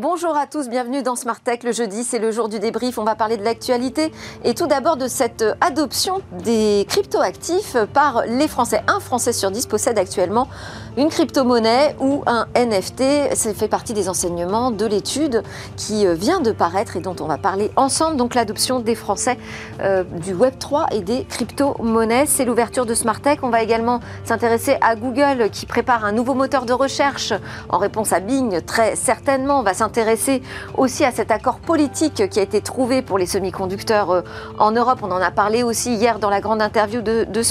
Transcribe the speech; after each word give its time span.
Bonjour 0.00 0.36
à 0.36 0.46
tous, 0.46 0.68
bienvenue 0.68 1.02
dans 1.02 1.16
Smart 1.16 1.40
Tech. 1.40 1.64
Le 1.64 1.72
jeudi, 1.72 2.04
c'est 2.04 2.20
le 2.20 2.30
jour 2.30 2.48
du 2.48 2.60
débrief. 2.60 2.98
On 2.98 3.04
va 3.04 3.16
parler 3.16 3.36
de 3.36 3.42
l'actualité 3.42 4.12
et 4.44 4.54
tout 4.54 4.68
d'abord 4.68 4.96
de 4.96 5.08
cette 5.08 5.44
adoption 5.60 6.20
des 6.44 6.86
cryptoactifs 6.88 7.76
par 7.92 8.22
les 8.24 8.46
Français. 8.46 8.80
Un 8.86 9.00
Français 9.00 9.32
sur 9.32 9.50
dix 9.50 9.66
possède 9.66 9.98
actuellement 9.98 10.46
une 10.98 11.10
crypto-monnaie 11.10 11.94
ou 12.00 12.24
un 12.26 12.46
NFT. 12.56 13.34
Ça 13.34 13.54
fait 13.54 13.68
partie 13.68 13.94
des 13.94 14.08
enseignements 14.08 14.72
de 14.72 14.84
l'étude 14.84 15.44
qui 15.76 16.04
euh, 16.04 16.14
vient 16.14 16.40
de 16.40 16.50
paraître 16.50 16.96
et 16.96 17.00
dont 17.00 17.14
on 17.20 17.26
va 17.26 17.38
parler 17.38 17.70
ensemble. 17.76 18.16
Donc 18.16 18.34
l'adoption 18.34 18.80
des 18.80 18.96
Français 18.96 19.38
euh, 19.80 20.02
du 20.02 20.34
Web3 20.34 20.92
et 20.92 21.00
des 21.00 21.24
crypto-monnaies. 21.24 22.26
C'est 22.26 22.44
l'ouverture 22.44 22.84
de 22.84 22.94
Smart 22.94 23.20
Tech. 23.20 23.38
On 23.42 23.50
va 23.50 23.62
également 23.62 24.00
s'intéresser 24.24 24.76
à 24.80 24.96
Google 24.96 25.50
qui 25.50 25.66
prépare 25.66 26.04
un 26.04 26.10
nouveau 26.10 26.34
moteur 26.34 26.66
de 26.66 26.72
recherche 26.72 27.32
en 27.68 27.78
réponse 27.78 28.12
à 28.12 28.18
Bing. 28.18 28.60
Très 28.62 28.96
certainement, 28.96 29.60
on 29.60 29.62
va 29.62 29.74
s'intéresser 29.74 30.42
aussi 30.76 31.04
à 31.04 31.12
cet 31.12 31.30
accord 31.30 31.60
politique 31.60 32.28
qui 32.28 32.40
a 32.40 32.42
été 32.42 32.60
trouvé 32.60 33.02
pour 33.02 33.18
les 33.18 33.26
semi-conducteurs 33.26 34.10
euh, 34.10 34.22
en 34.58 34.72
Europe. 34.72 34.98
On 35.02 35.12
en 35.12 35.22
a 35.22 35.30
parlé 35.30 35.62
aussi 35.62 35.94
hier 35.94 36.18
dans 36.18 36.30
la 36.30 36.40
grande 36.40 36.60
interview 36.60 37.02
de, 37.02 37.24
de. 37.24 37.42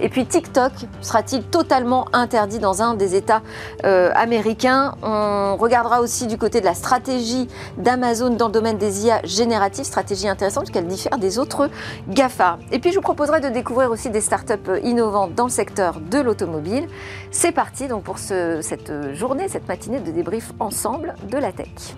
Et 0.00 0.08
puis 0.08 0.26
TikTok 0.26 0.72
sera-t-il 1.00 1.42
totalement 1.44 2.06
interdit 2.12 2.55
dans 2.58 2.82
un 2.82 2.94
des 2.94 3.14
États 3.14 3.42
euh, 3.84 4.10
américains 4.14 4.94
On 5.02 5.56
regardera 5.56 6.00
aussi 6.00 6.26
du 6.26 6.38
côté 6.38 6.60
de 6.60 6.64
la 6.64 6.74
stratégie 6.74 7.48
d'Amazon 7.78 8.30
dans 8.30 8.46
le 8.46 8.52
domaine 8.52 8.78
des 8.78 9.06
IA 9.06 9.20
génératives, 9.24 9.84
stratégie 9.84 10.28
intéressante 10.28 10.64
puisqu'elle 10.64 10.86
diffère 10.86 11.18
des 11.18 11.38
autres 11.38 11.68
GAFA. 12.08 12.58
Et 12.72 12.78
puis 12.78 12.90
je 12.90 12.96
vous 12.96 13.02
proposerai 13.02 13.40
de 13.40 13.48
découvrir 13.48 13.90
aussi 13.90 14.10
des 14.10 14.20
startups 14.20 14.80
innovantes 14.82 15.34
dans 15.34 15.44
le 15.44 15.50
secteur 15.50 16.00
de 16.00 16.18
l'automobile. 16.18 16.88
C'est 17.30 17.52
parti 17.52 17.88
donc 17.88 18.04
pour 18.04 18.18
ce, 18.18 18.60
cette 18.62 18.92
journée, 19.14 19.48
cette 19.48 19.68
matinée 19.68 20.00
de 20.00 20.10
débrief 20.10 20.52
ensemble 20.60 21.14
de 21.30 21.38
la 21.38 21.52
tech. 21.52 21.96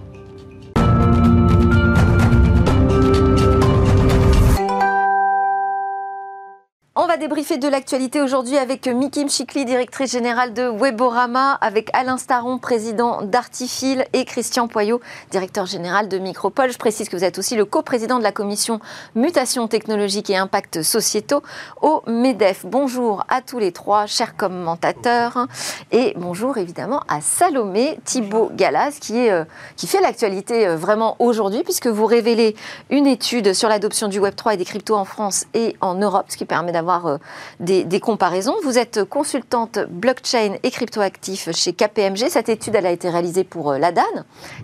On 7.00 7.06
va 7.06 7.16
débriefer 7.16 7.58
de 7.58 7.68
l'actualité 7.68 8.20
aujourd'hui 8.20 8.58
avec 8.58 8.88
Miki 8.88 9.24
Mchikli, 9.24 9.64
directrice 9.64 10.10
générale 10.10 10.52
de 10.52 10.64
Weborama, 10.64 11.52
avec 11.52 11.90
Alain 11.92 12.16
Staron, 12.16 12.58
président 12.58 13.22
d'Artifil, 13.22 14.04
et 14.12 14.24
Christian 14.24 14.66
Poyot, 14.66 15.00
directeur 15.30 15.64
général 15.64 16.08
de 16.08 16.18
Micropole. 16.18 16.72
Je 16.72 16.76
précise 16.76 17.08
que 17.08 17.16
vous 17.16 17.22
êtes 17.22 17.38
aussi 17.38 17.54
le 17.54 17.64
coprésident 17.64 18.18
de 18.18 18.24
la 18.24 18.32
commission 18.32 18.80
Mutation 19.14 19.68
technologique 19.68 20.28
et 20.28 20.36
impact 20.36 20.82
sociétaux 20.82 21.40
au 21.82 22.02
MEDEF. 22.08 22.66
Bonjour 22.66 23.24
à 23.28 23.42
tous 23.42 23.60
les 23.60 23.70
trois, 23.70 24.06
chers 24.06 24.36
commentateurs, 24.36 25.46
et 25.92 26.14
bonjour 26.16 26.58
évidemment 26.58 27.04
à 27.06 27.20
Salomé 27.20 28.00
Thibault 28.04 28.50
Galas, 28.56 28.98
qui, 29.00 29.18
est, 29.18 29.30
euh, 29.30 29.44
qui 29.76 29.86
fait 29.86 30.00
l'actualité 30.00 30.66
euh, 30.66 30.74
vraiment 30.74 31.14
aujourd'hui, 31.20 31.62
puisque 31.62 31.86
vous 31.86 32.06
révélez 32.06 32.56
une 32.90 33.06
étude 33.06 33.54
sur 33.54 33.68
l'adoption 33.68 34.08
du 34.08 34.20
Web3 34.20 34.54
et 34.54 34.56
des 34.56 34.64
cryptos 34.64 34.96
en 34.96 35.04
France 35.04 35.44
et 35.54 35.76
en 35.80 35.94
Europe, 35.94 36.26
ce 36.30 36.36
qui 36.36 36.44
permet 36.44 36.72
d'avoir 36.72 36.87
euh, 36.88 37.18
des, 37.60 37.84
des, 37.84 38.00
comparaisons. 38.00 38.56
Vous 38.62 38.78
êtes 38.78 39.04
consultante 39.04 39.78
blockchain 39.88 40.56
et 40.62 40.70
cryptoactif 40.70 41.50
chez 41.52 41.72
KPMG. 41.72 42.28
Cette 42.28 42.48
étude, 42.48 42.74
elle 42.74 42.86
a 42.86 42.90
été 42.90 43.08
réalisée 43.10 43.44
pour 43.44 43.72
euh, 43.72 43.78
l'ADAN, 43.78 44.02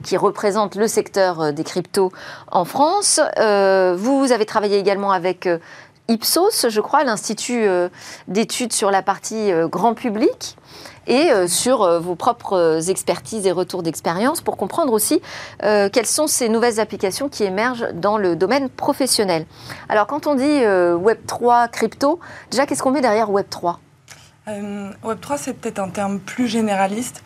qui 0.03 0.17
représente 0.17 0.75
le 0.75 0.89
secteur 0.89 1.41
euh, 1.41 1.52
des 1.52 1.64
cryptos 1.64 2.12
en 2.50 2.64
France. 2.64 3.20
vous 3.36 4.33
avez 4.33 4.47
travaillé 4.47 4.78
également 4.78 5.12
avec 5.12 5.48
Ipsos, 6.08 6.69
je 6.69 6.80
crois, 6.80 7.05
l'Institut 7.05 7.67
d'études 8.28 8.72
sur 8.72 8.91
la 8.91 9.02
partie 9.02 9.50
grand 9.70 9.95
public 9.95 10.56
et 11.06 11.30
euh, 11.30 11.47
sur 11.47 11.83
euh, 11.83 12.00
vos 12.00 12.14
propres 12.14 12.89
expertises 12.89 13.47
et 13.47 13.53
retours 13.53 13.83
d'expérience 13.83 14.41
pour 14.41 14.56
comprendre 14.56 14.92
aussi 14.92 15.20
euh, 15.62 15.89
quelles 15.92 16.07
sont 16.07 16.27
ces 16.27 16.48
nouvelles 16.48 16.80
applications 16.80 17.29
qui 17.29 17.45
émergent 17.45 17.86
dans 17.95 18.18
le 18.18 18.36
domaine 18.36 18.68
professionnel. 18.68 19.46
Alors 19.89 20.07
quand 20.07 20.27
on 20.27 20.34
dit 20.34 20.45
Web3, 20.45 21.70
crypto, 21.70 22.20
déjà 22.51 22.67
qu'est-ce 22.67 22.83
qu'on 22.83 22.90
met 22.90 23.01
derrière 23.01 23.30
Web3 23.30 23.77
Web3, 24.46 25.36
c'est 25.39 25.55
peut-être 25.55 25.79
un 25.79 25.89
terme 25.89 26.18
plus 26.18 26.48
généraliste, 26.48 27.24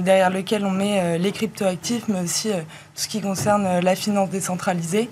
derrière 0.00 0.30
lequel 0.30 0.64
on 0.64 0.70
met 0.70 1.18
les 1.18 1.32
cryptoactifs, 1.32 2.08
mais 2.08 2.20
aussi 2.20 2.50
tout 2.50 2.56
ce 2.94 3.08
qui 3.08 3.20
concerne 3.20 3.80
la 3.80 3.94
finance 3.94 4.30
décentralisée 4.30 5.08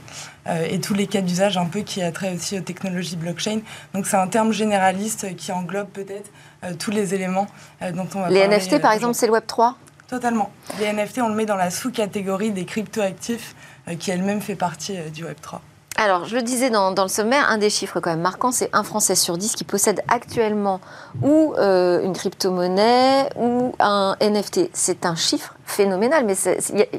et 0.69 0.81
tous 0.81 0.95
les 0.95 1.07
cas 1.07 1.21
d'usage 1.21 1.57
un 1.57 1.65
peu 1.67 1.81
qui 1.81 2.03
a 2.03 2.13
trait 2.13 2.35
aussi 2.35 2.59
aux 2.59 2.63
technologies 2.63 3.17
blockchain. 3.17 3.61
Donc 3.95 4.07
c'est 4.07 4.17
un 4.17 4.29
terme 4.29 4.53
généraliste 4.53 5.35
qui 5.37 5.53
englobe 5.53 5.89
peut-être 5.89 6.31
euh, 6.65 6.75
tous 6.79 6.91
les 6.91 7.15
éléments 7.15 7.47
euh, 7.83 7.93
dont 7.93 8.07
on 8.15 8.21
va 8.21 8.29
les 8.29 8.47
Les 8.47 8.57
NFT, 8.57 8.75
euh, 8.75 8.79
par 8.79 8.93
exemple, 8.93 9.15
c'est 9.15 9.27
le 9.27 9.33
Web 9.33 9.45
3 9.47 9.77
Totalement. 10.09 10.51
Les 10.79 10.93
NFT, 10.93 11.19
on 11.19 11.29
le 11.29 11.35
met 11.35 11.47
dans 11.47 11.57
la 11.57 11.71
sous-catégorie 11.71 12.53
des 12.53 12.65
cryptoactifs 12.65 13.57
qui 13.99 14.11
elle-même 14.11 14.41
fait 14.41 14.55
partie 14.55 14.97
du 15.13 15.25
Web 15.25 15.37
3. 15.41 15.61
Alors, 15.99 16.27
je 16.27 16.37
le 16.37 16.43
disais 16.43 16.69
dans, 16.69 16.91
le 16.95 17.09
sommaire, 17.09 17.49
un 17.49 17.57
des 17.57 17.71
chiffres 17.71 18.01
quand 18.01 18.11
même 18.11 18.21
marquants, 18.21 18.53
c'est 18.53 18.69
un 18.75 18.83
Français 18.83 19.15
sur 19.15 19.39
dix 19.39 19.55
qui 19.55 19.65
possède 19.65 20.03
actuellement 20.09 20.81
ou 21.23 21.55
une 21.57 22.12
crypto-monnaie 22.12 23.31
ou 23.37 23.73
un 23.79 24.15
NFT. 24.21 24.69
C'est 24.75 25.07
un 25.07 25.15
chiffre 25.15 25.55
phénoménal, 25.65 26.27
mais 26.27 26.34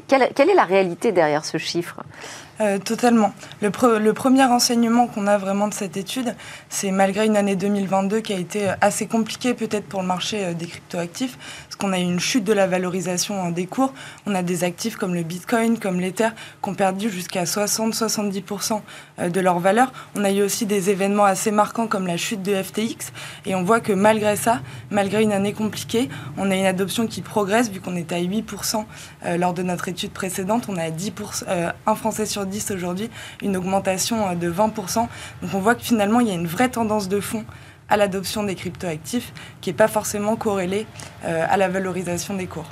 quelle, 0.08 0.50
est 0.50 0.54
la 0.54 0.64
réalité 0.64 1.12
derrière 1.12 1.44
ce 1.44 1.58
chiffre? 1.58 2.00
Euh, 2.60 2.78
totalement. 2.78 3.32
Le, 3.62 3.70
le, 3.98 4.12
premier 4.12 4.44
enseignement 4.44 5.06
qu'on 5.06 5.26
a 5.26 5.38
vraiment 5.38 5.68
de 5.68 5.74
cette 5.74 5.96
étude, 5.96 6.34
c'est 6.68 6.90
malgré 6.90 7.26
une 7.26 7.36
année 7.36 7.54
2022 7.54 8.20
qui 8.20 8.32
a 8.32 8.36
été 8.36 8.72
assez 8.80 9.06
compliquée 9.06 9.54
peut-être 9.54 9.86
pour 9.86 10.00
le 10.00 10.08
marché 10.08 10.44
euh, 10.44 10.54
des 10.54 10.66
cryptoactifs, 10.66 11.38
parce 11.64 11.76
qu'on 11.76 11.92
a 11.92 11.98
eu 11.98 12.02
une 12.02 12.18
chute 12.18 12.42
de 12.42 12.52
la 12.52 12.66
valorisation 12.66 13.50
des 13.50 13.66
cours. 13.66 13.94
On 14.26 14.34
a 14.34 14.42
des 14.42 14.64
actifs 14.64 14.96
comme 14.96 15.14
le 15.14 15.22
Bitcoin, 15.22 15.78
comme 15.78 16.00
l'Ether, 16.00 16.30
qui 16.62 16.68
ont 16.68 16.74
perdu 16.74 17.10
jusqu'à 17.10 17.44
60-70% 17.44 18.80
euh, 19.20 19.28
de 19.28 19.40
leur 19.40 19.60
valeur. 19.60 19.92
On 20.16 20.24
a 20.24 20.30
eu 20.32 20.42
aussi 20.42 20.66
des 20.66 20.90
événements 20.90 21.26
assez 21.26 21.52
marquants 21.52 21.86
comme 21.86 22.08
la 22.08 22.16
chute 22.16 22.42
de 22.42 22.60
FTX, 22.60 23.12
et 23.46 23.54
on 23.54 23.62
voit 23.62 23.80
que 23.80 23.92
malgré 23.92 24.34
ça, 24.34 24.60
malgré 24.90 25.22
une 25.22 25.32
année 25.32 25.52
compliquée, 25.52 26.08
on 26.36 26.50
a 26.50 26.56
une 26.56 26.66
adoption 26.66 27.06
qui 27.06 27.22
progresse, 27.22 27.70
vu 27.70 27.80
qu'on 27.80 27.96
était 27.96 28.16
à 28.16 28.20
8% 28.20 28.84
lors 29.24 29.52
de 29.52 29.62
notre 29.62 29.88
étude 29.88 30.12
précédente, 30.12 30.66
on 30.68 30.76
a 30.76 30.90
10%, 30.90 31.72
un 31.86 31.94
Français 31.94 32.26
sur 32.26 32.46
aujourd'hui, 32.74 33.10
une 33.42 33.56
augmentation 33.56 34.28
euh, 34.28 34.34
de 34.34 34.50
20%. 34.50 35.06
Donc 35.42 35.54
on 35.54 35.60
voit 35.60 35.74
que 35.74 35.82
finalement, 35.82 36.20
il 36.20 36.28
y 36.28 36.30
a 36.30 36.34
une 36.34 36.46
vraie 36.46 36.68
tendance 36.68 37.08
de 37.08 37.20
fond 37.20 37.44
à 37.88 37.96
l'adoption 37.96 38.42
des 38.42 38.54
cryptoactifs 38.54 39.32
qui 39.60 39.70
n'est 39.70 39.76
pas 39.76 39.88
forcément 39.88 40.36
corrélée 40.36 40.86
euh, 41.24 41.44
à 41.48 41.56
la 41.56 41.68
valorisation 41.68 42.34
des 42.34 42.46
cours. 42.46 42.68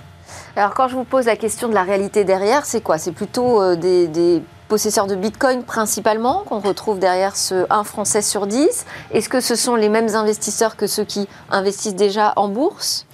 Alors 0.56 0.74
quand 0.74 0.88
je 0.88 0.96
vous 0.96 1.04
pose 1.04 1.26
la 1.26 1.36
question 1.36 1.68
de 1.68 1.74
la 1.74 1.82
réalité 1.82 2.24
derrière, 2.24 2.66
c'est 2.66 2.82
quoi? 2.82 2.98
C'est 2.98 3.12
plutôt 3.12 3.62
euh, 3.62 3.76
des, 3.76 4.42
possesseurs 4.68 5.06
de 5.06 5.14
Bitcoin 5.14 5.62
principalement 5.62 6.44
qu'on 6.46 6.60
retrouve 6.60 6.98
derrière 6.98 7.36
ce 7.36 7.66
1 7.70 7.84
Français 7.84 8.22
sur 8.22 8.46
10 8.46 8.86
Est-ce 9.12 9.28
que 9.28 9.40
ce 9.40 9.54
sont 9.54 9.76
les 9.76 9.88
mêmes 9.88 10.14
investisseurs 10.14 10.76
que 10.76 10.86
ceux 10.86 11.04
qui 11.04 11.28
investissent 11.50 11.94
déjà 11.94 12.32
en 12.36 12.48
bourse? 12.48 13.06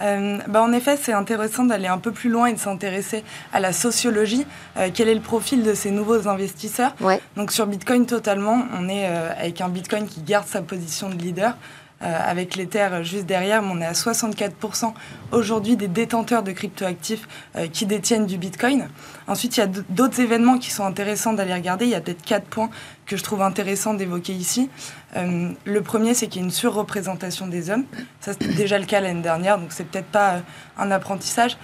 Euh, 0.00 0.38
bah 0.46 0.62
en 0.62 0.72
effet, 0.72 0.96
c'est 0.96 1.12
intéressant 1.12 1.64
d'aller 1.64 1.88
un 1.88 1.98
peu 1.98 2.12
plus 2.12 2.30
loin 2.30 2.46
et 2.46 2.52
de 2.52 2.58
s'intéresser 2.58 3.24
à 3.52 3.60
la 3.60 3.72
sociologie. 3.72 4.46
Euh, 4.76 4.90
quel 4.92 5.08
est 5.08 5.14
le 5.14 5.20
profil 5.20 5.62
de 5.62 5.74
ces 5.74 5.90
nouveaux 5.90 6.28
investisseurs? 6.28 6.94
Donc 7.36 7.50
sur 7.50 7.66
Bitcoin 7.66 8.06
totalement, 8.06 8.62
on 8.78 8.88
est 8.88 9.08
euh, 9.08 9.32
avec 9.38 9.60
un 9.60 9.68
Bitcoin 9.68 10.06
qui 10.06 10.22
garde 10.22 10.46
sa 10.46 10.62
position 10.62 11.08
de 11.08 11.14
leader. 11.14 11.56
Euh, 12.00 12.16
avec 12.24 12.54
l'Ether 12.54 13.02
juste 13.02 13.26
derrière, 13.26 13.60
mais 13.60 13.70
on 13.72 13.80
est 13.80 13.86
à 13.86 13.90
64% 13.90 14.94
aujourd'hui 15.32 15.76
des 15.76 15.88
détenteurs 15.88 16.44
de 16.44 16.52
cryptoactifs 16.52 17.26
euh, 17.56 17.66
qui 17.66 17.86
détiennent 17.86 18.26
du 18.26 18.38
Bitcoin. 18.38 18.88
Ensuite, 19.26 19.56
il 19.56 19.60
y 19.60 19.62
a 19.64 19.66
d'autres 19.66 20.20
événements 20.20 20.58
qui 20.58 20.70
sont 20.70 20.84
intéressants 20.84 21.32
d'aller 21.32 21.54
regarder. 21.54 21.86
Il 21.86 21.90
y 21.90 21.96
a 21.96 22.00
peut-être 22.00 22.22
quatre 22.22 22.46
points 22.46 22.70
que 23.04 23.16
je 23.16 23.24
trouve 23.24 23.42
intéressants 23.42 23.94
d'évoquer 23.94 24.32
ici. 24.32 24.70
Euh, 25.16 25.50
le 25.64 25.82
premier, 25.82 26.14
c'est 26.14 26.28
qu'il 26.28 26.40
y 26.40 26.44
a 26.44 26.46
une 26.46 26.52
surreprésentation 26.52 27.48
des 27.48 27.68
hommes. 27.68 27.84
Ça, 28.20 28.32
c'était 28.32 28.54
déjà 28.54 28.78
le 28.78 28.86
cas 28.86 29.00
l'année 29.00 29.22
dernière, 29.22 29.58
donc 29.58 29.72
c'est 29.72 29.88
peut-être 29.88 30.06
pas 30.06 30.42
un 30.78 30.92
apprentissage, 30.92 31.58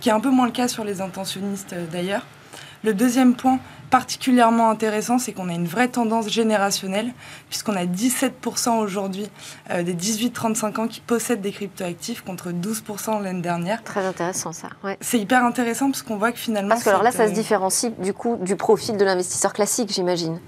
qui 0.00 0.10
est 0.10 0.12
un 0.12 0.20
peu 0.20 0.30
moins 0.30 0.44
le 0.44 0.52
cas 0.52 0.68
sur 0.68 0.84
les 0.84 1.00
intentionnistes 1.00 1.74
d'ailleurs. 1.90 2.26
Le 2.82 2.92
deuxième 2.92 3.34
point, 3.34 3.60
particulièrement 3.90 4.70
intéressant, 4.70 5.18
c'est 5.18 5.32
qu'on 5.32 5.48
a 5.48 5.52
une 5.52 5.66
vraie 5.66 5.88
tendance 5.88 6.28
générationnelle, 6.28 7.12
puisqu'on 7.48 7.74
a 7.74 7.84
17% 7.84 8.78
aujourd'hui 8.78 9.28
euh, 9.70 9.82
des 9.82 9.94
18-35 9.94 10.80
ans 10.80 10.88
qui 10.88 11.00
possèdent 11.00 11.40
des 11.40 11.52
cryptoactifs 11.52 12.22
contre 12.22 12.50
12% 12.50 13.22
l'année 13.22 13.42
dernière. 13.42 13.82
Très 13.82 14.06
intéressant 14.06 14.52
ça. 14.52 14.68
C'est 15.00 15.18
hyper 15.18 15.44
intéressant 15.44 15.90
parce 15.90 16.02
qu'on 16.02 16.16
voit 16.16 16.32
que 16.32 16.38
finalement... 16.38 16.70
Parce 16.70 16.84
que 16.84 16.88
alors 16.88 17.02
là, 17.02 17.10
ça 17.10 17.28
se 17.28 17.32
différencie 17.32 17.92
du 17.98 18.14
coup 18.14 18.38
du 18.40 18.56
profil 18.56 18.96
de 18.96 19.04
l'investisseur 19.04 19.52
classique, 19.52 19.92
j'imagine. 19.92 20.40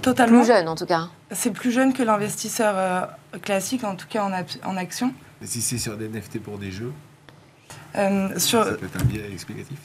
Totalement. 0.00 0.38
Plus 0.38 0.48
jeune 0.48 0.68
en 0.68 0.76
tout 0.76 0.86
cas. 0.86 1.08
C'est 1.32 1.50
plus 1.50 1.72
jeune 1.72 1.92
que 1.92 2.04
l'investisseur 2.04 2.74
euh, 2.76 3.38
classique, 3.42 3.82
en 3.82 3.96
tout 3.96 4.06
cas 4.08 4.22
en, 4.22 4.32
en 4.70 4.76
action. 4.76 5.12
si 5.42 5.60
c'est 5.60 5.78
sur 5.78 5.96
des 5.96 6.08
NFT 6.08 6.40
pour 6.40 6.58
des 6.58 6.70
jeux, 6.70 6.92
euh, 7.96 8.38
sur... 8.38 8.64
ça 8.64 8.72
peut 8.72 8.86
être 8.86 9.00
un 9.00 9.04
biais 9.04 9.28
explicatif 9.32 9.78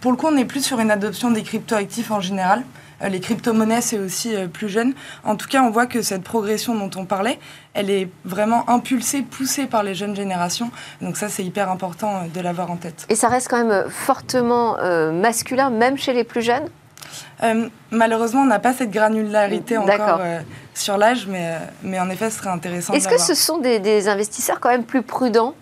Pour 0.00 0.10
le 0.10 0.16
coup, 0.16 0.26
on 0.26 0.36
est 0.38 0.46
plus 0.46 0.64
sur 0.64 0.80
une 0.80 0.90
adoption 0.90 1.30
des 1.30 1.42
cryptoactifs 1.42 2.10
en 2.10 2.20
général. 2.20 2.62
les 3.02 3.20
crypto-monnaies, 3.20 3.82
c'est 3.82 3.98
aussi 3.98 4.34
plus 4.52 4.70
jeune. 4.70 4.94
En 5.22 5.36
tout 5.36 5.48
cas, 5.48 5.62
on 5.62 5.70
voit 5.70 5.84
que 5.84 6.00
cette 6.00 6.22
progression 6.22 6.74
dont 6.74 6.90
on 6.98 7.04
parlait, 7.04 7.38
elle 7.74 7.90
est 7.90 8.08
vraiment 8.24 8.68
impulsée, 8.70 9.20
poussée 9.20 9.66
par 9.66 9.82
les 9.82 9.94
jeunes 9.94 10.16
générations. 10.16 10.70
Donc 11.02 11.18
ça, 11.18 11.28
c'est 11.28 11.44
hyper 11.44 11.70
important 11.70 12.22
de 12.32 12.40
l'avoir 12.40 12.70
en 12.70 12.76
tête. 12.76 13.04
Et 13.10 13.14
ça 13.14 13.28
reste 13.28 13.48
quand 13.48 13.62
même 13.62 13.90
fortement 13.90 14.78
masculin, 15.12 15.68
même 15.68 15.98
chez 15.98 16.14
les 16.14 16.24
plus 16.24 16.40
jeunes? 16.40 16.70
Euh, 17.42 17.68
malheureusement, 17.90 18.42
on 18.42 18.46
n'a 18.46 18.58
pas 18.58 18.72
cette 18.72 18.90
granularité 18.90 19.76
encore 19.78 20.18
euh, 20.20 20.40
sur 20.74 20.96
l'âge, 20.98 21.26
mais, 21.26 21.46
euh, 21.46 21.58
mais 21.82 21.98
en 21.98 22.10
effet, 22.10 22.30
ce 22.30 22.38
serait 22.38 22.50
intéressant. 22.50 22.92
Est-ce 22.92 23.08
que 23.08 23.18
ce 23.18 23.34
sont 23.34 23.58
des, 23.58 24.08
investisseurs 24.08 24.60
quand 24.60 24.70
même 24.70 24.84
plus 24.84 25.02
prudents? 25.02 25.54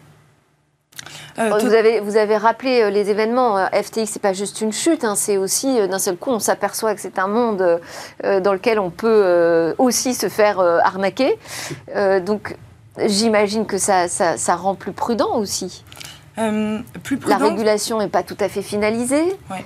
Vous, 1.38 1.74
avez, 1.74 2.00
vous 2.00 2.16
avez 2.16 2.36
rappelé 2.36 2.90
les 2.90 3.10
événements. 3.10 3.66
FTX, 3.72 4.06
c'est 4.06 4.22
pas 4.22 4.32
juste 4.32 4.60
une 4.60 4.72
chute, 4.72 5.04
hein, 5.04 5.14
c'est 5.14 5.36
aussi 5.36 5.86
d'un 5.88 5.98
seul 5.98 6.16
coup, 6.16 6.30
on 6.30 6.38
s'aperçoit 6.38 6.94
que 6.94 7.00
c'est 7.00 7.18
un 7.18 7.28
monde 7.28 7.80
dans 8.22 8.52
lequel 8.52 8.78
on 8.78 8.90
peut 8.90 9.74
aussi 9.78 10.14
se 10.14 10.28
faire 10.28 10.60
arnaquer. 10.60 11.38
donc, 12.24 12.56
j'imagine 13.06 13.66
que 13.66 13.78
ça, 13.78 14.08
ça, 14.08 14.56
rend 14.56 14.74
plus 14.74 14.92
prudent 14.92 15.36
aussi. 15.36 15.84
plus 16.36 17.18
prudent. 17.18 17.38
La 17.38 17.48
régulation 17.48 17.98
n'est 17.98 18.08
pas 18.08 18.22
tout 18.22 18.38
à 18.40 18.48
fait 18.48 18.62
finalisée. 18.62 19.24
Ouais 19.50 19.64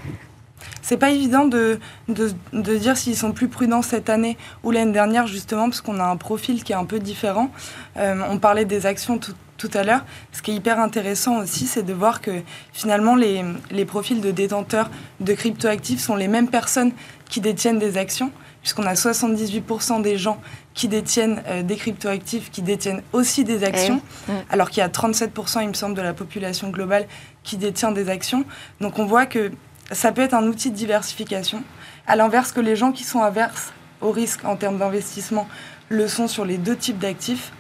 c'est 0.83 0.97
pas 0.97 1.11
évident 1.11 1.47
de, 1.47 1.79
de, 2.09 2.77
dire 2.77 2.97
s'ils 2.97 3.17
sont 3.17 3.33
plus 3.33 3.49
prudents 3.49 3.83
cette 3.83 4.11
année 4.11 4.37
ou 4.65 4.73
l'année 4.73 4.93
dernière, 4.93 5.27
justement, 5.27 5.69
parce 5.71 5.81
qu'on 5.81 5.99
a 6.01 6.05
un 6.05 6.17
profil 6.17 6.65
qui 6.65 6.73
est 6.73 6.77
un 6.77 6.85
peu 6.85 6.99
différent. 6.99 7.51
Euh, 7.97 8.21
on 8.29 8.39
parlait 8.39 8.65
des 8.65 8.85
actions 8.85 9.19
tout, 9.19 9.35
tout 9.57 9.71
à 9.75 9.85
l'heure. 9.85 10.05
Ce 10.33 10.43
qui 10.43 10.51
est 10.51 10.55
hyper 10.55 10.81
intéressant 10.81 11.39
aussi, 11.39 11.67
c'est 11.67 11.83
de 11.83 11.93
voir 11.93 12.21
que 12.21 12.43
finalement, 12.73 13.15
les, 13.15 13.45
les 13.71 13.85
profils 13.85 14.21
de 14.21 14.31
détenteurs 14.31 14.91
de 15.21 15.33
cryptoactifs 15.35 16.01
sont 16.01 16.17
les 16.17 16.29
mêmes 16.29 16.49
personnes 16.49 16.93
qui 17.29 17.41
détiennent 17.41 17.79
des 17.79 17.97
actions, 17.97 18.31
puisqu'on 18.61 18.85
a 18.85 18.95
78% 18.95 20.03
des 20.03 20.19
gens 20.19 20.41
qui 20.75 20.89
détiennent 20.89 21.43
euh, 21.47 21.63
des 21.63 21.77
cryptoactifs, 21.77 22.51
qui 22.51 22.63
détiennent 22.63 23.03
aussi 23.13 23.45
des 23.45 23.65
actions, 23.65 24.01
eh 24.29 24.33
alors 24.51 24.71
qu'il 24.71 24.81
y 24.81 24.85
a 24.85 24.89
37%, 24.89 25.63
il 25.63 25.69
me 25.69 25.75
semble, 25.75 25.95
de 25.95 26.03
la 26.03 26.15
population 26.15 26.71
globale 26.71 27.07
qui 27.43 27.57
détient 27.57 27.93
des 27.93 28.09
actions. 28.09 28.45
Donc 28.81 28.99
on 28.99 29.07
voit 29.07 29.27
que 29.27 29.53
ça 29.91 30.13
peut 30.13 30.23
être 30.23 30.35
un 30.35 30.47
outil 30.47 30.71
de 30.71 30.77
diversification, 30.77 31.63
à 32.07 32.17
l'inverse 32.17 32.53
que 32.53 32.61
les 32.61 32.77
gens 32.77 32.93
qui 32.93 33.05
sont 33.05 33.21
averses 33.21 33.73
au 34.01 34.11
risque 34.11 34.45
en 34.45 34.57
termes 34.57 34.79
d'investissement 34.79 35.47
le 35.93 36.09
sont 36.09 36.27
sur 36.27 36.45
les 36.45 36.59
deux 36.59 36.77
types 36.77 36.99
d'actifs. 36.99 37.53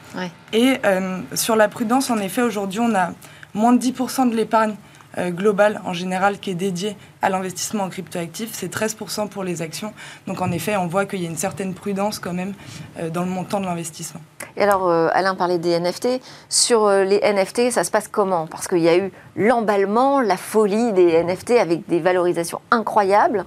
Et 0.52 0.76
euh, 0.84 1.20
sur 1.34 1.56
la 1.56 1.68
prudence, 1.68 2.10
en 2.10 2.18
effet, 2.18 2.42
aujourd'hui, 2.42 2.80
on 2.80 2.94
a 2.94 3.12
moins 3.54 3.72
de 3.72 3.80
10% 3.80 4.30
de 4.30 4.36
l'épargne 4.36 4.74
euh, 5.18 5.30
globale 5.30 5.80
en 5.84 5.92
général 5.92 6.38
qui 6.38 6.50
est 6.50 6.54
dédiée 6.54 6.96
à 7.20 7.28
l'investissement 7.28 7.84
en 7.84 7.90
cryptoactifs, 7.90 8.50
c'est 8.52 8.72
13% 8.74 9.28
pour 9.28 9.44
les 9.44 9.60
actions. 9.60 9.92
Donc 10.26 10.40
en 10.40 10.50
effet, 10.50 10.76
on 10.76 10.86
voit 10.86 11.04
qu'il 11.04 11.20
y 11.20 11.26
a 11.26 11.28
une 11.28 11.36
certaine 11.36 11.74
prudence 11.74 12.18
quand 12.18 12.32
même 12.32 12.54
euh, 12.98 13.10
dans 13.10 13.22
le 13.22 13.28
montant 13.28 13.60
de 13.60 13.66
l'investissement. 13.66 14.22
Et 14.56 14.62
alors, 14.62 14.88
euh, 14.88 15.08
Alain 15.12 15.34
parlait 15.34 15.58
des 15.58 15.78
NFT. 15.78 16.20
Sur 16.48 16.86
euh, 16.86 17.04
les 17.04 17.20
NFT, 17.20 17.70
ça 17.70 17.84
se 17.84 17.90
passe 17.90 18.08
comment? 18.08 18.46
Parce 18.46 18.68
qu'il 18.68 18.80
y 18.80 18.88
a 18.88 18.96
eu 18.96 19.12
l'emballement, 19.36 20.20
la 20.20 20.36
folie 20.36 20.92
des 20.92 21.22
NFT 21.22 21.52
avec 21.52 21.88
des 21.88 22.00
valorisations 22.00 22.60
incroyables. 22.70 23.44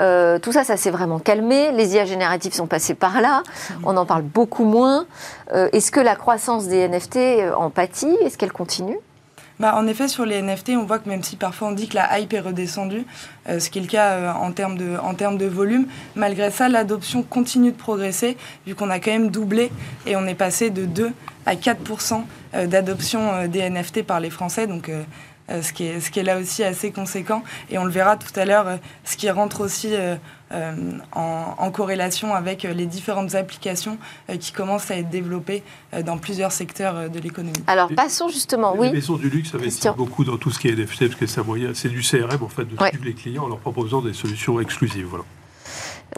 Euh, 0.00 0.38
tout 0.38 0.52
ça, 0.52 0.64
ça 0.64 0.76
s'est 0.76 0.90
vraiment 0.90 1.18
calmé. 1.18 1.72
Les 1.72 1.94
IA 1.94 2.04
génératifs 2.04 2.54
sont 2.54 2.66
passés 2.66 2.94
par 2.94 3.20
là. 3.20 3.42
On 3.84 3.96
en 3.96 4.06
parle 4.06 4.22
beaucoup 4.22 4.64
moins. 4.64 5.06
Est-ce 5.52 5.90
que 5.90 6.00
la 6.00 6.16
croissance 6.16 6.66
des 6.66 6.88
NFT 6.88 7.18
en 7.54 7.68
pâtit? 7.68 8.16
Est-ce 8.22 8.38
qu'elle 8.38 8.52
continue? 8.52 8.98
Bah, 9.62 9.76
en 9.76 9.86
effet, 9.86 10.08
sur 10.08 10.26
les 10.26 10.42
NFT, 10.42 10.70
on 10.70 10.86
voit 10.86 10.98
que 10.98 11.08
même 11.08 11.22
si 11.22 11.36
parfois 11.36 11.68
on 11.68 11.70
dit 11.70 11.86
que 11.86 11.94
la 11.94 12.18
hype 12.18 12.32
est 12.32 12.40
redescendue, 12.40 13.06
euh, 13.48 13.60
ce 13.60 13.70
qui 13.70 13.78
est 13.78 13.82
le 13.82 13.86
cas 13.86 14.10
euh, 14.10 14.32
en, 14.32 14.50
termes 14.50 14.76
de, 14.76 14.96
en 15.00 15.14
termes 15.14 15.38
de 15.38 15.46
volume, 15.46 15.86
malgré 16.16 16.50
ça, 16.50 16.68
l'adoption 16.68 17.22
continue 17.22 17.70
de 17.70 17.76
progresser, 17.76 18.36
vu 18.66 18.74
qu'on 18.74 18.90
a 18.90 18.98
quand 18.98 19.12
même 19.12 19.30
doublé 19.30 19.70
et 20.04 20.16
on 20.16 20.26
est 20.26 20.34
passé 20.34 20.70
de 20.70 20.84
2 20.84 21.12
à 21.46 21.54
4% 21.54 22.24
euh, 22.54 22.66
d'adoption 22.66 23.46
des 23.46 23.70
NFT 23.70 24.02
par 24.02 24.18
les 24.18 24.30
Français. 24.30 24.66
Donc, 24.66 24.90
ce, 25.48 25.72
qui 25.72 25.84
est, 25.84 26.00
ce 26.00 26.10
qui 26.10 26.18
est 26.18 26.24
là 26.24 26.38
aussi 26.38 26.64
assez 26.64 26.90
conséquent. 26.90 27.44
Et 27.70 27.78
on 27.78 27.84
le 27.84 27.92
verra 27.92 28.16
tout 28.16 28.32
à 28.34 28.44
l'heure, 28.44 28.80
ce 29.04 29.16
qui 29.16 29.30
rentre 29.30 29.60
aussi 29.60 29.94
euh, 30.52 30.72
en, 31.12 31.70
corrélation 31.70 32.34
avec 32.34 32.64
les 32.64 32.86
différentes 32.86 33.34
applications 33.34 33.96
euh, 34.28 34.36
qui 34.36 34.52
commencent 34.52 34.90
à 34.90 34.98
être 34.98 35.08
développées 35.08 35.62
euh, 35.94 36.02
dans 36.02 36.18
plusieurs 36.18 36.52
secteurs 36.52 37.08
de 37.08 37.18
l'économie. 37.18 37.52
Alors 37.66 37.88
passons 37.94 38.28
justement, 38.28 38.74
oui. 38.76 38.88
Les 38.88 38.92
maisons 38.92 39.16
du 39.16 39.30
luxe 39.30 39.54
investissent 39.54 39.96
beaucoup 39.96 40.24
dans 40.24 40.36
tout 40.36 40.50
ce 40.50 40.58
qui 40.58 40.68
est 40.68 40.72
NFT, 40.72 41.08
parce 41.08 41.14
que 41.14 41.26
c'est 41.74 41.88
du 41.88 42.02
CRM 42.02 42.42
en 42.42 42.48
fait, 42.48 42.64
de 42.64 42.76
suivre 42.76 43.04
les 43.04 43.14
clients 43.14 43.44
en 43.44 43.48
leur 43.48 43.58
proposant 43.58 44.02
des 44.02 44.12
solutions 44.12 44.60
exclusives. 44.60 45.06
Voilà. 45.06 45.24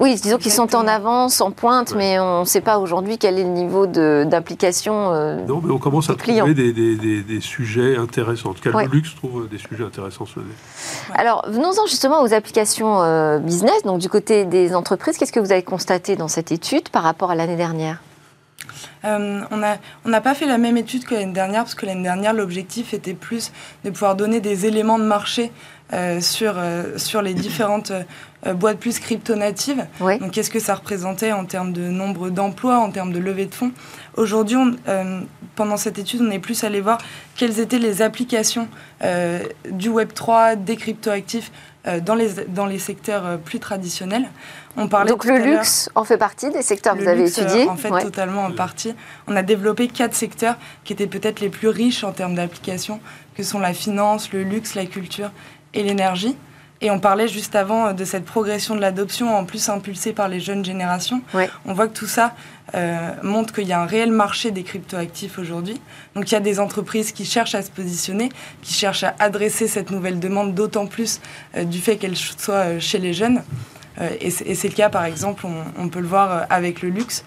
Oui, 0.01 0.17
disons 0.21 0.39
qu'ils 0.39 0.53
sont 0.53 0.75
en 0.75 0.87
avance, 0.87 1.41
en 1.41 1.51
pointe, 1.51 1.95
mais 1.95 2.19
on 2.19 2.41
ne 2.41 2.45
sait 2.45 2.61
pas 2.61 2.79
aujourd'hui 2.79 3.17
quel 3.17 3.39
est 3.39 3.45
le 3.45 3.51
niveau 3.51 3.87
d'implication. 3.87 5.13
Euh, 5.13 5.45
non, 5.47 5.61
mais 5.63 5.73
on 5.73 5.79
commence 5.79 6.11
à 6.11 6.15
trouver 6.15 6.55
des, 6.55 6.73
des, 6.73 7.23
des, 7.23 7.41
sujets 7.41 7.97
intéressants. 7.97 8.51
En 8.51 8.55
tout 8.55 8.63
cas, 8.63 8.83
le 8.83 8.91
luxe 8.91 9.15
trouve 9.15 9.49
des 9.49 9.59
sujets 9.59 9.85
intéressants 9.85 10.27
sur 10.27 10.43
Alors, 11.15 11.45
venons-en 11.49 11.87
justement 11.87 12.23
aux 12.23 12.35
applications 12.35 13.03
euh, 13.03 13.39
business. 13.39 13.83
Donc, 13.85 14.01
du 14.01 14.09
côté 14.09 14.45
des 14.45 14.75
entreprises, 14.75 15.17
qu'est-ce 15.17 15.33
que 15.33 15.41
vous 15.41 15.53
avez 15.53 15.63
constaté 15.63 16.17
dans 16.17 16.29
cette 16.29 16.51
étude 16.51 16.89
par 16.89 17.05
rapport 17.05 17.31
à 17.31 17.35
l'année 17.35 17.57
dernière? 17.57 17.99
Euh, 19.05 19.43
on 19.51 19.57
n'a 19.59 19.79
on 20.05 20.21
pas 20.21 20.35
fait 20.35 20.47
la 20.47 20.59
même 20.59 20.77
étude 20.77 21.05
que 21.05 21.15
l'année 21.15 21.33
dernière, 21.33 21.63
parce 21.63 21.75
que 21.75 21.87
l'année 21.87 22.03
dernière, 22.03 22.33
l'objectif 22.33 22.95
était 22.95 23.15
plus 23.15 23.53
de 23.85 23.91
pouvoir 23.91 24.17
donner 24.17 24.41
des 24.41 24.67
éléments 24.67 24.99
de 24.99 25.05
marché 25.05 25.53
euh, 25.93 26.23
sur, 26.23 26.55
euh, 26.57 26.97
sur 26.97 27.21
les 27.21 27.35
différentes 27.35 27.93
euh, 28.47 28.55
boîtes 28.55 28.79
plus 28.79 28.99
crypto-natives. 28.99 29.87
Donc, 30.01 30.31
qu'est-ce 30.31 30.49
que 30.49 30.59
ça 30.59 30.77
représentait 30.77 31.33
en 31.33 31.45
termes 31.45 31.75
de 31.75 31.83
nombre 31.83 32.31
d'emplois, 32.31 32.79
en 32.79 32.91
termes 32.91 33.13
de 33.13 33.19
levée 33.19 33.45
de 33.45 33.55
fonds? 33.55 33.71
Aujourd'hui, 34.17 34.57
pendant 35.57 35.77
cette 35.77 35.99
étude, 35.99 36.23
on 36.23 36.31
est 36.31 36.39
plus 36.39 36.65
allé 36.65 36.81
voir 36.81 36.99
quelles 37.37 37.61
étaient 37.61 37.79
les 37.79 38.01
applications 38.01 38.69
du 39.71 39.91
Web3, 39.91 40.63
des 40.63 40.77
crypto-actifs 40.77 41.51
dans, 42.03 42.15
les, 42.15 42.31
dans 42.49 42.67
les 42.67 42.79
secteurs 42.79 43.39
plus 43.41 43.59
traditionnels. 43.59 44.29
On 44.77 44.89
parlait 44.89 45.11
Donc 45.11 45.25
le 45.25 45.39
luxe 45.39 45.91
en 45.95 46.05
fait 46.05 46.17
partie 46.17 46.51
des 46.51 46.63
secteurs 46.63 46.95
que 46.97 47.03
vous 47.03 47.09
avez 47.09 47.29
étudiés 47.29 47.69
En 47.69 47.77
fait, 47.77 47.91
totalement 47.91 48.45
en 48.45 48.53
partie. 48.53 48.95
On 49.27 49.37
a 49.37 49.43
développé 49.43 49.89
quatre 49.89 50.15
secteurs 50.15 50.57
qui 50.85 50.93
étaient 50.93 51.07
peut-être 51.07 51.41
les 51.41 51.49
plus 51.49 51.69
riches 51.69 52.05
en 52.05 52.13
termes 52.13 52.35
d'applications, 52.35 53.01
que 53.37 53.43
sont 53.43 53.59
la 53.59 53.75
finance, 53.75 54.33
le 54.33 54.43
luxe, 54.43 54.75
la 54.75 54.87
culture 54.87 55.31
et 55.75 55.83
l'énergie. 55.83 56.37
Et 56.81 56.91
on 56.91 56.99
parlait 56.99 57.29
juste 57.29 57.55
avant 57.55 57.87
euh, 57.87 57.93
de 57.93 58.05
cette 58.05 58.25
progression 58.25 58.75
de 58.75 58.81
l'adoption, 58.81 59.35
en 59.35 59.45
plus 59.45 59.69
impulsée 59.69 60.13
par 60.13 60.29
les 60.29 60.41
jeunes 60.41 60.65
générations. 60.65 61.23
On 61.65 61.73
voit 61.73 61.89
que 61.89 61.97
tout 61.97 62.07
ça 62.07 62.35
euh, 62.75 63.11
montre 63.23 63.55
qu'il 63.55 63.67
y 63.67 63.73
a 63.73 63.81
un 63.81 63.87
réel 63.87 64.11
marché 64.11 64.51
des 64.51 64.65
cryptoactifs 64.65 65.39
aujourd'hui. 65.39 65.81
Donc 66.15 66.31
il 66.31 66.35
y 66.35 66.37
a 66.37 66.41
des 66.41 66.61
entreprises 66.61 67.13
qui 67.13 67.25
cherchent 67.25 67.55
à 67.55 67.63
se 67.63 67.71
positionner, 67.71 68.29
qui 68.61 68.75
cherchent 68.75 69.05
à 69.05 69.15
adresser 69.19 69.69
cette 69.69 69.91
nouvelle 69.91 70.19
demande, 70.19 70.55
d'autant 70.55 70.87
plus 70.87 71.21
euh, 71.57 71.65
du 71.65 71.79
fait 71.79 71.97
qu'elle 71.97 72.17
soit 72.17 72.79
chez 72.81 72.99
les 72.99 73.15
jeunes. 73.15 73.43
et 74.21 74.31
c'est 74.31 74.69
le 74.69 74.75
cas, 74.75 74.91
par 74.91 75.05
exemple, 75.05 75.47
on, 75.47 75.83
on, 75.83 75.89
peut 75.89 76.01
le 76.01 76.09
voir 76.09 76.47
avec 76.51 76.83
le 76.83 76.89
luxe, 76.89 77.25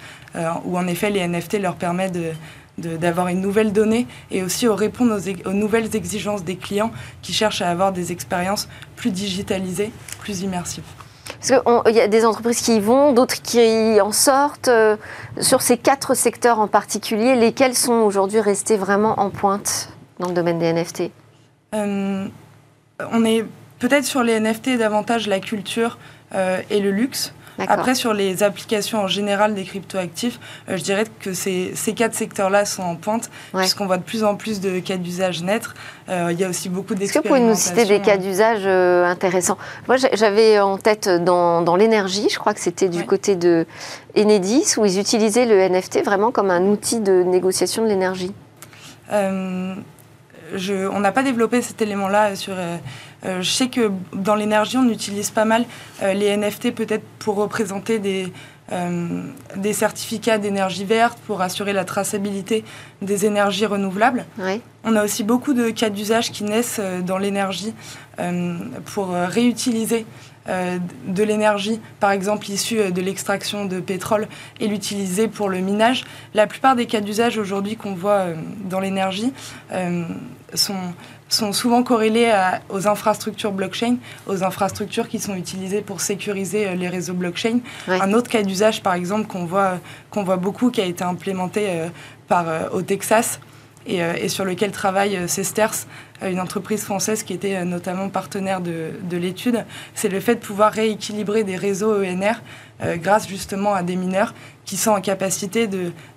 où 0.66 0.78
en 0.78 0.86
effet 0.86 1.10
les 1.10 1.26
NFT 1.26 1.62
leur 1.62 1.76
permettent 1.76 2.12
de 2.12 2.34
d'avoir 2.78 3.28
une 3.28 3.42
nouvelle 3.42 3.74
donnée 3.74 4.08
et 4.32 4.44
aussi 4.44 4.68
au 4.68 4.76
répondre 4.76 5.20
aux, 5.46 5.54
nouvelles 5.54 5.96
exigences 5.96 6.44
des 6.44 6.56
clients 6.56 6.92
qui 7.22 7.34
cherchent 7.34 7.62
à 7.62 7.70
avoir 7.70 7.92
des 7.92 8.12
expériences 8.12 8.68
plus 8.96 9.12
digitalisées, 9.12 9.92
plus 10.20 10.42
immersives. 10.42 10.84
Parce 11.40 11.62
qu'il 11.86 11.96
y 11.96 12.00
a 12.00 12.08
des 12.08 12.26
entreprises 12.26 12.62
qui 12.62 12.78
y 12.78 12.80
vont, 12.80 13.14
d'autres 13.14 13.42
qui 13.42 14.00
en 14.02 14.12
sortent. 14.12 14.70
Euh, 14.70 14.96
sur 15.40 15.62
ces 15.62 15.78
quatre 15.78 16.16
secteurs 16.16 16.60
en 16.60 16.68
particulier, 16.68 17.36
lesquels 17.36 17.76
sont 17.76 17.94
aujourd'hui 17.94 18.40
restés 18.40 18.78
vraiment 18.78 19.20
en 19.20 19.30
pointe 19.30 19.90
dans 20.20 20.30
le 20.30 20.34
domaine 20.34 20.58
des 20.58 20.74
NFT 20.74 21.12
euh, 21.76 22.28
On 23.12 23.26
est 23.26 23.46
peut-être 23.80 24.06
sur 24.06 24.24
les 24.24 24.40
NFT 24.40 24.78
davantage 24.78 25.28
la 25.28 25.40
culture 25.40 25.98
euh, 26.34 26.62
et 26.70 26.80
le 26.80 26.92
luxe. 26.92 27.34
Après, 27.60 27.96
sur 27.96 28.14
les 28.14 28.44
applications 28.44 29.00
en 29.00 29.08
général 29.08 29.56
des 29.56 29.64
cryptoactifs, 29.64 30.40
euh, 30.70 30.78
je 30.78 30.84
dirais 30.84 31.06
que 31.20 31.34
ces, 31.34 31.72
ces 31.76 31.94
quatre 31.94 32.14
secteurs-là 32.14 32.66
sont 32.66 32.84
en 32.84 32.96
pointe, 32.96 33.30
puisqu'on 33.54 33.86
voit 33.86 33.98
de 33.98 34.04
plus 34.04 34.24
en 34.24 34.36
plus 34.36 34.60
de 34.62 34.80
cas 34.80 34.98
d'usage 34.98 35.42
naître. 35.44 35.74
Euh, 36.10 36.30
il 36.32 36.40
y 36.40 36.44
a 36.44 36.50
aussi 36.50 36.70
beaucoup 36.70 36.96
d'expérimentations. 36.96 37.16
Est-ce 37.16 37.20
que 37.20 37.28
vous 37.28 37.36
pouvez 37.36 37.50
nous 37.50 37.56
citer 37.56 37.86
des 37.86 38.02
cas 38.06 38.18
d'usage 38.18 38.62
euh, 38.66 39.06
intéressants? 39.06 39.58
Moi, 39.88 39.98
j'avais 40.14 40.60
en 40.60 40.78
tête 40.78 41.10
dans, 41.10 41.62
dans 41.62 41.76
l'énergie, 41.76 42.28
je 42.30 42.38
crois 42.38 42.54
que 42.54 42.60
c'était 42.60 42.90
du 42.90 43.06
côté 43.06 43.36
de 43.36 43.66
Enedis, 44.16 44.76
où 44.78 44.86
ils 44.86 45.00
utilisaient 45.00 45.46
le 45.46 45.68
NFT 45.68 46.04
vraiment 46.04 46.32
comme 46.32 46.52
un 46.52 46.64
outil 46.64 47.00
de 47.00 47.24
négociation 47.24 47.84
de 47.84 47.88
l'énergie. 47.88 48.34
Je, 50.56 50.88
on 50.88 51.02
n'a 51.02 51.12
pas 51.12 51.24
développé 51.24 51.62
cet 51.62 51.82
élément-là 51.82 52.38
sur 52.38 52.54
je 53.42 53.50
sais 53.50 53.68
que 53.68 53.92
dans 54.14 54.36
l'énergie, 54.36 54.78
on 54.78 54.90
utilise 54.90 55.32
pas 55.32 55.46
mal 55.46 55.66
euh, 56.02 56.14
les 56.14 56.36
NFT 56.36 56.72
peut-être 56.74 57.04
pour 57.20 57.36
représenter 57.36 58.00
des, 58.00 58.32
des 59.56 59.72
certificats 59.72 60.38
d'énergie 60.38 60.84
verte 60.84 61.18
pour 61.26 61.42
assurer 61.42 61.72
la 61.72 61.86
traçabilité 61.86 62.66
des 63.02 63.26
énergies 63.26 63.66
renouvelables. 63.66 64.26
On 64.84 64.96
a 64.98 65.06
aussi 65.06 65.24
beaucoup 65.24 65.54
de 65.54 65.70
cas 65.70 65.90
d'usage 65.90 66.32
qui 66.34 66.44
naissent 66.44 66.82
dans 67.06 67.18
l'énergie 67.18 67.74
pour 68.86 69.12
réutiliser 69.12 70.06
euh, 70.50 70.78
de 71.06 71.24
l'énergie, 71.24 71.82
par 72.00 72.12
exemple 72.12 72.50
issue 72.50 72.80
euh, 72.80 72.90
de 72.90 73.02
l'extraction 73.02 73.66
de 73.66 73.82
pétrole, 73.82 74.30
et 74.62 74.68
l'utiliser 74.68 75.28
pour 75.28 75.50
le 75.50 75.60
minage. 75.60 76.06
La 76.34 76.48
plupart 76.48 76.78
des 76.78 76.86
cas 76.86 77.02
d'usage 77.02 77.38
aujourd'hui 77.38 77.76
qu'on 77.76 77.94
voit 77.94 78.12
euh, 78.12 78.36
dans 78.64 78.80
l'énergie 78.80 79.34
sont, 80.54 80.94
sont 81.30 81.54
souvent 81.54 81.84
corrélés 81.84 82.34
aux 82.70 82.88
infrastructures 82.88 83.52
blockchain, 83.52 83.98
aux 84.28 84.44
infrastructures 84.44 85.08
qui 85.08 85.20
sont 85.20 85.36
utilisées 85.36 85.82
pour 85.82 86.02
sécuriser 86.02 86.76
les 86.76 86.88
réseaux 86.88 87.14
blockchain. 87.14 87.60
Un 87.88 88.14
autre 88.14 88.30
cas 88.30 88.44
d'usage, 88.44 88.82
par 88.82 88.94
exemple, 88.94 89.28
qu'on 89.28 89.46
voit, 89.46 89.80
qu'on 90.10 90.24
voit 90.24 90.38
beaucoup, 90.38 90.72
qui 90.72 90.82
a 90.82 90.86
été 90.86 91.04
implémenté 91.04 91.68
par, 92.28 92.74
au 92.74 92.82
Texas, 92.82 93.40
euh, 93.90 94.14
et, 94.20 94.28
sur 94.28 94.44
lequel 94.44 94.72
travaille 94.72 95.16
euh, 95.16 95.28
Cesters, 95.28 95.88
euh, 96.22 96.30
une 96.30 96.40
entreprise 96.40 96.84
française 96.84 97.24
qui 97.24 97.34
était 97.34 97.64
notamment 97.64 98.10
partenaire 98.10 98.60
de, 98.60 98.92
de 99.04 99.18
l'étude, 99.18 99.66
c'est 99.96 100.10
le 100.10 100.20
fait 100.20 100.36
de 100.36 100.40
pouvoir 100.40 100.74
rééquilibrer 100.74 101.44
des 101.44 101.56
réseaux 101.56 102.04
ENR 102.04 102.42
grâce 102.98 103.28
justement 103.28 103.74
à 103.74 103.82
des 103.82 103.96
mineurs 103.96 104.36
qui 104.66 104.78
sont 104.78 104.92
en 104.92 105.02
capacité 105.02 105.68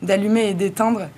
d'allumer 0.03 0.51
et 0.51 0.55
d'éteindre 0.55 1.09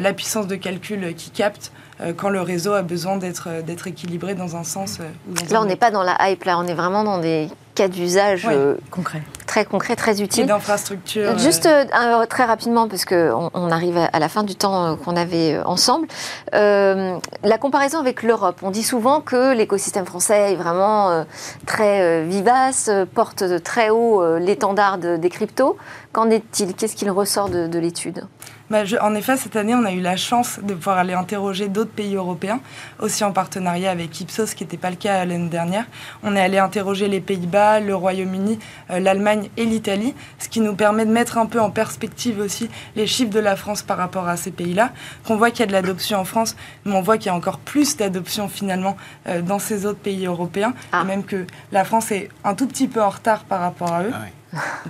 la 0.00 0.12
puissance 0.12 0.46
de 0.46 0.56
calcul 0.56 1.14
qui 1.14 1.30
capte 1.30 1.72
quand 2.16 2.30
le 2.30 2.40
réseau 2.40 2.72
a 2.72 2.82
besoin 2.82 3.16
d'être 3.16 3.86
équilibré 3.86 4.34
dans 4.34 4.56
un 4.56 4.64
sens 4.64 4.98
ou 5.28 5.34
dans 5.34 5.54
Là, 5.54 5.62
on 5.62 5.64
n'est 5.66 5.76
pas 5.76 5.90
dans 5.90 6.02
la 6.02 6.16
hype, 6.28 6.44
là, 6.44 6.58
on 6.58 6.66
est 6.66 6.74
vraiment 6.74 7.04
dans 7.04 7.18
des 7.18 7.48
cas 7.74 7.88
d'usage 7.88 8.46
euh, 8.50 8.76
concret. 8.90 9.22
très 9.46 9.64
concret, 9.64 9.96
très 9.96 10.20
utile. 10.20 10.44
Et 10.44 10.46
d'infrastructure. 10.46 11.30
Euh, 11.30 11.38
juste 11.38 11.66
euh, 11.66 12.26
très 12.26 12.44
rapidement, 12.44 12.88
parce 12.88 13.04
qu'on 13.04 13.50
on 13.54 13.70
arrive 13.70 13.98
à 14.12 14.18
la 14.18 14.28
fin 14.28 14.42
du 14.42 14.54
temps 14.54 14.96
qu'on 14.96 15.16
avait 15.16 15.58
ensemble, 15.64 16.06
la 16.52 17.58
comparaison 17.58 17.98
avec 17.98 18.22
l'Europe. 18.22 18.60
On 18.62 18.70
dit 18.70 18.82
souvent 18.82 19.20
que 19.20 19.54
l'écosystème 19.54 20.06
français 20.06 20.52
est 20.52 20.56
vraiment 20.56 21.24
très 21.66 22.24
vivace, 22.24 22.90
porte 23.14 23.62
très 23.62 23.90
haut 23.90 24.38
l'étendard 24.38 24.98
des 24.98 25.28
cryptos. 25.28 25.76
Qu'en 26.12 26.30
est-il? 26.30 26.74
Qu'est-ce 26.74 26.96
qu'il 26.96 27.10
ressort 27.10 27.48
de 27.48 27.78
l'étude? 27.78 28.24
Bah, 28.72 28.84
en 29.02 29.14
effet, 29.14 29.36
cette 29.36 29.54
année, 29.54 29.74
on 29.74 29.84
a 29.84 29.92
eu 29.92 30.00
la 30.00 30.16
chance 30.16 30.58
de 30.62 30.72
pouvoir 30.72 30.96
aller 30.96 31.12
interroger 31.12 31.68
d'autres 31.68 31.90
pays 31.90 32.16
européens, 32.16 32.58
aussi 33.00 33.22
en 33.22 33.30
partenariat 33.30 33.90
avec 33.90 34.18
Ipsos, 34.18 34.46
ce 34.46 34.54
qui 34.54 34.64
n'était 34.64 34.78
pas 34.78 34.88
le 34.88 34.96
cas 34.96 35.26
l'année 35.26 35.50
dernière. 35.50 35.84
On 36.22 36.34
est 36.34 36.40
allé 36.40 36.56
interroger 36.56 37.06
les 37.06 37.20
Pays-Bas, 37.20 37.80
le 37.80 37.94
Royaume-Uni, 37.94 38.58
euh, 38.90 38.98
l'Allemagne 38.98 39.50
et 39.58 39.66
l'Italie, 39.66 40.14
ce 40.38 40.48
qui 40.48 40.60
nous 40.60 40.74
permet 40.74 41.04
de 41.04 41.10
mettre 41.10 41.36
un 41.36 41.44
peu 41.44 41.60
en 41.60 41.70
perspective 41.70 42.38
aussi 42.38 42.70
les 42.96 43.06
chiffres 43.06 43.30
de 43.30 43.40
la 43.40 43.56
France 43.56 43.82
par 43.82 43.98
rapport 43.98 44.26
à 44.26 44.38
ces 44.38 44.52
pays-là. 44.52 44.92
Qu'on 45.26 45.36
voit 45.36 45.50
qu'il 45.50 45.60
y 45.60 45.64
a 45.64 45.66
de 45.66 45.72
l'adoption 45.72 46.18
en 46.18 46.24
France, 46.24 46.56
mais 46.86 46.94
on 46.94 47.02
voit 47.02 47.18
qu'il 47.18 47.26
y 47.26 47.30
a 47.30 47.34
encore 47.34 47.58
plus 47.58 47.98
d'adoption 47.98 48.48
finalement 48.48 48.96
euh, 49.28 49.42
dans 49.42 49.58
ces 49.58 49.84
autres 49.84 50.00
pays 50.00 50.24
européens, 50.24 50.72
ah. 50.92 51.02
et 51.02 51.04
même 51.04 51.24
que 51.24 51.46
la 51.72 51.84
France 51.84 52.10
est 52.10 52.30
un 52.42 52.54
tout 52.54 52.66
petit 52.66 52.88
peu 52.88 53.02
en 53.02 53.10
retard 53.10 53.44
par 53.44 53.60
rapport 53.60 53.92
à 53.92 54.04
eux. 54.04 54.12
Ah 54.14 54.20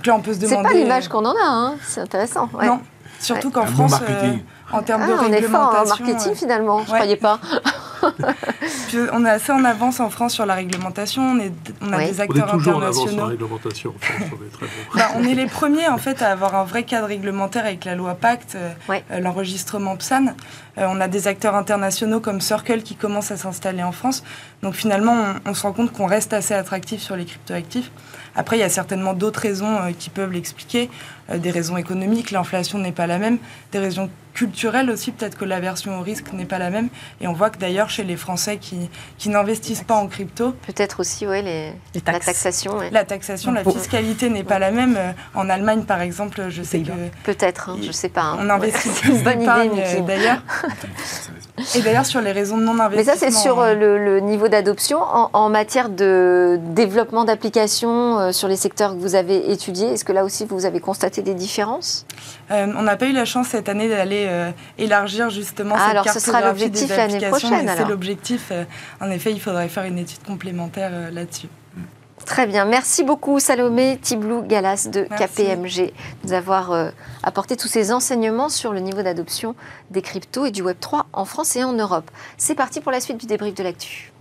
on 0.07 0.21
peut 0.21 0.33
se 0.33 0.39
demander. 0.39 0.67
C'est 0.67 0.73
pas 0.73 0.79
l'image 0.79 1.07
qu'on 1.07 1.25
en 1.25 1.35
a, 1.35 1.45
hein. 1.45 1.75
c'est 1.85 2.01
intéressant. 2.01 2.49
Non, 2.61 2.81
Surtout 3.23 3.51
qu'en 3.51 3.65
France, 3.65 3.95
euh, 4.07 4.33
en 4.71 4.81
termes 4.83 5.07
de 5.07 5.13
ah, 5.13 5.21
réglementation... 5.21 5.31
On 5.31 5.33
est 5.33 5.41
fort 5.41 5.81
en 5.81 5.87
marketing 5.87 6.35
finalement, 6.35 6.77
je 6.79 6.91
ne 6.91 6.95
croyais 6.95 7.15
pas. 7.15 7.39
on 9.13 9.25
est 9.25 9.29
assez 9.29 9.51
en 9.51 9.63
avance 9.63 9.99
en 9.99 10.09
France 10.09 10.33
sur 10.33 10.45
la 10.45 10.55
réglementation. 10.55 11.21
On, 11.21 11.39
est, 11.39 11.53
on 11.81 11.93
a 11.93 12.05
des 12.05 12.19
acteurs 12.19 12.49
on 12.51 12.55
est 12.55 12.57
toujours 12.57 12.83
internationaux. 12.83 12.83
En 12.83 12.83
avance 12.83 13.09
sur 13.09 13.21
la 13.21 13.27
réglementation. 13.27 13.93
En 13.95 13.99
France, 13.99 14.29
on, 14.31 14.45
est 14.45 14.49
très 14.49 14.65
bon. 14.65 14.71
bah, 14.95 15.07
on 15.15 15.23
est 15.23 15.35
les 15.35 15.45
premiers 15.45 15.87
en 15.87 15.97
fait 15.97 16.21
à 16.21 16.31
avoir 16.31 16.55
un 16.55 16.65
vrai 16.65 16.83
cadre 16.83 17.07
réglementaire 17.07 17.65
avec 17.65 17.85
la 17.85 17.95
loi 17.95 18.15
Pacte, 18.15 18.55
euh, 18.55 18.73
euh, 18.89 19.19
l'enregistrement 19.19 19.95
PSAN. 19.95 20.35
on 20.77 20.99
a 20.99 21.07
des 21.07 21.27
acteurs 21.27 21.55
internationaux 21.55 22.19
comme 22.19 22.41
Circle 22.41 22.81
qui 22.81 22.95
commencent 22.95 23.31
à 23.31 23.37
s'installer 23.37 23.83
en 23.83 23.91
France. 23.91 24.23
Donc 24.63 24.73
finalement, 24.73 25.13
on, 25.45 25.51
on 25.51 25.53
se 25.53 25.61
rend 25.63 25.71
compte 25.71 25.93
qu'on 25.93 26.07
reste 26.07 26.33
assez 26.33 26.53
attractif 26.53 27.01
sur 27.01 27.15
les 27.15 27.25
cryptoactifs. 27.25 27.89
Après, 28.35 28.57
il 28.57 28.61
y 28.61 28.63
a 28.63 28.69
certainement 28.69 29.13
d'autres 29.13 29.39
raisons 29.39 29.77
qui 29.97 30.09
peuvent 30.09 30.31
l'expliquer. 30.31 30.89
Euh, 31.29 31.37
des 31.37 31.51
raisons 31.51 31.77
économiques, 31.77 32.31
l'inflation 32.31 32.79
n'est 32.79 32.91
pas 32.91 33.07
la 33.07 33.17
même, 33.17 33.37
des 33.71 33.79
raisons 33.79 34.09
culturelles 34.33 34.89
aussi, 34.89 35.11
peut-être 35.11 35.37
que 35.37 35.45
l'aversion 35.45 35.99
au 35.99 36.01
risque 36.01 36.33
n'est 36.33 36.45
pas 36.45 36.57
la 36.57 36.69
même. 36.69 36.89
Et 37.21 37.27
on 37.27 37.33
voit 37.33 37.49
que 37.51 37.59
d'ailleurs, 37.59 37.89
chez 37.89 38.03
les 38.03 38.17
Français 38.17 38.57
qui, 38.57 38.89
qui 39.17 39.29
n'investissent 39.29 39.83
pas 39.83 39.93
en 39.93 40.07
crypto... 40.07 40.53
Peut-être 40.65 40.99
aussi, 40.99 41.27
oui, 41.27 41.43
les, 41.43 41.71
la 42.05 42.19
taxation. 42.19 42.77
La 42.91 43.05
taxation, 43.05 43.51
la 43.51 43.63
fiscalité 43.63 44.29
n'est 44.29 44.43
pas 44.43 44.59
la 44.59 44.71
même. 44.71 44.95
Euh, 44.97 45.11
en 45.35 45.49
Allemagne, 45.49 45.83
par 45.83 46.01
exemple, 46.01 46.45
je 46.49 46.63
sais 46.63 46.79
que... 46.79 46.91
Peut-être, 47.23 47.69
hein, 47.69 47.77
je 47.81 47.87
ne 47.87 47.91
sais 47.91 48.09
pas. 48.09 48.21
Hein. 48.23 48.37
On 48.39 48.49
investit 48.49 48.89
plus 48.89 49.23
d'épargne, 49.23 49.81
d'ailleurs. 50.05 50.41
Et 51.75 51.81
d'ailleurs, 51.83 52.05
sur 52.07 52.19
les 52.19 52.31
raisons 52.31 52.57
de 52.57 52.63
non-investissement. 52.63 53.13
Mais 53.13 53.19
ça, 53.19 53.31
c'est 53.31 53.31
sur 53.31 53.59
euh, 53.59 53.75
le, 53.75 54.19
niveau 54.19 54.47
d'adoption. 54.47 54.99
En, 55.01 55.49
matière 55.49 55.89
de 55.89 56.59
développement 56.69 57.25
d'applications 57.25 58.31
sur 58.31 58.47
les 58.47 58.55
secteurs 58.55 58.95
que 58.95 58.99
vous 58.99 59.13
avez 59.13 59.51
étudiés, 59.51 59.89
est-ce 59.89 60.03
que 60.03 60.11
là 60.11 60.23
aussi, 60.23 60.45
vous 60.49 60.65
avez 60.65 60.79
constaté 60.79 61.12
des 61.21 61.33
différences 61.33 62.05
euh, 62.51 62.71
On 62.75 62.83
n'a 62.83 62.95
pas 62.95 63.07
eu 63.07 63.13
la 63.13 63.25
chance 63.25 63.49
cette 63.49 63.69
année 63.69 63.89
d'aller 63.89 64.25
euh, 64.27 64.51
élargir 64.77 65.29
justement 65.29 65.75
ah, 65.77 65.81
cette 65.81 65.91
alors 65.91 66.09
ce 66.09 66.19
sera 66.19 66.41
l'objectif 66.41 66.89
l'année 66.89 67.27
prochaine. 67.27 67.71
C'est 67.75 67.87
l'objectif. 67.87 68.49
Euh, 68.51 68.63
en 69.01 69.09
effet, 69.09 69.31
il 69.31 69.39
faudrait 69.39 69.69
faire 69.69 69.83
une 69.83 69.97
étude 69.97 70.23
complémentaire 70.23 70.91
là-dessus. 71.11 71.47
Très 72.25 72.47
bien. 72.47 72.63
Merci 72.63 73.03
beaucoup, 73.03 73.39
Salomé 73.39 73.99
Tiblou 74.01 74.43
Galas 74.43 74.87
de 74.89 75.03
KPMG, 75.03 75.87
de 75.87 75.91
nous 76.23 76.33
avoir 76.33 76.91
apporté 77.21 77.57
tous 77.57 77.67
ces 77.67 77.91
enseignements 77.91 78.47
sur 78.47 78.71
le 78.71 78.79
niveau 78.79 79.01
d'adoption 79.01 79.55
des 79.91 80.01
cryptos 80.01 80.45
et 80.45 80.51
du 80.51 80.63
Web3 80.63 81.03
en 81.11 81.25
France 81.25 81.57
et 81.57 81.63
en 81.65 81.73
Europe. 81.73 82.09
C'est 82.37 82.55
parti 82.55 82.79
pour 82.79 82.93
la 82.93 83.01
suite 83.01 83.17
du 83.17 83.25
débrief 83.25 83.55
de 83.55 83.63
l'actu. 83.63 84.13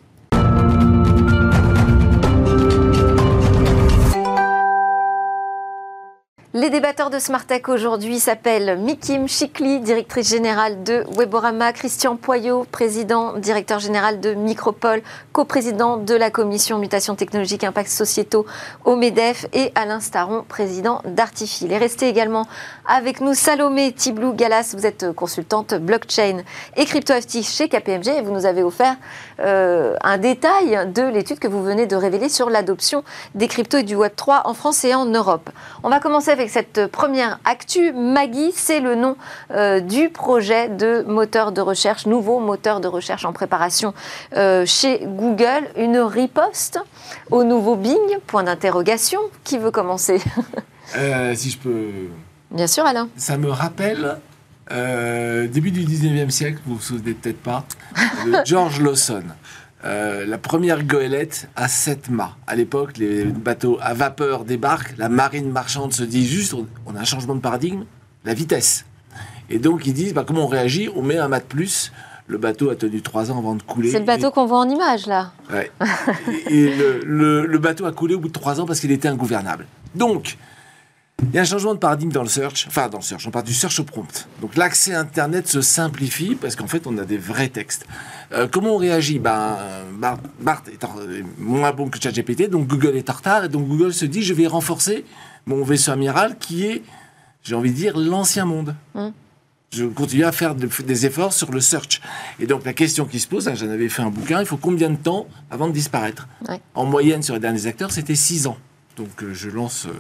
Les 6.54 6.68
débatteurs 6.68 7.09
de 7.09 7.18
Smartech 7.18 7.71
aujourd'hui 7.71 8.21
s'appellent 8.21 8.78
Mikim 8.78 9.26
Chikli, 9.26 9.80
directrice 9.80 10.28
générale 10.28 10.82
de 10.82 11.02
Weborama, 11.16 11.73
Christian 11.73 12.16
Poyot, 12.16 12.66
président, 12.71 13.38
directeur 13.38 13.78
général 13.78 14.21
de 14.21 14.35
Micropole, 14.35 15.00
coprésident 15.32 15.97
de 15.97 16.14
la 16.14 16.30
commission 16.30 16.78
mutation 16.78 17.14
technologique 17.14 17.64
impact 17.64 17.88
sociétaux 17.88 18.44
au 18.85 18.97
MEDEF 18.97 19.47
et 19.54 19.73
Alain 19.75 20.00
Staron, 20.00 20.44
président 20.47 21.00
d'Artifil. 21.06 21.73
Et 21.73 21.78
restez 21.78 22.06
également 22.06 22.47
avec 22.87 23.23
nous 23.23 23.32
Salomé 23.32 23.90
Tiblou 23.90 24.35
Galas, 24.35 24.75
vous 24.76 24.85
êtes 24.85 25.11
consultante 25.12 25.73
blockchain 25.73 26.42
et 26.76 26.85
cryptoactif 26.85 27.49
chez 27.49 27.71
KPMG 27.71 28.09
et 28.09 28.21
vous 28.21 28.32
nous 28.32 28.44
avez 28.44 28.62
offert 28.62 28.97
euh, 29.43 29.95
un 30.03 30.19
détail 30.19 30.93
de 30.93 31.03
l'étude 31.03 31.39
que 31.39 31.49
vous 31.49 31.63
venez 31.63 31.87
de 31.87 31.97
révéler 31.97 32.29
sur 32.29 32.51
l'adoption 32.51 33.05
des 33.35 33.49
cryptos 33.49 33.79
et 33.79 33.83
du 33.83 33.97
Web3 33.97 34.43
en 34.45 34.55
France 34.55 34.85
et 34.85 34.95
en 34.95 35.07
Europe. 35.07 35.51
On 35.83 35.89
va 35.89 36.01
commencer 36.01 36.31
avec 36.31 36.51
cette 36.51 36.87
première 36.87 37.39
actu. 37.45 37.93
Maggie, 37.93 38.53
c'est 38.55 38.81
le 38.81 38.95
nom 38.95 39.17
euh, 39.51 39.81
du 39.81 40.09
projet 40.09 40.69
de 40.69 41.05
moteur 41.07 41.53
de 41.53 41.61
recherche, 41.61 42.07
nouveau 42.07 42.39
moteur 42.39 42.81
de 42.81 42.89
recherche 42.89 43.25
en 43.25 43.33
préparation 43.33 43.95
euh, 44.37 44.65
chez 44.67 45.01
Google. 45.05 45.69
Une 45.77 45.99
riposte 45.99 46.79
au 47.31 47.45
nouveau 47.45 47.77
Bing? 47.77 47.99
Point 48.27 48.45
d'interrogation. 48.45 49.21
Qui 49.45 49.59
veut 49.59 49.71
commencer? 49.71 50.21
Si 51.35 51.51
je 51.51 51.59
peux. 51.59 51.91
Bien 52.51 52.67
sûr, 52.67 52.85
Alain. 52.85 53.09
Ça 53.17 53.39
me 53.39 53.51
rappelle 53.51 54.19
début 54.71 55.71
du 55.71 55.85
19e 55.85 56.31
siècle, 56.31 56.59
vous 56.66 56.76
vous 56.76 56.83
souvenez 56.83 57.14
peut-être 57.14 57.42
pas, 57.42 57.64
de 58.26 58.37
George 58.45 58.81
Lawson. 58.81 59.25
Euh, 59.85 60.25
la 60.26 60.38
première 60.38 60.85
goélette 60.85 61.49
à 61.57 61.66
7 61.66 62.09
mâts. 62.11 62.37
À 62.47 62.54
l'époque, 62.54 62.99
les 62.99 63.25
bateaux 63.25 63.78
à 63.83 63.95
vapeur 63.95 64.45
débarquent, 64.45 64.95
la 64.97 65.09
marine 65.09 65.50
marchande 65.50 65.92
se 65.92 66.04
dit 66.04 66.26
juste, 66.26 66.54
on 66.87 66.95
a 66.95 67.00
un 67.00 67.04
changement 67.04 67.35
de 67.35 67.40
paradigme, 67.40 67.85
la 68.25 68.35
vitesse. 68.35 68.85
Et 69.50 69.59
donc 69.59 69.87
ils 69.87 69.92
disent, 69.92 70.14
bah, 70.14 70.25
comment 70.26 70.45
on 70.45 70.49
réagit? 70.49 70.88
On 70.95 71.02
met 71.02 71.19
un 71.19 71.26
mât 71.26 71.40
de 71.40 71.45
plus. 71.45 71.92
Le 72.28 72.38
bateau 72.38 72.71
a 72.71 72.76
tenu 72.76 73.02
3 73.02 73.33
ans 73.33 73.38
avant 73.38 73.57
de 73.57 73.62
couler. 73.62 73.90
C'est 73.90 73.99
le 73.99 74.04
bateau 74.04 74.31
qu'on 74.31 74.47
voit 74.47 74.61
en 74.61 74.69
image, 74.69 75.07
là. 75.07 75.33
Ouais. 75.52 75.71
et 76.49 76.73
le, 77.04 77.59
bateau 77.59 77.85
a 77.85 77.92
coulé 77.92 78.14
au 78.14 78.21
bout 78.21 78.28
de 78.28 78.33
3 78.33 78.61
ans 78.61 78.66
parce 78.66 78.78
qu'il 78.78 78.92
était 78.92 79.09
ingouvernable. 79.09 79.66
Donc, 79.97 80.38
il 81.31 81.37
y 81.37 81.38
a 81.38 81.43
un 81.43 81.45
changement 81.45 81.75
de 81.75 81.79
paradigme 81.79 82.11
dans 82.11 82.23
le 82.23 82.29
search, 82.29 82.67
enfin 82.69 82.88
dans 82.88 82.99
le 82.99 83.02
search, 83.02 83.26
on 83.26 83.31
parle 83.31 83.45
du 83.45 83.55
search 83.55 83.79
au 83.81 83.85
prompt. 83.85 84.29
Donc 84.41 84.57
l'accès 84.57 84.93
Internet 84.93 85.47
se 85.49 85.61
simplifie 85.61 86.35
parce 86.35 86.57
qu'en 86.57 86.67
fait 86.67 86.87
on 86.87 86.99
a 86.99 87.05
des 87.05 87.19
vrais 87.19 87.49
textes. 87.49 87.87
Euh, 88.33 88.49
comment 88.50 88.75
on 88.75 88.79
réagit? 88.79 89.19
Ben, 89.19 89.57
Bart, 89.95 90.21
est 90.69 91.25
moins 91.38 91.73
bon 91.73 91.88
que 91.88 92.00
ChatGPT, 92.02 92.50
donc 92.50 92.67
Google 92.67 92.97
est 92.97 93.09
en 93.09 93.14
retard, 93.14 93.45
et 93.45 93.49
donc 93.49 93.67
Google 93.69 93.95
se 93.95 94.05
dit 94.05 94.23
je 94.23 94.35
vais 94.35 94.47
renforcer 94.47 95.05
mon 95.47 95.62
vaisseau 95.62 95.93
amiral 95.93 96.37
qui 96.38 96.67
est, 96.67 96.83
j'ai 97.43 97.55
envie 97.55 97.71
de 97.71 97.76
dire, 97.76 97.97
l'ancien 97.97 98.45
monde. 98.45 98.75
Mmh. 98.95 99.09
Je 99.73 99.87
continue 99.87 100.25
à 100.25 100.33
faire 100.33 100.55
des 100.55 101.07
efforts 101.07 101.33
sur 101.33 101.50
le 101.50 101.61
search. 101.61 102.02
Et 102.38 102.47
donc 102.47 102.64
la 102.67 102.75
question 102.75 103.07
qui 103.07 103.19
se 103.19 103.26
pose, 103.26 103.49
hein, 103.49 103.55
j'en 103.55 103.71
avais 103.71 103.88
fait 103.88 104.02
un 104.02 104.11
bouquin, 104.11 104.41
il 104.41 104.47
faut 104.47 104.59
combien 104.59 104.91
de 104.91 104.97
temps 104.97 105.26
avant 105.50 105.67
de 105.67 105.73
disparaître? 105.73 106.29
En 106.75 106.85
moyenne 106.85 107.23
sur 107.23 107.33
les 107.33 107.41
derniers 107.41 107.67
acteurs, 107.67 107.91
c'était 107.91 108.14
6 108.14 108.49
ans. 108.49 108.59
Donc 108.97 109.23
euh, 109.23 109.33
je 109.33 109.49
lance 109.49 109.87
euh, 109.87 109.93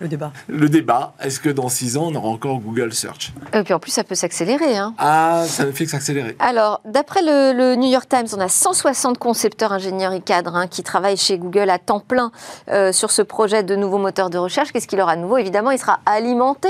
le 0.00 0.08
débat. 0.08 0.32
Le 0.48 0.68
débat, 0.68 1.14
est-ce 1.20 1.38
que 1.38 1.48
dans 1.48 1.68
six 1.68 1.96
ans, 1.96 2.08
on 2.10 2.14
aura 2.14 2.28
encore 2.28 2.58
Google 2.58 2.92
Search 2.92 3.32
Et 3.52 3.62
puis 3.62 3.72
en 3.72 3.78
plus, 3.78 3.90
ça 3.90 4.04
peut 4.04 4.14
s'accélérer. 4.14 4.76
Hein. 4.76 4.94
Ah, 4.98 5.44
ça 5.46 5.64
ne 5.64 5.72
fait 5.72 5.84
que 5.84 5.90
s'accélérer. 5.90 6.34
Alors, 6.40 6.80
d'après 6.84 7.20
le, 7.22 7.76
New 7.76 7.88
York 7.88 8.08
Times, 8.08 8.26
on 8.32 8.40
a 8.40 8.48
160 8.48 9.18
concepteurs, 9.18 9.72
ingénieurs 9.72 10.12
et 10.12 10.20
cadres 10.20 10.56
hein, 10.56 10.66
qui 10.66 10.82
travaillent 10.82 11.16
chez 11.16 11.38
Google 11.38 11.70
à 11.70 11.78
temps 11.78 12.00
plein 12.00 12.32
euh, 12.68 12.92
sur 12.92 13.10
ce 13.10 13.22
projet 13.22 13.62
de 13.62 13.76
nouveau 13.76 13.98
moteur 13.98 14.30
de 14.30 14.38
recherche. 14.38 14.72
Qu'est-ce 14.72 14.88
qu'il 14.88 15.00
aura 15.00 15.16
de 15.16 15.20
nouveau? 15.20 15.38
Évidemment, 15.38 15.70
il 15.70 15.78
sera 15.78 16.00
alimenté 16.06 16.68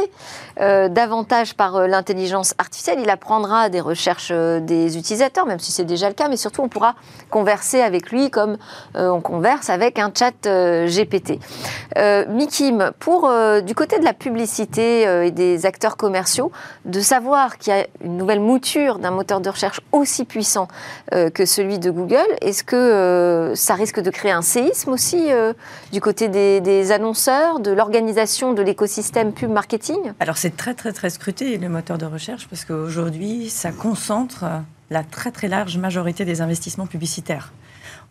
euh, 0.60 0.88
davantage 0.88 1.54
par 1.54 1.76
euh, 1.76 1.86
l'intelligence 1.86 2.54
artificielle. 2.58 2.98
Il 3.00 3.10
apprendra 3.10 3.68
des 3.68 3.80
recherches 3.80 4.32
des 4.32 4.98
utilisateurs, 4.98 5.46
même 5.46 5.58
si 5.58 5.72
c'est 5.72 5.84
déjà 5.84 6.08
le 6.08 6.14
cas, 6.14 6.28
mais 6.28 6.36
surtout, 6.36 6.62
on 6.62 6.68
pourra 6.68 6.94
converser 7.30 7.80
avec 7.80 8.10
lui 8.10 8.30
comme 8.30 8.58
on 8.94 9.20
converse 9.20 9.70
avec 9.70 9.98
un 9.98 10.10
chat 10.14 10.32
GPT. 10.42 11.38
Mikim, 12.28 12.92
pour 12.98 13.21
euh, 13.24 13.60
du 13.60 13.74
côté 13.74 13.98
de 13.98 14.04
la 14.04 14.12
publicité 14.12 15.06
euh, 15.06 15.26
et 15.26 15.30
des 15.30 15.66
acteurs 15.66 15.96
commerciaux, 15.96 16.52
de 16.84 17.00
savoir 17.00 17.58
qu'il 17.58 17.72
y 17.72 17.76
a 17.76 17.86
une 18.04 18.16
nouvelle 18.16 18.40
mouture 18.40 18.98
d'un 18.98 19.10
moteur 19.10 19.40
de 19.40 19.48
recherche 19.48 19.80
aussi 19.92 20.24
puissant 20.24 20.68
euh, 21.14 21.30
que 21.30 21.44
celui 21.44 21.78
de 21.78 21.90
Google, 21.90 22.26
est-ce 22.40 22.64
que 22.64 23.52
ça 23.54 23.74
risque 23.74 24.00
de 24.00 24.10
créer 24.10 24.32
un 24.32 24.42
séisme 24.42 24.90
aussi 24.90 25.30
du 25.92 26.00
côté 26.00 26.28
des, 26.28 26.92
annonceurs, 26.92 27.60
de 27.60 27.70
l'organisation 27.70 28.52
de 28.52 28.62
l'écosystème 28.62 29.32
pub 29.32 29.50
marketing? 29.50 29.98
Alors 30.20 30.36
c'est 30.36 30.56
très 30.56 30.74
très 30.74 30.92
très 30.92 31.10
scruté 31.10 31.56
le 31.58 31.68
moteur 31.68 31.98
de 31.98 32.06
recherche 32.06 32.48
parce 32.48 32.64
qu'aujourd'hui 32.64 33.50
ça 33.50 33.72
concentre 33.72 34.44
la 34.90 35.02
très 35.02 35.30
très 35.30 35.48
large 35.48 35.78
majorité 35.78 36.24
des 36.24 36.40
investissements 36.40 36.86
publicitaires. 36.86 37.52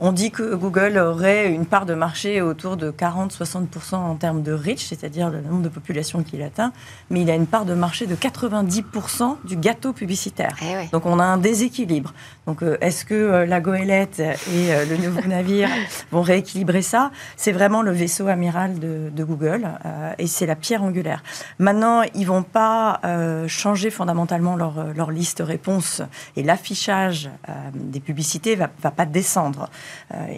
On 0.03 0.11
dit 0.11 0.31
que 0.31 0.55
Google 0.55 0.97
aurait 0.97 1.51
une 1.51 1.67
part 1.67 1.85
de 1.85 1.93
marché 1.93 2.41
autour 2.41 2.75
de 2.75 2.89
40-60% 2.89 3.97
en 3.97 4.15
termes 4.15 4.41
de 4.41 4.51
reach, 4.51 4.83
c'est-à-dire 4.83 5.29
le 5.29 5.41
nombre 5.41 5.61
de 5.61 5.69
populations 5.69 6.23
qu'il 6.23 6.41
atteint, 6.41 6.73
mais 7.11 7.21
il 7.21 7.29
a 7.29 7.35
une 7.35 7.45
part 7.45 7.65
de 7.65 7.75
marché 7.75 8.07
de 8.07 8.15
90% 8.15 9.35
du 9.45 9.57
gâteau 9.57 9.93
publicitaire. 9.93 10.57
Eh 10.63 10.87
Donc 10.87 11.05
on 11.05 11.19
a 11.19 11.23
un 11.23 11.37
déséquilibre. 11.37 12.15
Donc 12.47 12.63
euh, 12.63 12.77
est-ce 12.81 13.05
que 13.05 13.13
euh, 13.13 13.45
la 13.45 13.61
goélette 13.61 14.19
et 14.19 14.73
euh, 14.73 14.85
le 14.85 14.97
nouveau 14.97 15.21
navire 15.27 15.69
vont 16.11 16.23
rééquilibrer 16.23 16.81
ça? 16.81 17.11
C'est 17.37 17.51
vraiment 17.51 17.83
le 17.83 17.91
vaisseau 17.91 18.27
amiral 18.27 18.79
de, 18.79 19.11
Google 19.21 19.69
et 20.17 20.25
c'est 20.25 20.47
la 20.47 20.55
pierre 20.55 20.81
angulaire. 20.81 21.21
Maintenant, 21.59 22.01
ils 22.15 22.25
vont 22.25 22.41
pas 22.41 22.99
changer 23.45 23.91
fondamentalement 23.91 24.55
leur, 24.55 24.93
leur 24.95 25.11
liste 25.11 25.43
réponse 25.45 26.01
et 26.35 26.41
l'affichage 26.41 27.29
des 27.75 27.99
publicités 27.99 28.55
va, 28.55 28.71
va 28.81 28.89
pas 28.89 29.05
descendre. 29.05 29.69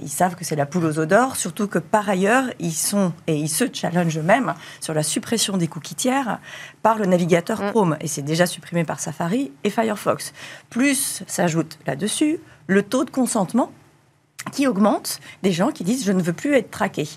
Ils 0.02 0.10
savent 0.10 0.36
que 0.36 0.44
c'est 0.44 0.58
la 0.58 0.66
poule 0.66 0.84
aux 0.84 1.00
œufs 1.00 1.08
d'or, 1.08 1.38
surtout 1.38 1.68
que 1.68 1.80
par 1.80 2.10
ailleurs, 2.10 2.44
ils 2.60 2.74
sont 2.74 3.14
et 3.28 3.36
ils 3.36 3.48
se 3.48 3.64
challengent 3.72 4.18
eux-mêmes 4.18 4.54
sur 4.82 4.94
la 4.94 5.02
suppression 5.04 5.56
des 5.56 5.70
cookies 5.70 5.96
tiers 5.96 6.40
par 6.82 6.98
le 6.98 7.06
navigateur 7.06 7.62
mm. 7.62 7.70
Chrome. 7.72 7.98
Et 8.02 8.08
c'est 8.08 8.22
déjà 8.22 8.46
supprimé 8.46 8.84
par 8.84 9.00
Safari 9.00 9.54
et 9.64 9.70
Firefox. 9.70 10.34
Plus 10.70 11.24
s'ajoute 11.26 11.80
là-dessus 11.94 12.40
le 12.68 12.82
taux 12.82 13.06
de 13.06 13.12
consentement 13.12 13.72
qui 14.52 14.68
augmente 14.68 15.20
des 15.42 15.52
gens 15.52 15.72
qui 15.72 15.84
disent 15.84 16.04
je 16.06 16.12
ne 16.12 16.22
veux 16.22 16.34
plus 16.34 16.56
être 16.56 16.70
traqué. 16.70 17.08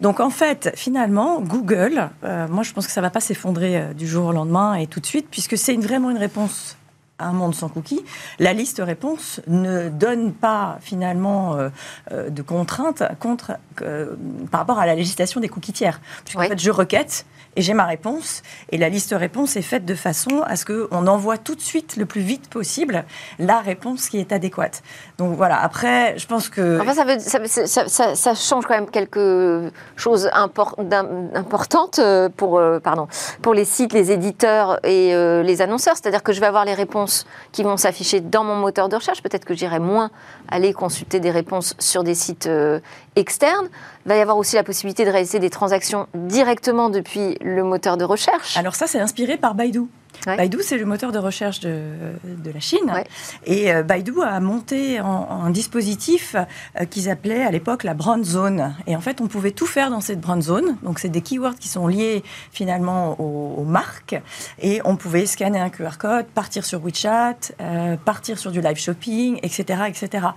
Donc 0.00 0.20
en 0.20 0.30
fait, 0.30 0.70
finalement, 0.76 1.40
Google, 1.40 2.10
euh, 2.22 2.46
moi 2.48 2.62
je 2.62 2.72
pense 2.72 2.86
que 2.86 2.92
ça 2.92 3.00
ne 3.00 3.06
va 3.06 3.10
pas 3.10 3.20
s'effondrer 3.20 3.76
euh, 3.76 3.92
du 3.92 4.06
jour 4.06 4.26
au 4.26 4.32
lendemain 4.32 4.74
et 4.74 4.86
tout 4.86 5.00
de 5.00 5.06
suite, 5.06 5.26
puisque 5.30 5.58
c'est 5.58 5.74
vraiment 5.76 6.10
une 6.10 6.18
réponse 6.18 6.76
un 7.18 7.32
monde 7.32 7.54
sans 7.54 7.68
cookies, 7.68 8.04
la 8.38 8.52
liste 8.52 8.82
réponse 8.84 9.40
ne 9.46 9.88
donne 9.88 10.32
pas 10.32 10.78
finalement 10.80 11.56
euh, 11.56 11.68
euh, 12.12 12.30
de 12.30 12.42
contraintes 12.42 13.02
contre, 13.20 13.52
euh, 13.82 14.14
par 14.50 14.60
rapport 14.60 14.78
à 14.78 14.86
la 14.86 14.94
législation 14.94 15.40
des 15.40 15.48
cookies 15.48 15.72
tiers. 15.72 16.00
Puisqu'en 16.24 16.42
fait, 16.42 16.60
je 16.60 16.70
requête 16.70 17.24
et 17.56 17.62
j'ai 17.62 17.74
ma 17.74 17.86
réponse. 17.86 18.42
Et 18.70 18.78
la 18.78 18.88
liste 18.88 19.14
réponse 19.16 19.56
est 19.56 19.62
faite 19.62 19.84
de 19.84 19.94
façon 19.94 20.42
à 20.46 20.56
ce 20.56 20.64
qu'on 20.64 21.06
envoie 21.06 21.38
tout 21.38 21.54
de 21.54 21.60
suite, 21.60 21.96
le 21.96 22.06
plus 22.06 22.20
vite 22.20 22.48
possible, 22.48 23.04
la 23.38 23.60
réponse 23.60 24.08
qui 24.08 24.18
est 24.18 24.32
adéquate. 24.32 24.82
Donc 25.18 25.36
voilà, 25.36 25.60
après, 25.60 26.18
je 26.18 26.26
pense 26.26 26.48
que... 26.48 26.80
Enfin, 26.80 26.92
ça, 26.92 27.04
veut, 27.04 27.18
ça, 27.18 28.14
ça, 28.14 28.34
change 28.34 28.66
quand 28.66 28.74
même 28.74 28.90
quelque 28.90 29.70
chose 29.96 30.28
importante 30.34 31.98
euh, 31.98 32.28
pour, 32.28 32.58
euh, 32.58 32.78
pardon, 32.78 33.08
pour 33.40 33.54
les 33.54 33.64
sites, 33.64 33.94
les 33.94 34.12
éditeurs 34.12 34.78
et 34.84 35.14
les 35.42 35.62
annonceurs. 35.62 35.94
C'est-à-dire 35.96 36.22
que 36.22 36.32
je 36.32 36.40
vais 36.40 36.46
avoir 36.46 36.64
les 36.66 36.74
réponses 36.74 37.05
qui 37.52 37.62
vont 37.62 37.76
s'afficher 37.76 38.20
dans 38.20 38.44
mon 38.44 38.56
moteur 38.56 38.88
de 38.88 38.96
recherche. 38.96 39.22
Peut-être 39.22 39.44
que 39.44 39.54
j'irai 39.54 39.78
moins 39.78 40.10
aller 40.48 40.72
consulter 40.72 41.20
des 41.20 41.30
réponses 41.30 41.74
sur 41.78 42.04
des 42.04 42.14
sites 42.14 42.48
externes. 43.16 43.68
Il 44.04 44.08
va 44.08 44.16
y 44.16 44.20
avoir 44.20 44.36
aussi 44.36 44.56
la 44.56 44.62
possibilité 44.64 45.04
de 45.04 45.10
réaliser 45.10 45.38
des 45.38 45.50
transactions 45.50 46.06
directement 46.14 46.90
depuis 46.90 47.36
le 47.40 47.62
moteur 47.64 47.96
de 47.96 48.04
recherche. 48.04 48.56
Alors 48.56 48.74
ça, 48.74 48.86
c'est 48.86 49.00
inspiré 49.00 49.36
par 49.36 49.54
Baidu. 49.54 49.82
Baidu, 50.26 50.58
c'est 50.62 50.76
le 50.76 50.86
moteur 50.86 51.12
de 51.12 51.18
recherche 51.18 51.60
de, 51.60 51.84
de 52.24 52.50
la 52.50 52.60
Chine. 52.60 52.92
Et 53.44 53.72
euh, 53.72 53.82
Baidu 53.82 54.20
a 54.22 54.40
monté 54.40 54.98
un 54.98 55.50
dispositif 55.50 56.34
euh, 56.34 56.84
qu'ils 56.84 57.08
appelaient 57.08 57.44
à 57.44 57.50
l'époque 57.50 57.84
la 57.84 57.94
brand 57.94 58.24
zone. 58.24 58.74
Et 58.86 58.96
en 58.96 59.00
fait, 59.00 59.20
on 59.20 59.28
pouvait 59.28 59.52
tout 59.52 59.66
faire 59.66 59.90
dans 59.90 60.00
cette 60.00 60.20
brand 60.20 60.42
zone. 60.42 60.76
Donc, 60.82 60.98
c'est 60.98 61.08
des 61.08 61.20
keywords 61.20 61.56
qui 61.56 61.68
sont 61.68 61.86
liés 61.86 62.24
finalement 62.50 63.20
aux, 63.20 63.64
marques. 63.64 64.20
Et 64.60 64.80
on 64.84 64.96
pouvait 64.96 65.26
scanner 65.26 65.58
un 65.58 65.70
QR 65.70 65.98
code, 65.98 66.26
partir 66.26 66.64
sur 66.64 66.84
WeChat, 66.84 67.36
euh, 67.60 67.96
partir 67.96 68.38
sur 68.38 68.50
du 68.50 68.60
live 68.60 68.76
shopping, 68.76 69.38
etc. 69.42 69.82
etc. 69.88 70.28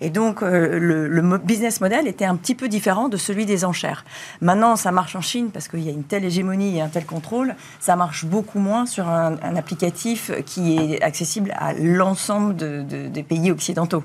Et 0.00 0.10
donc, 0.10 0.40
le, 0.42 0.78
le, 0.78 1.38
business 1.38 1.80
model 1.80 2.06
était 2.06 2.24
un 2.24 2.36
petit 2.36 2.54
peu 2.54 2.68
différent 2.68 3.08
de 3.08 3.16
celui 3.16 3.46
des 3.46 3.64
enchères. 3.64 4.04
Maintenant, 4.40 4.76
ça 4.76 4.90
marche 4.90 5.16
en 5.16 5.20
Chine 5.20 5.50
parce 5.52 5.68
qu'il 5.68 5.80
y 5.80 5.88
a 5.88 5.92
une 5.92 6.04
telle 6.04 6.24
hégémonie 6.24 6.78
et 6.78 6.80
un 6.80 6.88
tel 6.88 7.04
contrôle. 7.04 7.54
Ça 7.80 7.96
marche 7.96 8.24
beaucoup 8.24 8.58
moins 8.58 8.86
sur 8.86 9.08
un 9.08 9.37
un, 9.42 9.56
applicatif 9.56 10.30
qui 10.44 10.76
est 10.76 11.02
accessible 11.02 11.52
à 11.56 11.72
l'ensemble 11.72 12.56
des 12.56 13.22
pays 13.22 13.50
occidentaux. 13.50 14.02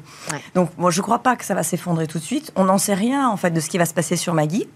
Donc, 0.55 0.69
moi, 0.77 0.91
je 0.91 0.99
ne 0.99 1.03
crois 1.03 1.19
pas 1.19 1.35
que 1.35 1.45
ça 1.45 1.53
va 1.53 1.63
s'effondrer 1.63 2.07
tout 2.07 2.19
de 2.19 2.23
suite. 2.23 2.51
On 2.55 2.65
n'en 2.65 2.77
sait 2.77 2.93
rien, 2.93 3.29
en 3.29 3.37
fait, 3.37 3.51
de 3.51 3.59
ce 3.59 3.69
qui 3.69 3.77
va 3.77 3.85
se 3.85 3.93
passer 3.93 4.15
sur 4.15 4.33
Maggie. 4.33 4.67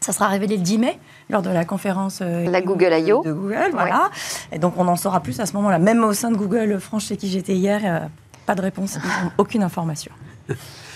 Ça 0.00 0.12
sera 0.12 0.28
révélé 0.28 0.56
le 0.56 0.62
10 0.62 0.78
mai 0.78 0.98
lors 1.28 1.42
de 1.42 1.50
la 1.50 1.64
conférence 1.64 2.20
euh, 2.22 2.48
la 2.48 2.62
Google 2.62 2.92
I.O. 2.92 3.22
de 3.22 3.32
Google, 3.32 3.70
voilà. 3.72 4.10
Et 4.52 4.58
donc 4.58 4.74
on 4.76 4.86
en 4.86 4.96
saura 4.96 5.20
plus 5.20 5.40
à 5.40 5.46
ce 5.46 5.54
moment-là. 5.54 5.78
Même 5.78 6.04
au 6.04 6.12
sein 6.12 6.30
de 6.30 6.36
Google 6.36 6.78
France, 6.80 7.06
chez 7.06 7.16
qui 7.16 7.28
j'étais 7.28 7.54
hier, 7.54 7.80
euh, 7.84 8.06
pas 8.46 8.54
de 8.54 8.62
réponse, 8.62 8.98
aucune 9.38 9.62
information. 9.62 10.12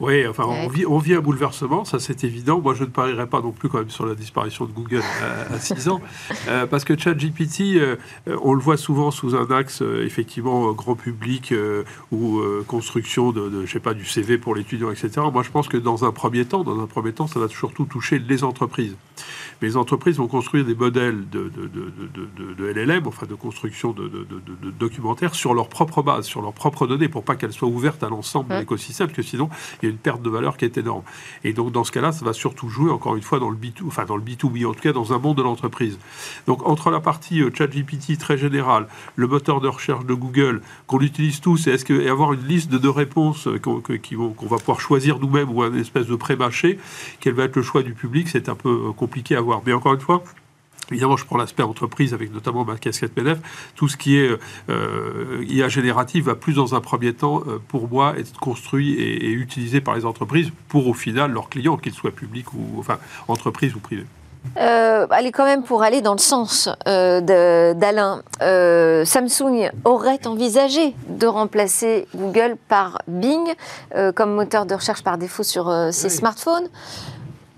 Oui, 0.00 0.26
enfin, 0.26 0.44
on 0.46 0.68
vit, 0.68 0.84
on 0.86 0.98
vit, 0.98 1.14
un 1.14 1.20
bouleversement, 1.20 1.84
ça 1.84 2.00
c'est 2.00 2.24
évident. 2.24 2.60
Moi, 2.60 2.74
je 2.74 2.84
ne 2.84 2.88
parierais 2.88 3.26
pas 3.26 3.40
non 3.40 3.52
plus 3.52 3.68
quand 3.68 3.78
même 3.78 3.90
sur 3.90 4.06
la 4.06 4.14
disparition 4.14 4.64
de 4.64 4.72
Google 4.72 5.02
à, 5.50 5.58
6 5.58 5.88
ans, 5.88 6.00
euh, 6.48 6.66
parce 6.66 6.84
que 6.84 6.98
ChatGPT, 6.98 7.76
euh, 7.76 7.96
on 8.42 8.54
le 8.54 8.60
voit 8.60 8.76
souvent 8.76 9.10
sous 9.10 9.36
un 9.36 9.50
axe, 9.50 9.82
euh, 9.82 10.04
effectivement, 10.04 10.72
grand 10.72 10.96
public 10.96 11.54
ou 12.10 12.40
construction 12.66 13.32
de, 13.32 13.48
de, 13.48 13.66
je 13.66 13.72
sais 13.72 13.80
pas, 13.80 13.94
du 13.94 14.04
CV 14.04 14.38
pour 14.38 14.54
l'étudiant, 14.54 14.90
etc. 14.90 15.10
Moi, 15.32 15.42
je 15.42 15.50
pense 15.50 15.68
que 15.68 15.76
dans 15.76 16.04
un 16.04 16.10
premier 16.10 16.44
temps, 16.44 16.64
dans 16.64 16.80
un 16.80 16.86
premier 16.86 17.12
temps, 17.12 17.26
ça 17.26 17.38
va 17.38 17.48
surtout 17.48 17.84
toucher 17.84 18.18
les 18.18 18.44
entreprises 18.44 18.96
les 19.62 19.76
entreprises 19.76 20.16
vont 20.16 20.26
construire 20.26 20.64
des 20.64 20.74
modèles 20.74 21.28
de, 21.30 21.50
de, 22.58 22.64
LLM, 22.66 23.06
enfin 23.06 23.26
de 23.26 23.34
construction 23.34 23.92
de, 23.92 24.10
documentaires 24.78 25.34
sur 25.34 25.54
leur 25.54 25.68
propre 25.68 26.02
base, 26.02 26.26
sur 26.26 26.42
leurs 26.42 26.52
propres 26.52 26.86
données, 26.86 27.08
pour 27.08 27.24
pas 27.24 27.36
qu'elles 27.36 27.52
soient 27.52 27.68
ouvertes 27.68 28.02
à 28.02 28.08
l'ensemble 28.08 28.50
de 28.50 28.60
l'écosystème, 28.60 29.06
parce 29.06 29.16
que 29.16 29.22
sinon 29.22 29.48
il 29.82 29.86
y 29.86 29.88
a 29.88 29.90
une 29.90 29.98
perte 29.98 30.22
de 30.22 30.30
valeur 30.30 30.56
qui 30.56 30.64
est 30.64 30.76
énorme. 30.78 31.02
Et 31.44 31.52
donc 31.52 31.72
dans 31.72 31.84
ce 31.84 31.92
cas-là, 31.92 32.12
ça 32.12 32.24
va 32.24 32.32
surtout 32.32 32.68
jouer 32.68 32.90
encore 32.90 33.16
une 33.16 33.22
fois 33.22 33.38
dans 33.38 33.50
le 33.50 33.56
B2, 33.56 33.86
enfin 33.86 34.04
dans 34.04 34.16
le 34.16 34.22
B2B, 34.22 34.66
en 34.66 34.74
tout 34.74 34.80
cas 34.80 34.92
dans 34.92 35.12
un 35.12 35.18
monde 35.18 35.36
de 35.36 35.42
l'entreprise. 35.42 35.98
Donc 36.46 36.66
entre 36.66 36.90
la 36.90 37.00
partie 37.00 37.42
euh, 37.42 37.50
ChatGPT 37.52 38.18
très 38.18 38.36
générale, 38.38 38.86
le 39.16 39.26
moteur 39.26 39.60
de 39.60 39.68
recherche 39.68 40.04
de 40.04 40.14
Google 40.14 40.60
qu'on 40.86 41.00
utilise 41.00 41.40
tous, 41.40 41.66
et 41.66 41.70
est-ce 41.70 41.84
que 41.84 41.94
et 41.94 42.08
avoir 42.08 42.32
une 42.32 42.46
liste 42.46 42.70
de, 42.70 42.88
réponses 42.88 43.46
euh, 43.46 43.58
qu'on 43.58 44.46
va 44.46 44.58
pouvoir 44.58 44.80
choisir 44.80 45.18
nous-mêmes 45.18 45.50
ou 45.50 45.62
un 45.62 45.74
espèce 45.74 46.06
de 46.06 46.16
pré-mâché, 46.16 46.78
quel 47.20 47.34
va 47.34 47.44
être 47.44 47.56
le 47.56 47.62
choix 47.62 47.82
du 47.82 47.94
public, 47.94 48.28
c'est 48.28 48.48
un 48.48 48.54
peu 48.54 48.88
euh, 48.88 48.92
compliqué 49.04 49.36
à 49.36 49.40
voir. 49.40 49.60
Mais 49.66 49.74
encore 49.74 49.92
une 49.94 50.00
fois, 50.00 50.22
Évidemment, 50.90 51.16
je 51.16 51.24
prends 51.24 51.38
l'aspect 51.38 51.62
entreprise 51.62 52.12
avec 52.12 52.30
notamment 52.32 52.64
ma 52.64 52.76
casquette 52.76 53.14
PDF. 53.14 53.38
Tout 53.74 53.88
ce 53.88 53.96
qui 53.96 54.18
est 54.18 54.30
euh, 54.68 55.42
IA 55.48 55.70
générative 55.70 56.26
va 56.26 56.34
plus 56.34 56.52
dans 56.56 56.74
un 56.74 56.82
premier 56.82 57.14
temps, 57.14 57.42
euh, 57.46 57.58
pour 57.68 57.88
moi, 57.88 58.14
être 58.18 58.38
construit 58.38 58.92
et, 58.92 59.30
utilisé 59.30 59.80
par 59.80 59.94
les 59.94 60.04
entreprises 60.04 60.50
pour 60.68 60.86
au 60.86 60.92
final 60.92 61.32
leurs 61.32 61.48
clients, 61.48 61.78
qu'ils 61.78 61.94
soient 61.94 62.10
publics 62.10 62.52
ou 62.52 62.78
enfin 62.78 62.98
entreprises 63.28 63.74
ou 63.74 63.80
privés. 63.80 64.04
Euh, 64.58 65.06
allez, 65.08 65.32
quand 65.32 65.46
même, 65.46 65.62
pour 65.62 65.82
aller 65.82 66.02
dans 66.02 66.12
le 66.12 66.18
sens 66.18 66.68
d'Alain, 66.84 68.22
Samsung 68.42 69.70
aurait 69.86 70.26
envisagé 70.26 70.94
de 71.08 71.26
remplacer 71.26 72.06
Google 72.14 72.56
par 72.68 72.98
Bing 73.08 73.54
comme 74.14 74.34
moteur 74.34 74.66
de 74.66 74.74
recherche 74.74 75.02
par 75.02 75.16
défaut 75.16 75.44
sur 75.44 75.72
ses 75.92 76.10
smartphones. 76.10 76.68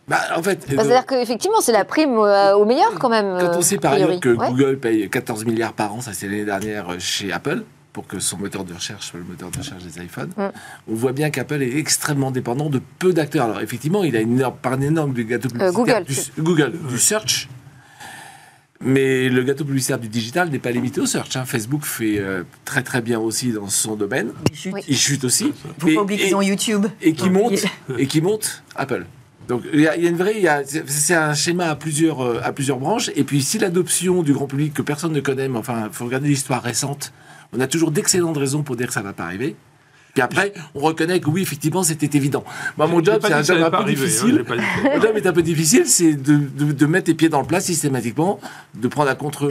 Bah, 0.09 0.21
en 0.37 0.43
fait, 0.43 0.67
bah, 0.69 0.85
C'est-à-dire 0.85 1.07
qu'effectivement, 1.07 1.61
c'est 1.61 1.73
la 1.73 1.85
prime 1.85 2.17
au 2.19 2.65
meilleur 2.65 2.95
quand 2.99 3.09
même. 3.09 3.39
Quand 3.41 3.57
on 3.57 3.63
sait 3.63 3.79
par 3.79 3.95
ailleurs 3.95 4.21
que 4.21 4.31
Google 4.31 4.79
paye 4.79 5.09
14 5.09 5.45
milliards 5.45 5.73
par 5.73 5.95
an, 5.95 6.01
ça 6.01 6.13
c'est 6.13 6.27
l'année 6.27 6.45
dernière 6.45 7.01
chez 7.01 7.33
Apple, 7.33 7.65
pour 7.97 8.07
que 8.07 8.19
son 8.19 8.37
moteur 8.37 8.65
de 8.65 8.75
recherche 8.75 9.07
soit 9.07 9.19
le 9.19 9.25
moteur 9.25 9.51
de 9.51 9.57
recherche 9.57 9.83
des 9.83 10.05
iPhones, 10.05 10.31
mm. 10.37 10.49
on 10.89 10.95
voit 10.95 11.13
bien 11.13 11.31
qu'Apple 11.31 11.63
est 11.63 11.79
extrêmement 11.79 12.31
dépendant 12.31 12.69
de 12.69 12.79
peu 12.99 13.15
d'acteurs. 13.15 13.47
Alors 13.47 13.63
effectivement, 13.63 14.05
il 14.05 14.15
a 14.19 14.21
une 14.21 14.47
part 14.61 14.75
énorme 14.83 15.15
du 15.15 15.25
gâteau 15.25 15.49
euh, 15.59 15.73
Google, 15.73 16.05
du, 16.05 16.15
Google, 16.39 16.73
du 16.91 16.99
search, 16.99 17.49
Mais 18.83 19.31
le 19.31 19.43
gâteau 19.45 19.65
publicitaire 19.65 19.99
du 19.99 20.09
digital 20.09 20.51
n'est 20.51 20.59
pas 20.59 20.73
limité 20.73 21.01
au 21.01 21.07
search. 21.07 21.35
Hein. 21.37 21.47
Facebook 21.47 21.87
fait 21.87 22.19
euh, 22.19 22.43
très 22.67 22.83
très 22.83 23.01
bien 23.01 23.19
aussi 23.19 23.53
dans 23.53 23.71
son 23.71 23.97
domaine. 23.97 24.33
Il 24.51 24.59
chute, 24.59 24.75
il 24.89 24.97
chute 24.99 25.25
aussi. 25.25 25.55
Faut 25.79 25.87
pas 25.87 26.03
oublier 26.03 26.23
qu'ils 26.23 26.37
ont 26.37 26.43
YouTube. 26.43 26.85
Et 27.01 27.15
qui 27.15 27.31
monte, 27.31 27.65
et 27.97 28.07
qui 28.07 28.21
monte 28.21 28.63
Apple. 28.75 29.07
Donc 29.49 29.63
il 29.73 29.81
y, 29.81 29.89
a 29.89 29.95
une 29.95 30.17
vraie, 30.17 30.43
c'est 30.65 31.15
un 31.15 31.35
schéma 31.35 31.69
à 31.69 31.77
plusieurs, 31.77 32.21
euh, 32.21 32.41
à 32.43 32.53
plusieurs 32.53 32.79
branches. 32.79 33.11
Et 33.15 33.23
puis 33.23 33.43
si 33.43 33.59
l'adoption 33.59 34.23
du 34.23 34.33
grand 34.33 34.47
public 34.47 34.75
que 34.75 34.83
personne 34.83 35.13
ne 35.13 35.21
connaît, 35.21 35.49
mais 35.49 35.59
enfin, 35.59 35.89
faut 35.93 36.05
regarder 36.05 36.29
l'histoire 36.29 36.63
récente, 36.63 37.13
on 37.53 37.61
a 37.61 37.67
toujours 37.67 37.93
d'excellentes 37.93 38.37
raisons 38.37 38.63
pour 38.63 38.77
dire 38.77 38.89
que 38.89 38.93
ça 38.93 39.01
ne 39.01 39.07
va 39.07 39.13
pas 39.13 39.25
arriver. 39.25 39.55
Puis 40.17 40.23
après, 40.23 40.55
on 40.75 40.81
reconnaît 40.81 41.21
que 41.21 41.29
oui, 41.29 41.43
effectivement, 41.43 41.83
c'était 41.83 42.17
évident. 42.17 42.43
Moi, 42.79 42.87
mon 42.87 43.05
job, 43.05 43.21
c'est 43.23 43.35
un 43.35 43.43
job 43.43 43.59
un 43.63 43.71
peu 43.71 43.85
difficile. 43.85 44.47
Hein, 44.49 44.55
mon 44.95 45.03
job 45.03 45.15
est 45.15 45.27
un 45.27 45.33
peu 45.35 45.43
difficile, 45.43 45.83
c'est 45.85 46.15
de, 46.15 46.37
de, 46.73 46.87
mettre 46.87 47.11
les 47.11 47.15
pieds 47.15 47.29
dans 47.29 47.43
le 47.43 47.47
plat 47.47 47.61
systématiquement, 47.61 48.41
de 48.75 48.89
prendre 48.89 49.11
à 49.11 49.15
contre 49.15 49.51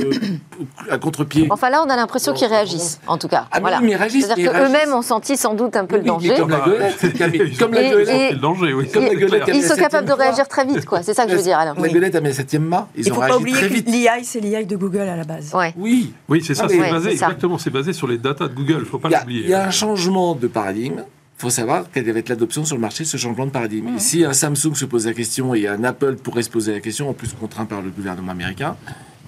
à 0.89 0.97
contre-pied. 0.97 1.49
Enfin 1.51 1.69
là, 1.69 1.83
on 1.85 1.89
a 1.91 1.95
l'impression 1.95 2.33
qu'ils 2.33 2.47
réagissent, 2.47 2.99
en 3.05 3.19
tout 3.19 3.27
cas. 3.27 3.45
Ah, 3.51 3.59
voilà. 3.59 3.79
mais 3.79 3.91
ils 3.91 3.95
réagissent. 3.95 4.25
C'est-à-dire 4.25 4.53
qu'eux-mêmes 4.53 4.91
ont 4.91 5.03
senti 5.03 5.37
sans 5.37 5.53
doute 5.53 5.75
un 5.75 5.85
peu 5.85 5.97
le 5.97 6.01
danger. 6.01 6.33
Comme 6.35 6.49
la 6.49 6.61
gueulette. 6.61 7.59
comme 7.59 7.73
la 7.73 7.83
gueulette. 7.83 8.31
le 8.33 8.39
danger, 8.39 8.73
oui. 8.73 8.89
Comme 8.91 9.03
la 9.03 9.13
gueulette. 9.13 9.43
Ils 9.53 9.61
sont 9.61 9.75
capables 9.75 10.07
de 10.07 10.13
réagir 10.13 10.47
très 10.47 10.65
vite, 10.65 10.85
quoi. 10.85 11.03
C'est 11.03 11.13
ça 11.13 11.25
que 11.25 11.31
je 11.31 11.35
veux 11.35 11.43
dire, 11.43 11.59
Alain. 11.59 11.75
La 11.79 11.89
gueulette 11.89 12.15
a 12.15 12.21
mis 12.21 12.29
la 12.29 12.33
septième 12.33 12.63
mât. 12.63 12.87
Ils 12.95 13.13
ont 13.13 13.19
réagi 13.19 13.51
très 13.51 13.67
vite. 13.67 13.87
L'IA, 13.87 14.13
c'est 14.23 14.39
l'IA 14.39 14.63
de 14.63 14.75
Google 14.75 15.01
à 15.01 15.15
la 15.15 15.25
base. 15.25 15.51
Oui. 15.77 16.11
Oui, 16.27 16.41
c'est 16.43 16.55
ça. 16.55 16.67
C'est 16.67 16.79
basé 16.79 17.11
exactement. 17.11 17.59
C'est 17.59 17.69
basé 17.69 17.93
sur 17.93 18.07
les 18.07 18.17
datas 18.17 18.47
de 18.47 18.55
Google. 18.55 18.77
Il 18.77 18.79
ne 18.79 18.85
faut 18.85 18.97
pas 18.97 19.09
l'oublier. 19.09 19.43
Il 19.43 19.49
y 19.51 19.53
a 19.53 19.67
un 19.67 19.71
changement 19.71 20.33
de 20.33 20.47
paradigme 20.55 21.03
il 21.37 21.41
faut 21.41 21.49
savoir 21.49 21.91
quelle 21.91 22.09
va 22.09 22.17
être 22.17 22.29
l'adoption 22.29 22.63
sur 22.63 22.77
le 22.77 22.81
marché 22.81 23.03
de 23.03 23.09
ce 23.09 23.17
changement 23.17 23.45
de 23.45 23.51
paradigme. 23.51 23.99
si 23.99 24.23
un 24.23 24.31
Samsung 24.31 24.73
se 24.73 24.85
pose 24.85 25.05
la 25.05 25.13
question 25.13 25.53
et 25.53 25.67
un 25.67 25.83
Apple 25.83 26.15
pourrait 26.15 26.43
se 26.43 26.49
poser 26.49 26.71
la 26.71 26.79
question, 26.79 27.09
en 27.09 27.13
plus 27.13 27.33
contraint 27.33 27.65
par 27.65 27.81
le 27.81 27.89
gouvernement 27.89 28.31
américain, 28.31 28.77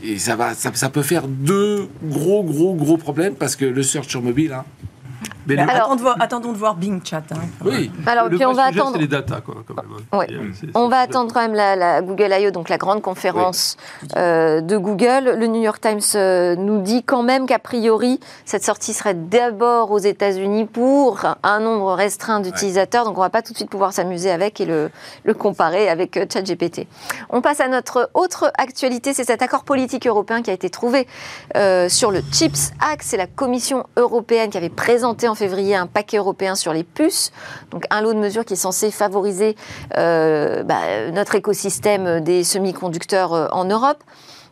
et 0.01 0.17
ça, 0.17 0.37
va, 0.37 0.53
ça, 0.53 0.71
ça 0.73 0.89
peut 0.89 1.01
faire 1.01 1.27
deux 1.27 1.89
gros, 2.03 2.43
gros, 2.43 2.75
gros 2.75 2.97
problèmes 2.97 3.35
parce 3.35 3.57
que 3.57 3.65
le 3.65 3.83
search 3.83 4.07
sur 4.07 4.21
mobile, 4.21 4.53
hein, 4.53 4.63
mais 5.47 5.57
attendons, 6.19 6.51
de 6.51 6.57
voir, 6.57 6.75
Bing 6.75 7.01
Chat. 7.03 7.23
Hein. 7.31 7.37
Oui. 7.63 7.91
Alors, 8.05 8.29
puis 8.29 8.45
on 8.45 8.53
va 8.53 8.65
attendre. 8.65 8.93
C'est 8.93 8.99
les 8.99 9.07
data, 9.07 9.41
quoi, 9.41 9.55
quand 9.65 9.75
même. 9.75 9.85
Hein. 10.11 10.69
on 10.73 10.87
va 10.89 10.99
attendre 10.99 11.33
quand 11.33 11.41
même 11.41 11.53
la, 11.53 12.01
Google 12.01 12.33
I.O., 12.39 12.51
donc 12.51 12.69
la 12.69 12.77
grande 12.77 13.01
conférence 13.01 13.77
euh, 14.15 14.61
de 14.61 14.77
Google. 14.77 15.35
Le 15.37 15.47
New 15.47 15.61
York 15.61 15.79
Times 15.79 15.99
euh, 16.15 16.55
nous 16.55 16.81
dit 16.81 17.03
quand 17.03 17.23
même 17.23 17.45
qu'a 17.45 17.59
priori, 17.59 18.19
cette 18.45 18.63
sortie 18.63 18.93
serait 18.93 19.13
d'abord 19.13 19.91
aux 19.91 19.99
États-Unis 19.99 20.65
pour 20.65 21.19
un 21.43 21.59
nombre 21.59 21.93
restreint 21.93 22.39
d'utilisateurs. 22.39 23.05
Donc, 23.05 23.17
on 23.17 23.21
va 23.21 23.29
pas 23.29 23.41
tout 23.41 23.53
de 23.53 23.57
suite 23.57 23.69
pouvoir 23.69 23.93
s'amuser 23.93 24.31
avec 24.31 24.59
et 24.59 24.65
le, 24.65 24.89
le 25.23 25.33
comparer 25.33 25.89
avec 25.89 26.17
euh, 26.17 26.25
ChatGPT. 26.31 26.87
On 27.29 27.41
passe 27.41 27.59
à 27.59 27.67
notre 27.67 28.09
autre 28.13 28.51
actualité, 28.57 29.13
c'est 29.13 29.23
cet 29.23 29.41
accord 29.41 29.63
politique 29.63 30.07
européen 30.07 30.41
qui 30.41 30.49
a 30.49 30.53
été 30.53 30.69
trouvé 30.69 31.07
sur 31.89 32.11
le 32.11 32.21
Chips 32.31 32.71
Act. 32.79 33.03
C'est 33.03 33.17
la 33.17 33.27
Commission 33.27 33.85
européenne 33.95 34.49
qui 34.49 34.57
avait 34.57 34.69
en 35.07 35.35
février 35.35 35.75
un 35.75 35.87
paquet 35.87 36.17
européen 36.17 36.55
sur 36.55 36.73
les 36.73 36.83
puces, 36.83 37.31
donc 37.71 37.85
un 37.89 38.01
lot 38.01 38.13
de 38.13 38.19
mesures 38.19 38.45
qui 38.45 38.53
est 38.53 38.57
censé 38.57 38.91
favoriser 38.91 39.55
euh, 39.97 40.63
bah, 40.63 41.11
notre 41.13 41.35
écosystème 41.35 42.21
des 42.21 42.43
semi-conducteurs 42.43 43.33
euh, 43.33 43.47
en 43.51 43.65
Europe. 43.65 44.03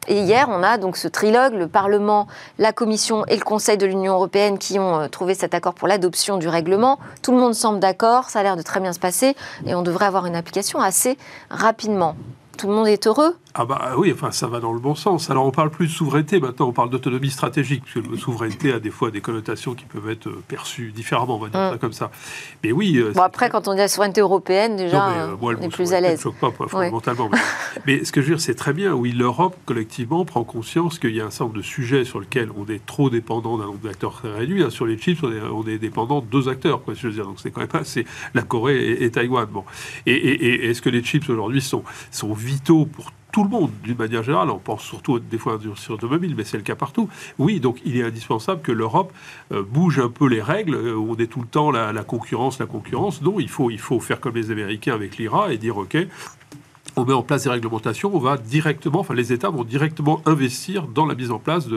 Et 0.07 0.19
hier, 0.19 0.47
on 0.49 0.61
a 0.61 0.77
donc 0.77 0.97
ce 0.97 1.07
trilogue, 1.07 1.53
le 1.53 1.67
Parlement, 1.67 2.27
la 2.59 2.71
Commission 2.71 3.25
et 3.25 3.35
le 3.35 3.43
Conseil 3.43 3.77
de 3.77 3.87
l'Union 3.87 4.13
européenne 4.13 4.59
qui 4.59 4.77
ont 4.77 4.99
euh, 4.99 5.07
trouvé 5.07 5.33
cet 5.33 5.53
accord 5.53 5.73
pour 5.73 5.87
l'adoption 5.87 6.37
du 6.37 6.47
règlement. 6.47 6.99
Tout 7.21 7.31
le 7.31 7.39
monde 7.39 7.55
semble 7.55 7.79
d'accord, 7.79 8.29
ça 8.29 8.39
a 8.39 8.43
l'air 8.43 8.55
de 8.55 8.61
très 8.61 8.79
bien 8.79 8.93
se 8.93 8.99
passer 8.99 9.35
et 9.65 9.73
on 9.73 9.81
devrait 9.81 10.05
avoir 10.05 10.25
une 10.25 10.35
application 10.35 10.79
assez 10.79 11.17
rapidement. 11.49 12.15
Tout 12.57 12.67
le 12.67 12.73
monde 12.73 12.87
est 12.87 13.07
heureux 13.07 13.35
ah 13.57 13.63
bah 13.63 13.93
oui, 13.97 14.11
enfin 14.13 14.31
ça 14.31 14.47
va 14.47 14.59
dans 14.59 14.73
le 14.73 14.79
bon 14.79 14.95
sens. 14.95 15.29
Alors 15.29 15.45
on 15.45 15.51
parle 15.51 15.69
plus 15.69 15.87
de 15.87 15.91
souveraineté, 15.91 16.41
maintenant 16.41 16.67
on 16.67 16.73
parle 16.73 16.89
d'autonomie 16.89 17.29
stratégique, 17.29 17.83
parce 17.85 18.05
que 18.05 18.11
la 18.11 18.19
souveraineté 18.19 18.73
a 18.73 18.81
des 18.81 18.91
fois 18.91 19.11
des 19.11 19.21
connotations 19.21 19.75
qui 19.75 19.85
peuvent 19.85 20.09
être 20.09 20.29
perçues 20.49 20.91
différemment, 20.91 21.37
on 21.37 21.39
va 21.39 21.47
dire 21.47 21.61
mm. 21.61 21.71
ça 21.71 21.77
comme 21.77 21.93
ça. 21.93 22.11
Mais 22.65 22.73
oui... 22.73 22.97
Euh, 22.97 23.13
bon 23.13 23.21
après 23.21 23.49
quand 23.49 23.69
on 23.69 23.71
dit 23.71 23.77
la 23.77 23.87
souveraineté 23.87 24.19
européenne, 24.19 24.75
déjà 24.75 25.09
euh, 25.09 25.35
on 25.41 25.51
est 25.51 25.69
plus 25.69 25.93
à 25.93 26.01
l'aise. 26.01 26.21
choque 26.21 26.35
pas, 26.35 26.51
fondamentalement. 26.67 27.31
mais, 27.87 28.03
ce 28.03 28.11
que 28.11 28.19
je 28.19 28.25
veux 28.27 28.35
dire, 28.35 28.41
c'est 28.41 28.55
très 28.55 28.73
bien, 28.73 28.93
oui, 28.93 29.13
l'Europe 29.13 29.55
collectivement 29.65 30.25
prend 30.25 30.43
conscience 30.43 30.99
qu'il 30.99 31.15
y 31.15 31.21
a 31.21 31.25
un 31.25 31.29
certain 31.29 31.45
nombre 31.45 31.55
de 31.55 31.63
sujets 31.63 32.03
sur 32.03 32.19
lesquels 32.19 32.49
on 32.57 32.69
est 32.69 32.85
trop 32.85 33.09
dépendant 33.09 33.57
d'un 33.57 33.67
nombre 33.67 33.79
d'acteurs 33.79 34.15
très 34.15 34.33
réduit. 34.33 34.63
Hein. 34.63 34.69
Sur 34.69 34.85
les 34.85 34.97
chips, 34.97 35.23
on 35.23 35.65
est, 35.65 35.77
dépendant 35.77 36.19
de 36.19 36.25
deux 36.25 36.49
acteurs, 36.49 36.83
quoi, 36.83 36.93
je 36.93 37.07
veux 37.07 37.13
dire. 37.13 37.23
Donc 37.23 37.39
c'est 37.39 37.51
quand 37.51 37.61
même 37.61 37.69
pas, 37.69 37.85
c'est 37.85 38.03
la 38.33 38.41
Corée 38.41 38.97
et, 38.99 39.09
Taïwan. 39.11 39.45
Bon. 39.45 39.63
Et, 40.05 40.13
et 40.13 40.69
est-ce 40.69 40.81
que 40.81 40.89
les 40.89 41.01
chips 41.01 41.29
aujourd'hui 41.29 41.61
sont, 41.61 41.83
sont 42.11 42.33
vitaux 42.45 42.85
pour 42.85 43.11
tout 43.35 43.43
le 43.43 43.49
monde, 43.49 43.71
d'une 43.83 43.97
manière 43.97 44.23
générale, 44.23 44.49
on 44.49 44.59
pense 44.59 44.81
surtout 44.81 45.19
des 45.19 45.37
fois 45.37 45.59
sur 45.75 45.95
automobile, 45.95 46.35
mais 46.37 46.45
c'est 46.45 46.55
le 46.55 46.63
cas 46.63 46.75
partout. 46.75 47.09
Oui, 47.37 47.59
donc 47.59 47.81
il 47.83 47.97
est 47.97 48.03
indispensable 48.03 48.61
que 48.61 48.71
l'Europe 48.71 49.11
euh, 49.51 49.61
bouge 49.61 49.99
un 49.99 50.07
peu 50.07 50.29
les 50.29 50.41
règles. 50.41 50.75
Euh, 50.75 50.97
on 50.97 51.17
est 51.17 51.27
tout 51.27 51.41
le 51.41 51.47
temps 51.47 51.69
la, 51.69 51.91
concurrence, 52.03 52.59
la 52.59 52.65
concurrence. 52.65 53.21
Non, 53.21 53.41
il 53.41 53.49
faut, 53.49 53.69
il 53.71 53.79
faut 53.79 53.99
faire 53.99 54.21
comme 54.21 54.35
les 54.35 54.51
Américains 54.51 54.93
avec 54.93 55.17
l'IRA 55.17 55.51
et 55.51 55.57
dire 55.57 55.75
OK. 55.75 55.97
On 56.95 57.03
met 57.03 57.11
en 57.11 57.23
place 57.23 57.43
des 57.43 57.49
réglementations, 57.49 58.09
on 58.13 58.19
va 58.19 58.37
directement, 58.37 59.01
enfin 59.01 59.13
les 59.13 59.33
États 59.33 59.49
vont 59.49 59.65
directement 59.65 60.21
investir 60.25 60.87
dans 60.87 61.05
la 61.05 61.13
mise 61.13 61.29
en 61.31 61.39
place 61.39 61.67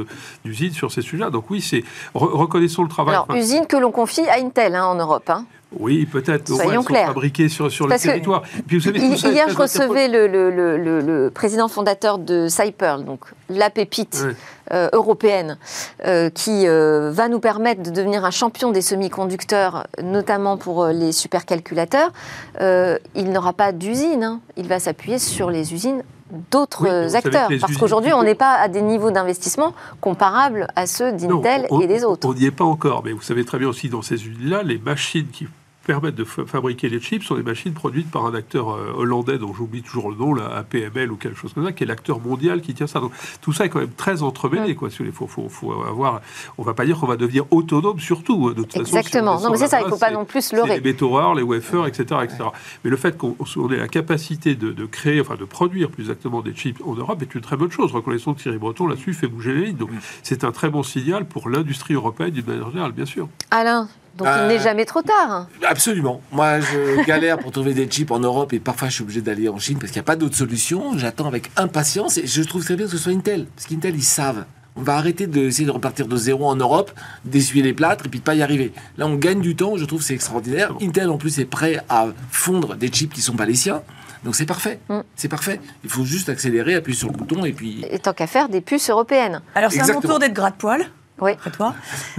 d'usines 0.45 0.71
sur 0.71 0.93
ces 0.93 1.03
sujets-là. 1.03 1.31
Donc 1.31 1.51
oui, 1.51 1.61
c'est 1.61 1.83
reconnaissons 2.15 2.85
le 2.85 2.89
travail. 2.89 3.17
Alors, 3.17 3.35
usine 3.35 3.67
que 3.67 3.77
l'on 3.77 3.91
confie 3.91 4.29
à 4.29 4.39
Intel 4.39 4.77
hein, 4.77 4.85
en 4.85 4.95
Europe. 4.95 5.29
Hein. 5.29 5.45
Oui, 5.73 6.07
peut-être. 6.07 6.49
Soyons 6.49 6.83
clairs. 6.83 7.09
Fabriqués 7.09 7.49
sur, 7.49 7.71
sur 7.71 7.87
le 7.87 7.99
territoire. 7.99 8.43
Puis, 8.67 8.79
vous 8.79 8.85
savez, 8.85 9.01
hier, 9.01 9.49
je 9.49 9.57
recevais 9.57 10.09
le, 10.09 10.27
le, 10.27 10.51
le, 11.01 11.31
président 11.31 11.69
fondateur 11.69 12.19
de 12.19 12.49
Cyper, 12.49 13.01
donc 13.03 13.21
la 13.51 13.69
pépite 13.69 14.25
euh, 14.73 14.89
européenne, 14.93 15.59
euh, 16.07 16.31
qui 16.31 16.67
euh, 16.67 17.11
va 17.13 17.29
nous 17.29 17.39
permettre 17.39 17.83
de 17.83 17.91
devenir 17.91 18.25
un 18.25 18.31
champion 18.31 18.73
des 18.73 18.81
semi-conducteurs, 18.81 19.87
notamment 20.03 20.57
pour 20.57 20.87
les 20.87 21.13
supercalculateurs. 21.13 22.13
il 22.61 23.31
n'aura 23.31 23.53
pas 23.53 23.73
d'usine. 23.73 24.25
Hein. 24.25 24.41
Il 24.57 24.69
va 24.69 24.79
s'appuyer 24.79 25.19
sur 25.19 25.51
les 25.51 25.75
usines 25.75 26.03
d'autres 26.51 27.15
acteurs. 27.15 27.51
Parce 27.61 27.77
qu'aujourd'hui, 27.77 28.13
on 28.13 28.23
n'est 28.23 28.35
pas 28.35 28.55
à 28.55 28.69
des 28.69 28.83
niveaux 28.83 29.11
d'investissement 29.11 29.75
comparables 30.01 30.67
à 30.77 30.87
ceux 30.87 31.13
d'Intel 31.13 31.67
et 31.83 31.87
des 31.87 32.05
autres. 32.05 32.27
On 32.27 32.35
n'y 32.35 32.47
est 32.47 32.51
pas 32.51 32.65
encore, 32.65 33.03
mais 33.05 33.13
vous 33.13 33.23
savez 33.23 33.45
très 33.45 33.59
bien 33.59 33.69
aussi 33.69 33.89
dans 33.89 34.03
ces 34.03 34.15
usines-là, 34.15 34.63
les 34.63 34.79
machines 34.79 35.29
qui 35.29 35.47
permettent 35.89 36.17
de 36.17 36.25
fabriquer 36.25 36.91
les 36.91 37.01
chips 37.01 37.25
sont 37.25 37.37
des 37.37 37.43
machines 37.43 37.73
produites 37.73 38.11
par 38.11 38.27
un 38.27 38.35
acteur 38.35 38.69
euh, 38.69 38.93
hollandais 38.95 39.39
dont 39.39 39.55
j'oublie 39.55 39.81
toujours 39.81 40.11
le 40.11 40.17
nom, 40.17 40.35
la 40.35 40.55
APML 40.57 41.11
ou 41.11 41.17
quelque 41.17 41.39
chose 41.39 41.55
comme 41.55 41.65
ça, 41.65 41.73
qui 41.73 41.83
est 41.83 41.87
l'acteur 41.87 42.21
mondial 42.21 42.61
qui 42.61 42.75
tient 42.75 42.87
ça. 42.87 43.01
Donc 43.01 43.13
tout 43.41 43.55
ça 43.55 43.65
est 43.65 43.71
quand 43.71 43.79
même 43.79 43.95
très 43.97 44.23
entremêlé. 44.23 44.75
Quoi. 44.75 44.91
Il 45.01 45.13
faut, 45.13 45.27
faut, 45.27 45.49
faut, 45.49 45.73
avoir, 45.85 46.21
on 46.59 46.63
va 46.63 46.75
pas 46.75 46.85
dire 46.85 46.99
qu'on 46.99 47.07
va 47.07 47.17
devenir 47.17 47.51
autonome 47.51 48.01
surtout. 48.01 48.53
De 48.53 48.65
toute 48.65 48.77
Exactement. 48.77 49.37
Façon, 49.39 49.47
non, 49.47 49.53
mais 49.53 49.57
c'est 49.57 49.69
ça, 49.69 49.81
il 49.81 49.87
ne 49.87 49.89
faut 49.89 49.97
pas 49.97 50.11
non 50.11 50.27
plus 50.27 50.53
leurrer. 50.53 50.75
Les 50.75 50.83
métaux 50.83 51.09
rares, 51.09 51.35
les 51.35 51.43
wafers, 51.43 51.87
etc., 51.87 52.21
etc. 52.23 52.45
Mais 52.85 52.91
le 52.91 52.97
fait 52.99 53.17
qu'on 53.17 53.35
ait 53.73 53.79
la 53.79 53.89
capacité 53.89 54.57
de, 54.57 54.85
créer, 54.85 55.23
enfin 55.23 55.37
de 55.37 55.47
produire 55.47 55.89
plus 55.89 56.03
exactement 56.03 56.43
des 56.43 56.53
chips 56.53 56.83
en 56.85 56.97
Europe 56.97 57.23
est 57.23 57.35
une 57.35 57.41
très 57.41 57.57
bonne 57.57 57.71
chose. 57.71 57.93
Reconnaissons 57.93 58.35
que 58.35 58.43
Thierry 58.43 58.59
Breton 58.59 58.89
là-dessus 58.89 59.15
fait 59.15 59.27
bouger 59.27 59.55
les 59.55 59.67
lignes. 59.69 59.77
Donc 59.77 59.89
c'est 60.23 60.45
un 60.45 60.53
très 60.53 60.69
bon 60.69 60.83
signal 60.83 61.25
pour 61.25 61.49
l'industrie 61.49 61.95
européenne 61.95 62.33
d'une 62.33 62.45
manière 62.45 62.69
générale, 62.69 62.93
bien 62.93 63.07
sûr. 63.07 63.31
Alain, 63.51 63.89
donc 64.19 64.27
il 64.37 64.49
n'est 64.49 64.59
euh, 64.59 64.63
jamais 64.63 64.85
trop 64.85 65.01
tard. 65.01 65.47
Absolument. 65.67 66.21
Moi, 66.33 66.59
je 66.61 67.05
galère 67.07 67.39
pour 67.39 67.53
trouver 67.53 67.73
des 67.73 67.87
chips 67.87 68.11
en 68.11 68.19
Europe 68.19 68.53
et 68.53 68.59
parfois 68.59 68.89
je 68.89 68.95
suis 68.95 69.03
obligé 69.03 69.21
d'aller 69.21 69.49
en 69.49 69.59
Chine 69.59 69.79
parce 69.79 69.93
qu'il 69.93 70.01
n'y 70.01 70.05
a 70.05 70.11
pas 70.11 70.17
d'autre 70.17 70.37
solution. 70.37 70.99
J'attends 70.99 71.27
avec 71.27 71.51
impatience 71.57 72.19
et 72.19 72.27
je 72.27 72.43
trouve 72.43 72.65
très 72.65 72.75
bien 72.75 72.87
que 72.87 72.93
ce 72.93 72.99
soit 72.99 73.13
Intel. 73.13 73.47
Parce 73.55 73.67
qu'Intel, 73.67 73.95
ils 73.95 74.03
savent. 74.03 74.45
On 74.77 74.83
va 74.83 74.97
arrêter 74.97 75.27
d'essayer 75.27 75.67
de 75.67 75.71
repartir 75.71 76.07
de 76.07 76.17
zéro 76.17 76.47
en 76.47 76.57
Europe, 76.57 76.93
d'essuyer 77.25 77.63
les 77.63 77.73
plâtres 77.73 78.07
et 78.07 78.09
puis 78.09 78.19
de 78.19 78.25
pas 78.25 78.35
y 78.35 78.43
arriver. 78.43 78.73
Là, 78.97 79.07
on 79.07 79.15
gagne 79.15 79.41
du 79.41 79.57
temps, 79.57 79.77
je 79.77 79.85
trouve 79.85 80.03
c'est 80.03 80.15
extraordinaire. 80.15 80.75
Intel, 80.83 81.11
en 81.11 81.17
plus, 81.17 81.39
est 81.39 81.45
prêt 81.45 81.83
à 81.89 82.09
fondre 82.31 82.75
des 82.75 82.89
chips 82.89 83.13
qui 83.13 83.21
sont 83.21 83.35
pas 83.35 83.47
les 83.47 83.57
siens. 83.57 83.83
Donc 84.25 84.35
c'est 84.35 84.47
parfait, 84.47 84.81
mm. 84.89 85.01
c'est 85.15 85.29
parfait. 85.29 85.61
Il 85.85 85.91
faut 85.91 86.05
juste 86.05 86.29
accélérer, 86.29 86.75
appuyer 86.75 86.99
sur 86.99 87.09
le 87.09 87.15
bouton 87.15 87.45
et 87.45 87.53
puis... 87.53 87.85
Et 87.91 87.99
tant 87.99 88.13
qu'à 88.13 88.27
faire, 88.27 88.49
des 88.49 88.61
puces 88.61 88.91
européennes. 88.91 89.43
Alors 89.55 89.71
c'est 89.71 89.81
à 89.81 89.93
mon 89.93 90.01
tour 90.01 90.19
d'être 90.19 90.33
gratte-poil 90.33 90.91
oui. 91.21 91.33
après 91.33 91.51
toi. 91.51 91.75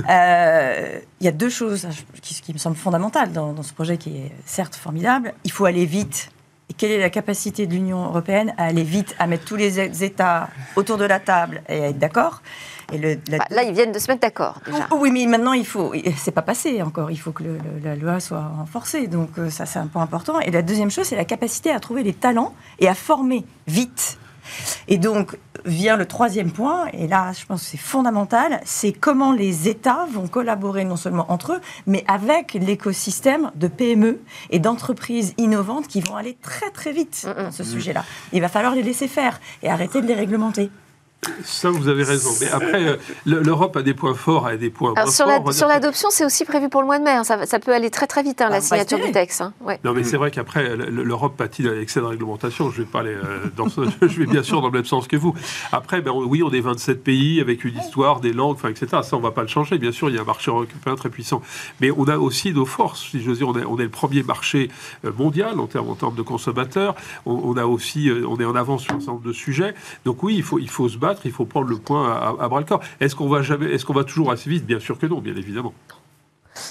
Euh, 0.10 1.00
il 1.20 1.26
y 1.26 1.28
a 1.28 1.32
deux 1.32 1.50
choses 1.50 1.88
qui, 2.22 2.54
me 2.54 2.58
semblent 2.58 2.76
fondamentales 2.76 3.32
dans, 3.32 3.62
ce 3.62 3.74
projet 3.74 3.98
qui 3.98 4.18
est 4.18 4.32
certes 4.46 4.76
formidable. 4.76 5.34
Il 5.44 5.52
faut 5.52 5.66
aller 5.66 5.86
vite. 5.86 6.32
Et 6.70 6.74
quelle 6.74 6.92
est 6.92 7.00
la 7.00 7.10
capacité 7.10 7.66
de 7.66 7.74
l'Union 7.74 8.06
européenne 8.06 8.54
à 8.58 8.66
aller 8.66 8.84
vite, 8.84 9.16
à 9.18 9.28
mettre 9.28 9.46
tous 9.46 9.56
les 9.56 10.04
États 10.04 10.50
autour 10.76 10.98
de 10.98 11.06
la 11.06 11.20
table 11.20 11.62
et 11.68 11.84
à 11.84 11.88
être 11.90 12.00
d'accord? 12.00 12.42
Et 12.92 12.98
le, 12.98 13.16
bah, 13.30 13.46
là, 13.50 13.64
ils 13.64 13.74
viennent 13.74 13.92
de 13.92 14.00
se 14.00 14.08
mettre 14.08 14.22
d'accord. 14.22 14.62
Oui, 14.92 15.12
mais 15.12 15.26
maintenant, 15.26 15.54
il 15.54 15.66
faut. 15.66 15.94
C'est 16.18 16.32
pas 16.32 16.42
passé 16.42 16.82
encore. 16.82 17.12
Il 17.12 17.18
faut 17.18 17.32
que 17.32 17.44
la 17.84 17.96
loi 17.96 18.20
soit 18.20 18.48
renforcée. 18.58 19.08
Donc, 19.08 19.30
euh, 19.38 19.50
ça, 19.50 19.66
c'est 19.66 19.80
un 19.80 19.88
point 19.88 20.02
important. 20.02 20.40
Et 20.40 20.52
la 20.52 20.62
deuxième 20.62 20.90
chose, 20.90 21.06
c'est 21.06 21.16
la 21.16 21.26
capacité 21.26 21.72
à 21.72 21.80
trouver 21.80 22.04
les 22.04 22.14
talents 22.14 22.54
et 22.80 22.88
à 22.88 22.96
former 22.96 23.46
vite 23.68 24.18
et 24.88 24.98
donc 24.98 25.38
vient 25.66 25.98
le 25.98 26.06
troisième 26.06 26.52
point, 26.52 26.88
et 26.94 27.08
là 27.08 27.32
je 27.34 27.46
pense 27.46 27.64
que 27.64 27.70
c'est 27.70 27.78
fondamental, 27.78 28.60
c'est 28.66 28.92
comment 28.92 29.32
les 29.32 29.68
États 29.68 30.06
vont 30.12 30.28
collaborer 30.28 30.86
non 30.86 30.96
seulement 30.96 31.32
entre 31.32 31.54
eux, 31.54 31.62
mais 31.88 32.04
avec 32.08 32.54
l'écosystème 32.54 33.52
de 33.56 33.68
PME 33.68 34.22
et 34.50 34.60
d'entreprises 34.60 35.34
innovantes 35.38 35.88
qui 35.88 36.02
vont 36.02 36.16
aller 36.16 36.38
très 36.42 36.70
très 36.72 36.92
vite 36.92 37.26
mm, 37.26 37.30
mm. 37.30 37.44
dans 37.46 37.52
ce 37.52 37.64
sujet-là. 37.64 38.04
Il 38.34 38.42
va 38.42 38.50
falloir 38.50 38.76
les 38.76 38.84
laisser 38.84 39.08
faire 39.08 39.40
et 39.64 39.70
arrêter 39.70 40.02
de 40.02 40.08
les 40.08 40.16
réglementer. 40.16 40.70
Ça, 41.44 41.70
vous 41.70 41.90
avez 41.90 42.04
raison. 42.04 42.30
Mais 42.40 42.50
après, 42.50 42.88
euh, 42.88 42.96
l'Europe 43.26 43.76
a 43.76 43.82
des 43.82 43.94
points 43.94 44.14
forts 44.14 44.50
et 44.50 44.58
des 44.58 44.70
points 44.70 44.94
moins 44.96 45.06
sur 45.08 45.26
forts. 45.26 45.54
sur 45.54 45.68
l'adoption, 45.68 46.10
c'est 46.12 46.24
aussi 46.24 46.46
prévu 46.46 46.70
pour 46.70 46.80
le 46.82 46.88
mois 46.88 46.98
de 46.98 47.04
mai. 47.04 47.12
Hein. 47.12 47.24
Ça, 47.24 47.60
peut 47.60 47.74
aller 47.74 47.90
très 47.90 48.08
très 48.08 48.24
vite, 48.24 48.42
hein, 48.42 48.50
la 48.50 48.58
ah, 48.58 48.62
signature 48.62 49.00
du 49.00 49.12
texte. 49.12 49.42
Hein. 49.42 49.54
Non, 49.84 49.94
mais 49.94 50.06
c'est 50.06 50.16
vrai 50.16 50.32
qu'après, 50.32 50.78
l'Europe 50.78 51.36
pâtit 51.36 51.64
d'un 51.64 51.80
excès 51.80 52.00
de 52.00 52.06
réglementation. 52.06 52.72
Je 52.72 52.82
vais 52.82 52.88
pas 52.88 53.02
aller 53.02 53.16
euh, 53.16 53.48
dans 53.58 53.68
je 54.02 54.20
vais 54.20 54.28
bien 54.28 54.44
sûr 54.44 54.62
dans 54.62 54.68
le 54.68 54.74
même 54.74 54.86
sens 54.86 55.08
que 55.08 55.18
vous. 55.18 55.34
Après, 55.74 56.02
ben, 56.02 56.12
oui, 56.14 56.42
on 56.42 56.52
est 56.52 56.62
27 56.62 57.04
pays 57.04 57.42
avec 57.42 57.66
une 57.66 57.78
histoire, 57.78 58.22
des 58.22 58.32
langues, 58.32 58.58
etc. 58.70 59.02
Ça, 59.04 59.18
on 59.18 59.20
va 59.20 59.32
pas 59.32 59.42
le 59.42 59.48
changer. 59.48 59.78
Bien 59.78 59.92
sûr, 59.92 60.10
il 60.10 60.16
y 60.16 60.18
a 60.18 60.22
un 60.22 60.26
marché 60.26 60.52
européen 60.52 60.96
très 60.96 61.10
puissant. 61.10 61.42
Mais 61.82 61.92
on 61.92 62.06
a 62.06 62.18
aussi 62.18 62.54
nos 62.54 62.66
forces. 62.66 63.10
Si 63.12 63.22
je 63.22 63.30
veux 63.30 63.36
dire, 63.36 63.50
on 63.50 63.58
est, 63.58 63.66
on 63.66 63.78
est 63.78 63.84
le 63.84 63.90
premier 63.90 64.24
marché 64.24 64.70
euh, 65.04 65.12
mondial 65.18 65.60
en 65.60 65.68
termes, 65.68 65.90
en 65.90 65.96
termes 65.96 66.16
de 66.16 66.22
consommateurs. 66.22 66.96
On, 67.26 67.58
a 67.58 67.66
aussi, 67.66 68.10
on 68.28 68.40
est 68.40 68.46
en 68.46 68.56
avance 68.56 68.84
sur 68.84 68.94
un 68.94 69.00
certain 69.00 69.14
nombre 69.14 69.28
de 69.28 69.34
sujets. 69.34 69.74
Donc 70.06 70.24
oui, 70.24 70.36
il 70.38 70.44
faut, 70.44 70.60
il 70.60 70.70
faut 70.70 70.88
se 70.88 70.98
battre, 70.98 71.09
il 71.26 71.32
faut 71.32 71.46
prendre 71.46 71.68
le 71.68 71.76
à, 71.76 72.48
bras 72.48 72.60
le 72.60 72.66
corps. 72.66 72.82
Est-ce 73.00 73.16
qu'on 73.16 73.30
va 73.30 73.42
jamais, 73.42 73.68
est-ce 73.68 73.86
qu'on 73.86 73.94
va 73.94 74.04
toujours 74.04 74.32
assez 74.32 74.50
vite? 74.50 74.66
Bien 74.66 74.80
sûr 74.80 74.98
que 74.98 75.06
non, 75.06 75.20
bien 75.20 75.36
évidemment. 75.36 75.74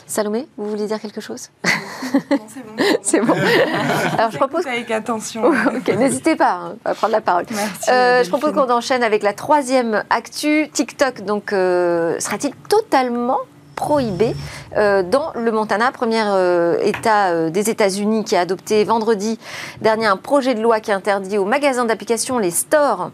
Salomé, 0.06 0.46
vous 0.56 0.68
voulez 0.68 0.86
dire 0.86 1.00
quelque 1.00 1.20
chose? 1.20 1.50
Non, 1.64 2.20
c'est 2.48 2.66
bon. 2.66 2.84
c'est 3.02 3.20
bon. 3.20 3.34
Alors 4.18 4.30
je 4.30 4.36
propose 4.36 4.66
avec 4.66 4.90
attention. 4.90 5.44
ok, 5.76 5.88
n'hésitez 5.96 6.36
pas 6.36 6.52
hein, 6.52 6.76
à 6.84 6.94
prendre 6.94 7.12
la 7.12 7.20
parole. 7.20 7.46
Merci. 7.50 7.90
Euh, 7.90 8.22
je 8.22 8.28
propose 8.28 8.52
qu'on 8.52 8.70
enchaîne 8.70 9.02
avec 9.02 9.22
la 9.22 9.32
troisième 9.32 10.04
actu. 10.10 10.68
TikTok, 10.72 11.22
donc, 11.22 11.52
euh, 11.52 12.18
sera-t-il 12.20 12.54
totalement 12.68 13.38
prohibé 13.78 14.34
euh, 14.76 15.04
dans 15.04 15.30
le 15.36 15.52
Montana, 15.52 15.92
premier 15.92 16.24
euh, 16.26 16.78
État 16.82 17.28
euh, 17.28 17.48
des 17.48 17.70
États-Unis 17.70 18.24
qui 18.24 18.34
a 18.34 18.40
adopté 18.40 18.82
vendredi 18.82 19.38
dernier 19.80 20.06
un 20.06 20.16
projet 20.16 20.54
de 20.54 20.60
loi 20.60 20.80
qui 20.80 20.90
interdit 20.90 21.38
aux 21.38 21.44
magasins 21.44 21.84
d'applications, 21.84 22.38
les 22.38 22.50
stores, 22.50 23.12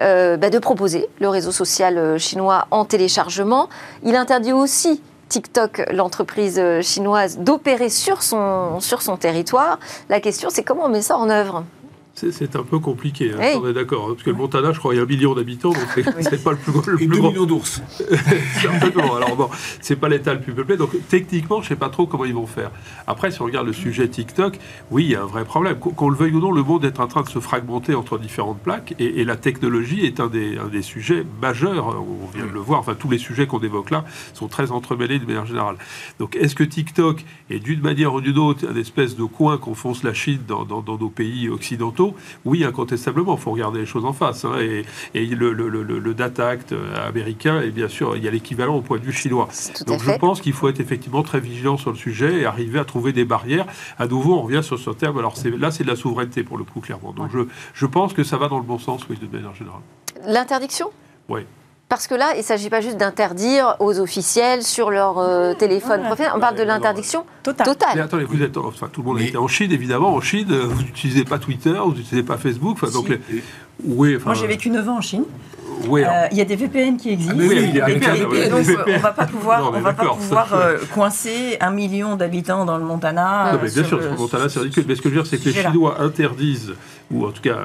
bah, 0.00 0.50
de 0.50 0.58
proposer 0.58 1.08
le 1.20 1.28
réseau 1.28 1.52
social 1.52 2.18
chinois 2.18 2.66
en 2.70 2.86
téléchargement. 2.86 3.68
Il 4.04 4.16
interdit 4.16 4.52
aussi 4.54 5.02
TikTok, 5.28 5.82
l'entreprise 5.92 6.60
chinoise, 6.80 7.38
d'opérer 7.38 7.90
sur 7.90 8.22
son, 8.22 8.80
sur 8.80 9.02
son 9.02 9.16
territoire. 9.16 9.78
La 10.08 10.20
question, 10.20 10.48
c'est 10.50 10.62
comment 10.62 10.84
on 10.84 10.88
met 10.88 11.02
ça 11.02 11.18
en 11.18 11.28
œuvre? 11.28 11.64
C'est 12.16 12.56
un 12.56 12.62
peu 12.62 12.78
compliqué, 12.78 13.32
hein, 13.32 13.58
on 13.62 13.68
est 13.68 13.74
d'accord. 13.74 14.06
Hein, 14.06 14.12
parce 14.12 14.22
que 14.22 14.30
le 14.30 14.36
Montana, 14.36 14.72
je 14.72 14.78
crois, 14.78 14.94
il 14.94 14.96
y 14.96 15.00
a 15.00 15.02
un 15.02 15.06
million 15.06 15.34
d'habitants, 15.34 15.70
donc 15.70 15.86
c'est 15.94 16.42
pas 16.42 16.52
le 16.52 16.56
plus, 16.56 16.72
le 16.72 17.02
Et 17.02 17.06
plus 17.06 17.20
millions 17.20 17.44
d'ours. 17.44 17.82
Alors 19.16 19.36
bon, 19.36 19.50
c'est 19.82 19.96
pas 19.96 20.08
l'État 20.08 20.32
le 20.32 20.40
plus 20.40 20.54
peuplé, 20.54 20.78
donc 20.78 20.90
techniquement, 21.08 21.60
je 21.60 21.68
sais 21.68 21.76
pas 21.76 21.90
trop 21.90 22.06
comment 22.06 22.24
ils 22.24 22.34
vont 22.34 22.46
faire. 22.46 22.70
Après, 23.06 23.30
si 23.30 23.42
on 23.42 23.44
regarde 23.44 23.66
le 23.66 23.74
sujet 23.74 24.08
TikTok, 24.08 24.58
oui, 24.90 25.04
il 25.04 25.10
y 25.10 25.14
a 25.14 25.22
un 25.22 25.26
vrai 25.26 25.44
problème. 25.44 25.78
Qu'on 25.78 26.08
le 26.08 26.16
veuille 26.16 26.32
ou 26.32 26.40
non, 26.40 26.52
le 26.52 26.62
monde 26.62 26.86
est 26.86 27.00
en 27.00 27.06
train 27.06 27.22
de 27.22 27.28
se 27.28 27.38
fragmenter 27.38 27.94
entre 27.94 28.18
différentes 28.18 28.60
plaques, 28.60 28.94
et, 28.98 29.24
la 29.26 29.36
technologie 29.36 30.06
est 30.06 30.20
un 30.20 30.28
des, 30.28 30.56
un 30.56 30.68
des, 30.68 30.82
sujets 30.82 31.26
majeurs. 31.42 31.96
On 32.00 32.34
vient 32.34 32.46
de 32.46 32.52
le 32.52 32.60
voir. 32.60 32.80
Enfin, 32.80 32.94
tous 32.94 33.10
les 33.10 33.18
sujets 33.18 33.46
qu'on 33.46 33.60
évoque 33.60 33.90
là 33.90 34.04
sont 34.34 34.46
très 34.46 34.70
entremêlés 34.70 35.18
de 35.18 35.26
manière 35.26 35.46
générale. 35.46 35.76
Donc, 36.20 36.36
est-ce 36.36 36.54
que 36.54 36.62
TikTok 36.64 37.24
est 37.50 37.58
d'une 37.58 37.80
manière 37.80 38.14
ou 38.14 38.20
d'une 38.20 38.38
autre 38.38 38.66
un 38.70 38.76
espèce 38.76 39.16
de 39.16 39.24
coin 39.24 39.58
qu'on 39.58 39.74
fonce 39.74 40.04
la 40.04 40.14
Chine 40.14 40.40
dans, 40.46 40.64
dans 40.64 40.96
nos 40.96 41.10
pays 41.10 41.48
occidentaux 41.48 42.05
oui, 42.44 42.64
incontestablement, 42.64 43.36
il 43.36 43.40
faut 43.40 43.50
regarder 43.50 43.80
les 43.80 43.86
choses 43.86 44.04
en 44.04 44.12
face. 44.12 44.44
Hein, 44.44 44.56
et, 44.58 44.84
le, 45.14 46.14
Data 46.14 46.48
Act 46.48 46.72
euh, 46.72 47.08
américain, 47.08 47.60
et 47.60 47.70
bien 47.70 47.88
sûr, 47.88 48.16
il 48.16 48.24
y 48.24 48.28
a 48.28 48.30
l'équivalent 48.30 48.76
au 48.76 48.80
point 48.80 48.98
de 48.98 49.04
vue 49.04 49.12
chinois. 49.12 49.48
Donc 49.86 50.02
je 50.02 50.12
pense 50.12 50.40
qu'il 50.40 50.52
faut 50.52 50.68
être 50.68 50.80
effectivement 50.80 51.22
très 51.22 51.40
vigilant 51.40 51.76
sur 51.76 51.90
le 51.90 51.96
sujet 51.96 52.40
et 52.40 52.46
arriver 52.46 52.78
à 52.78 52.84
trouver 52.84 53.12
des 53.12 53.24
barrières. 53.24 53.66
À 53.98 54.06
nouveau, 54.06 54.34
on 54.34 54.42
revient 54.42 54.62
sur 54.62 54.78
ce 54.78 54.90
terme. 54.90 55.18
Alors 55.18 55.34
là, 55.58 55.70
c'est 55.70 55.84
de 55.84 55.88
la 55.88 55.96
souveraineté 55.96 56.42
pour 56.42 56.58
le 56.58 56.64
coup, 56.64 56.80
clairement. 56.80 57.12
Donc 57.12 57.30
je, 57.32 57.40
je 57.74 57.86
pense 57.86 58.12
que 58.12 58.24
ça 58.24 58.36
va 58.36 58.48
dans 58.48 58.58
le 58.58 58.64
bon 58.64 58.78
sens, 58.78 59.02
oui, 59.08 59.16
de 59.20 59.26
manière 59.26 59.54
générale. 59.54 59.80
L'interdiction? 60.26 60.90
Oui. 61.28 61.42
Parce 61.88 62.08
que 62.08 62.14
là, 62.16 62.32
il 62.34 62.38
ne 62.38 62.42
s'agit 62.42 62.68
pas 62.68 62.80
juste 62.80 62.96
d'interdire 62.96 63.76
aux 63.78 64.00
officiels 64.00 64.64
sur 64.64 64.90
leur 64.90 65.18
euh, 65.18 65.54
téléphone 65.54 66.00
professionnel. 66.02 66.32
On 66.36 66.40
parle 66.40 66.56
de 66.56 66.64
l'interdiction 66.64 67.24
totale. 67.44 67.68
Mais 67.94 68.00
attendez, 68.00 68.24
vous 68.24 68.42
êtes, 68.42 68.56
enfin, 68.56 68.88
tout 68.92 69.02
le 69.02 69.06
monde 69.06 69.18
a 69.18 69.22
été 69.22 69.36
en 69.36 69.46
Chine, 69.46 69.70
évidemment. 69.70 70.12
En 70.12 70.20
Chine, 70.20 70.52
vous 70.52 70.82
n'utilisez 70.82 71.24
pas 71.24 71.38
Twitter, 71.38 71.78
vous 71.78 71.92
n'utilisez 71.92 72.24
pas 72.24 72.38
Facebook. 72.38 72.80
donc 72.92 73.16
oui, 73.84 74.18
Moi, 74.24 74.34
j'ai 74.34 74.46
vécu 74.46 74.70
9 74.70 74.88
ans 74.88 74.98
en 74.98 75.00
Chine. 75.00 75.24
Euh, 75.88 76.26
il 76.32 76.38
y 76.38 76.40
a 76.40 76.44
des 76.44 76.56
VPN 76.56 76.96
qui 76.96 77.10
existent. 77.10 77.34
Ah, 77.38 77.44
oui, 77.46 78.48
donc, 78.48 78.64
on 78.86 78.90
ne 78.90 78.98
va 78.98 79.12
pas 79.12 79.26
pouvoir, 79.26 79.72
on 79.72 79.80
va 79.80 79.92
pas 79.92 80.06
pouvoir 80.06 80.54
euh, 80.54 80.78
coincer 80.94 81.58
un 81.60 81.70
million 81.70 82.16
d'habitants 82.16 82.64
dans 82.64 82.78
le 82.78 82.84
Montana. 82.84 83.52
Non, 83.52 83.58
mais 83.62 83.70
bien 83.70 83.84
sûr, 83.84 84.00
le 84.00 84.16
Montana, 84.16 84.48
c'est 84.48 84.60
ridicule. 84.60 84.84
Mais 84.88 84.94
ce 84.94 85.02
que 85.02 85.10
je 85.10 85.14
veux 85.14 85.22
dire, 85.22 85.30
c'est 85.30 85.38
que 85.38 85.44
les 85.44 85.52
Chinois 85.52 86.00
interdisent, 86.00 86.74
ou 87.10 87.26
en 87.26 87.30
tout 87.30 87.42
cas 87.42 87.58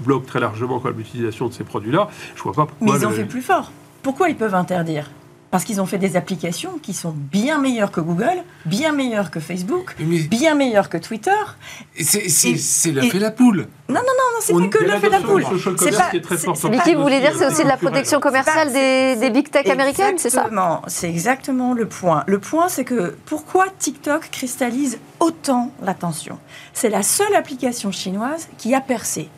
bloquent 0.00 0.26
très 0.26 0.40
largement 0.40 0.82
l'utilisation 0.96 1.46
de 1.46 1.52
ces 1.52 1.64
produits-là. 1.64 2.08
Je 2.34 2.42
vois 2.42 2.52
pas 2.52 2.66
pourquoi. 2.66 2.86
Mais 2.86 3.00
ils 3.00 3.06
ont 3.06 3.10
fait 3.10 3.24
plus 3.24 3.42
fort. 3.42 3.70
Pourquoi 4.02 4.28
ils 4.28 4.36
peuvent 4.36 4.54
interdire? 4.54 5.10
Parce 5.52 5.64
qu'ils 5.64 5.82
ont 5.82 5.86
fait 5.86 5.98
des 5.98 6.16
applications 6.16 6.78
qui 6.82 6.94
sont 6.94 7.14
bien 7.14 7.58
meilleures 7.58 7.92
que 7.92 8.00
Google, 8.00 8.42
bien 8.64 8.90
meilleures 8.92 9.30
que 9.30 9.38
Facebook, 9.38 9.94
bien 9.98 10.54
meilleures 10.54 10.88
que 10.88 10.96
Twitter. 10.96 11.30
C'est 12.00 12.90
le 12.90 13.02
fait 13.02 13.18
la 13.18 13.30
poule. 13.30 13.68
Non, 13.90 13.96
non, 13.96 14.00
non, 14.00 14.40
c'est 14.40 14.54
pas 14.54 14.66
que 14.68 14.82
le 14.82 14.98
fait 14.98 15.10
la 15.10 15.20
poule. 15.20 15.44
C'est 15.78 15.90
pas. 15.94 16.10
Mais 16.70 16.78
qui 16.80 16.94
voulait 16.94 17.20
dire 17.20 17.34
c'est 17.36 17.46
aussi 17.46 17.64
de 17.64 17.68
la 17.68 17.76
protection 17.76 18.18
commerciale 18.18 18.72
des, 18.72 19.16
des 19.16 19.28
big 19.28 19.50
tech 19.50 19.68
américaines, 19.68 20.16
c'est 20.16 20.30
ça 20.30 20.48
C'est 20.86 21.10
exactement 21.10 21.74
le 21.74 21.86
point. 21.86 22.24
Le 22.26 22.38
point, 22.38 22.70
c'est 22.70 22.84
que 22.84 23.14
pourquoi 23.26 23.66
TikTok 23.78 24.30
cristallise 24.30 24.98
autant 25.20 25.70
l'attention? 25.82 26.38
C'est 26.72 26.88
la 26.88 27.02
seule 27.02 27.34
application 27.34 27.92
chinoise 27.92 28.48
qui 28.56 28.74
a 28.74 28.80
percé. 28.80 29.28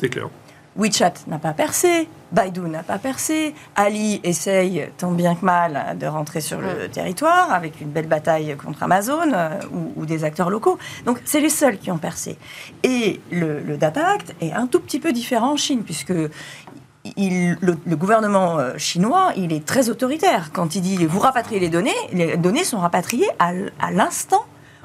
C'est 0.00 0.08
clair. 0.08 0.30
WeChat 0.76 1.14
n'a 1.26 1.38
pas 1.38 1.52
percé, 1.52 2.08
Baidu 2.32 2.60
n'a 2.60 2.82
pas 2.82 2.98
percé, 2.98 3.54
Ali 3.74 4.20
essaye 4.22 4.86
tant 4.98 5.10
bien 5.10 5.34
que 5.34 5.44
mal 5.44 5.96
de 5.98 6.06
rentrer 6.06 6.40
sur 6.40 6.60
le 6.60 6.88
territoire 6.88 7.52
avec 7.52 7.80
une 7.80 7.90
belle 7.90 8.06
bataille 8.06 8.56
contre 8.56 8.82
Amazon 8.84 9.32
euh, 9.32 9.58
ou, 9.96 10.06
des 10.06 10.24
acteurs 10.24 10.48
locaux. 10.48 10.78
Donc 11.06 11.20
c'est 11.24 11.40
les 11.40 11.50
seuls 11.50 11.78
qui 11.78 11.90
ont 11.90 11.98
percé. 11.98 12.38
Et 12.84 13.20
le, 13.32 13.76
Data 13.76 14.06
Act 14.06 14.34
est 14.40 14.52
un 14.52 14.66
tout 14.66 14.80
petit 14.80 15.00
peu 15.00 15.12
différent 15.12 15.52
en 15.52 15.56
Chine 15.56 15.82
puisque 15.82 16.12
le, 16.12 17.94
gouvernement 17.96 18.58
euh, 18.58 18.78
chinois, 18.78 19.32
il 19.36 19.52
est 19.52 19.64
très 19.64 19.88
autoritaire. 19.88 20.50
Quand 20.52 20.76
il 20.76 20.82
dit 20.82 21.04
vous 21.04 21.20
rapatriez 21.20 21.58
les 21.58 21.68
données, 21.68 21.90
les 22.12 22.36
données 22.36 22.64
sont 22.64 22.78
rapatriées 22.78 23.30
à, 23.40 23.52
à 23.80 23.90
l'instant 23.90 24.44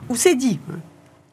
où 0.10 0.15
c'est 0.15 0.36
dit. 0.36 0.60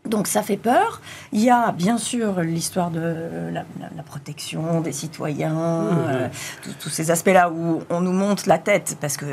Donc 0.09 0.27
ça 0.27 0.43
fait 0.43 0.57
peur. 0.57 1.01
Il 1.33 1.41
y 1.41 1.51
a 1.51 1.73
bien 1.73 1.97
sûr 1.97 2.41
l'histoire 2.41 2.91
de 2.91 3.51
la, 3.53 3.65
protection 4.05 4.81
des 4.81 4.93
citoyens, 4.93 5.57
euh, 5.57 6.29
tous 6.81 6.91
ces 6.91 7.11
aspects-là 7.11 7.51
où 7.51 7.83
on 7.89 8.01
nous 8.01 8.13
monte 8.13 8.47
la 8.47 8.59
tête 8.59 8.99
parce 9.01 9.17
que 9.17 9.27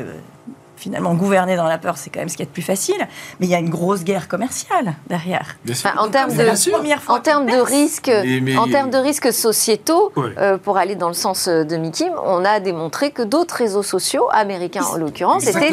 finalement, 0.80 1.14
gouverner 1.14 1.56
dans 1.56 1.66
la 1.66 1.78
peur, 1.78 1.96
c'est 1.98 2.10
quand 2.10 2.20
même 2.20 2.28
ce 2.28 2.36
qui 2.36 2.42
est 2.42 2.46
le 2.46 2.52
plus 2.52 2.62
facile. 2.62 2.96
Mais 3.38 3.46
il 3.46 3.50
y 3.50 3.54
a 3.54 3.58
une 3.58 3.70
grosse 3.70 4.02
guerre 4.02 4.28
commerciale 4.28 4.94
derrière. 5.08 5.56
en 5.98 6.08
termes 6.08 6.34
de, 6.34 7.10
en 7.10 7.20
termes 7.20 7.46
de 7.46 7.60
risques, 7.60 8.10
en 8.56 8.68
termes 8.68 8.90
de 8.90 8.98
risques 8.98 9.32
sociétaux, 9.32 10.12
euh, 10.16 10.58
pour 10.58 10.78
aller 10.78 10.94
dans 10.94 11.08
le 11.08 11.14
sens 11.14 11.48
de 11.48 11.76
Mickey, 11.76 12.10
on 12.24 12.44
a 12.44 12.60
démontré 12.60 13.10
que 13.10 13.22
d'autres 13.22 13.56
réseaux 13.56 13.82
sociaux, 13.82 14.26
américains 14.32 14.84
en 14.84 14.96
l'occurrence, 14.96 15.46
étaient 15.46 15.70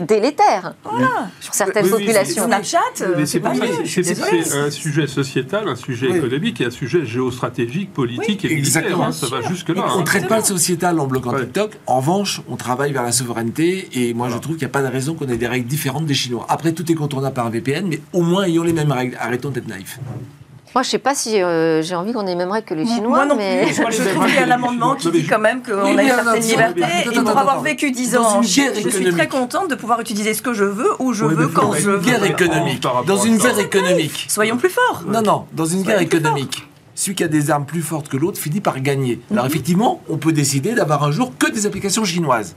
délétères 0.00 0.74
voilà. 0.84 1.28
sur 1.40 1.54
certaines 1.54 1.88
populations. 1.88 2.44
Snapchat, 2.44 2.78
euh, 3.00 3.24
c'est 3.24 3.44
un 4.54 4.70
sujet 4.70 5.06
sociétal, 5.06 5.68
un 5.68 5.76
sujet 5.76 6.10
économique 6.10 6.60
et 6.60 6.66
un 6.66 6.70
sujet 6.70 7.04
géostratégique, 7.04 7.92
politique 7.92 8.44
et 8.44 8.54
militaire. 8.54 9.00
Hein, 9.00 9.12
ça 9.12 9.26
va 9.26 9.42
jusque 9.42 9.70
là. 9.70 9.86
On 9.88 9.96
ne 9.96 10.00
hein. 10.00 10.04
traite 10.04 10.28
pas 10.28 10.38
le 10.38 10.44
sociétal 10.44 11.00
en 11.00 11.06
bloquant 11.06 11.34
TikTok. 11.34 11.72
En 11.86 11.96
revanche, 11.96 12.40
on 12.48 12.56
travaille 12.56 12.92
vers 12.92 13.02
la 13.02 13.12
souveraineté 13.12 13.88
et 13.92 14.14
moi 14.14 14.28
je 14.28 14.38
trouve 14.44 14.56
qu'il 14.56 14.66
n'y 14.66 14.70
a 14.70 14.72
pas 14.72 14.82
de 14.82 14.92
raison 14.92 15.14
qu'on 15.14 15.28
ait 15.28 15.36
des 15.36 15.46
règles 15.46 15.66
différentes 15.66 16.06
des 16.06 16.14
Chinois. 16.14 16.46
Après, 16.48 16.72
tout 16.72 16.90
est 16.90 16.94
contournable 16.94 17.34
par 17.34 17.46
un 17.46 17.50
VPN, 17.50 17.86
mais 17.88 18.00
au 18.12 18.22
moins 18.22 18.44
ayons 18.44 18.62
les 18.62 18.72
mêmes 18.72 18.92
règles. 18.92 19.16
Arrêtons 19.20 19.50
d'être 19.50 19.68
naïfs. 19.68 19.98
Moi, 20.74 20.82
je 20.82 20.88
ne 20.88 20.90
sais 20.90 20.98
pas 20.98 21.14
si 21.14 21.40
euh, 21.40 21.82
j'ai 21.82 21.94
envie 21.94 22.12
qu'on 22.12 22.26
ait 22.26 22.30
les 22.30 22.34
mêmes 22.34 22.50
règles 22.50 22.66
que 22.66 22.74
les 22.74 22.84
Chinois. 22.84 23.10
Moi 23.10 23.26
non 23.26 23.36
mais... 23.36 23.66
plus. 23.66 23.74
je 23.74 24.02
trouve 24.10 24.26
qu'il 24.26 24.34
y 24.34 24.38
a 24.38 24.46
un 24.46 24.50
amendement 24.50 24.96
qui 24.96 25.08
dit 25.12 25.24
quand 25.24 25.38
même 25.38 25.62
qu'on 25.62 25.96
a 25.96 26.02
une 26.02 26.08
certaine 26.08 26.42
liberté. 26.42 26.82
Et 27.12 27.14
pour 27.14 27.38
avoir 27.38 27.60
vécu 27.62 27.92
10 27.92 28.16
ans 28.16 28.38
en 28.38 28.42
Chine, 28.42 28.72
je 28.74 28.88
suis 28.88 29.10
très 29.10 29.28
contente 29.28 29.70
de 29.70 29.76
pouvoir 29.76 30.00
utiliser 30.00 30.34
ce 30.34 30.42
que 30.42 30.52
je 30.52 30.64
veux, 30.64 30.90
où 30.98 31.12
je 31.12 31.24
veux, 31.24 31.48
quand 31.48 31.72
je 31.74 31.90
veux. 31.90 31.98
Dans 31.98 32.02
une 32.02 32.10
guerre 32.10 32.24
économique. 32.24 32.82
Dans 33.06 33.16
une 33.18 33.38
guerre 33.38 33.58
économique. 33.58 34.26
Soyons 34.28 34.56
plus 34.56 34.70
forts. 34.70 35.04
Non, 35.06 35.22
non, 35.22 35.44
dans 35.52 35.66
une 35.66 35.82
guerre 35.82 36.00
économique 36.00 36.64
celui 36.96 37.16
qui 37.16 37.24
a 37.24 37.28
des 37.28 37.50
armes 37.50 37.66
plus 37.66 37.82
fortes 37.82 38.08
que 38.08 38.16
l'autre 38.16 38.38
finit 38.38 38.60
par 38.60 38.80
gagner. 38.80 39.20
Alors 39.32 39.44
mhm. 39.44 39.50
effectivement, 39.50 40.00
on 40.08 40.16
peut 40.16 40.32
décider 40.32 40.74
d'avoir 40.74 41.02
un 41.02 41.10
jour 41.10 41.32
que 41.36 41.50
des 41.50 41.66
applications 41.66 42.04
chinoises. 42.04 42.54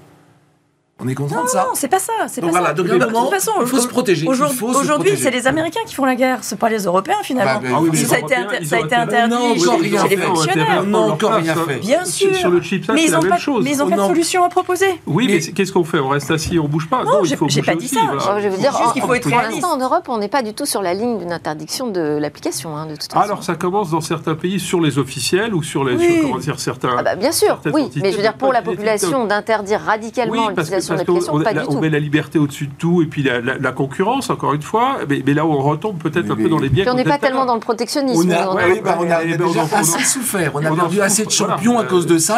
On 0.99 1.07
est 1.07 1.13
content 1.13 1.43
de 1.43 1.49
ça 1.49 1.63
Non, 1.63 1.75
c'est 1.75 1.87
pas 1.87 1.99
ça. 1.99 2.13
C'est 2.27 2.41
pas 2.41 2.47
voilà, 2.47 2.67
ça. 2.67 2.73
donc 2.73 2.87
de, 2.87 2.97
toute 2.97 3.29
façon, 3.29 3.51
il 3.61 3.67
faut 3.67 3.79
se 3.79 3.87
protéger. 3.87 4.27
Aujourd'hui, 4.27 5.11
c'est 5.15 5.29
les 5.29 5.45
Américains 5.45 5.81
qui 5.85 5.93
font 5.93 6.05
la 6.05 6.15
guerre, 6.15 6.39
c'est 6.41 6.57
pas 6.57 6.69
les 6.69 6.83
Européens 6.83 7.17
finalement. 7.23 7.59
Bah, 7.61 7.79
oui, 7.81 7.97
ça, 7.97 8.15
a 8.15 8.19
été, 8.19 8.65
ça 8.65 8.77
a 8.77 8.79
été 8.79 8.95
interdit 8.95 9.59
chez, 9.59 10.09
les 10.09 10.17
fonctionnaires. 10.17 10.83
On 10.83 10.87
n'a 10.87 10.97
encore 10.97 11.33
rien 11.33 11.55
fait. 11.55 11.77
Bien 11.77 12.03
sûr. 12.03 12.33
Sur 12.33 12.49
le 12.49 12.61
chip, 12.61 12.89
mais 12.91 13.05
ils 13.05 13.11
n'ont 13.11 13.21
pas, 13.21 13.37
mais 13.61 13.71
ils 13.71 13.83
ont 13.83 13.89
pas 13.89 13.95
de 13.95 14.01
solution 14.01 14.43
à 14.43 14.49
proposer. 14.49 14.99
Oui, 15.05 15.27
mais 15.27 15.39
qu'est-ce 15.39 15.71
qu'on 15.71 15.83
fait? 15.83 15.99
On 15.99 16.09
reste 16.09 16.31
assis, 16.31 16.57
on 16.57 16.67
bouge 16.67 16.89
pas 16.89 17.03
Non, 17.03 17.23
j'ai 17.23 17.61
pas 17.61 17.75
dit 17.75 17.87
ça. 17.87 17.99
Je 18.39 18.47
veux 18.47 18.57
dire, 18.57 18.73
il 18.95 19.01
faut 19.01 19.13
être 19.13 19.27
réaliste. 19.27 19.63
En 19.63 19.77
Europe, 19.77 20.05
on 20.07 20.17
n'est 20.17 20.27
pas 20.27 20.41
du 20.41 20.53
tout 20.53 20.65
sur 20.65 20.81
la 20.81 20.93
ligne 20.93 21.19
d'une 21.19 21.31
interdiction 21.31 21.87
de 21.87 22.17
l'application, 22.19 22.75
hein, 22.75 22.85
de 22.85 22.95
toute 22.95 23.11
façon. 23.11 23.23
Alors, 23.23 23.43
ça 23.43 23.55
commence 23.55 23.91
dans 23.91 24.01
certains 24.01 24.35
pays 24.35 24.59
sur 24.59 24.81
les 24.81 24.97
officiels 24.97 25.53
ou 25.53 25.61
sur 25.61 25.83
les, 25.83 26.21
comment 26.21 26.37
dire, 26.37 26.59
certains. 26.59 26.95
Ah 26.97 27.03
bah, 27.03 27.15
bien 27.15 27.31
sûr, 27.31 27.59
oui, 27.73 27.89
mais 28.01 28.11
je 28.11 28.17
veux 28.17 28.23
dire 28.23 28.33
pour 28.33 28.51
la 28.51 28.61
population 28.61 29.25
d'interdire 29.25 29.81
radicalement 29.81 30.49
l'utilisation 30.49 30.86
de 30.93 30.99
l'application, 30.99 31.39
pas 31.41 31.53
du 31.53 31.59
tout. 31.61 31.67
On 31.71 31.81
met 31.81 31.89
la 31.89 31.99
liberté 31.99 32.39
au-dessus 32.39 32.67
de 32.67 32.73
tout 32.77 33.01
et 33.01 33.05
puis 33.05 33.23
la 33.23 33.71
concurrence, 33.71 34.29
encore 34.29 34.53
une 34.53 34.61
fois, 34.61 34.99
mais 35.07 35.33
là 35.33 35.45
où 35.45 35.51
on 35.51 35.61
retombe 35.61 35.97
peut-être 35.97 36.31
un 36.31 36.35
peu 36.35 36.49
dans 36.49 36.59
les 36.59 36.69
biais. 36.69 36.89
on 36.89 36.93
n'est 36.93 37.03
pas 37.03 37.17
tellement 37.17 37.45
dans 37.45 37.55
le 37.55 37.59
protectionnisme. 37.59 38.27
On 38.27 39.09
a 39.11 39.47
déjà 39.47 39.61
assez 39.77 40.03
souffert, 40.03 40.51
on 40.55 40.65
a 40.65 40.71
perdu 40.71 41.01
assez 41.01 41.25
de 41.25 41.31
champions 41.31 41.79
à 41.79 41.83
cause 41.83 42.05
de 42.05 42.17
ça. 42.17 42.37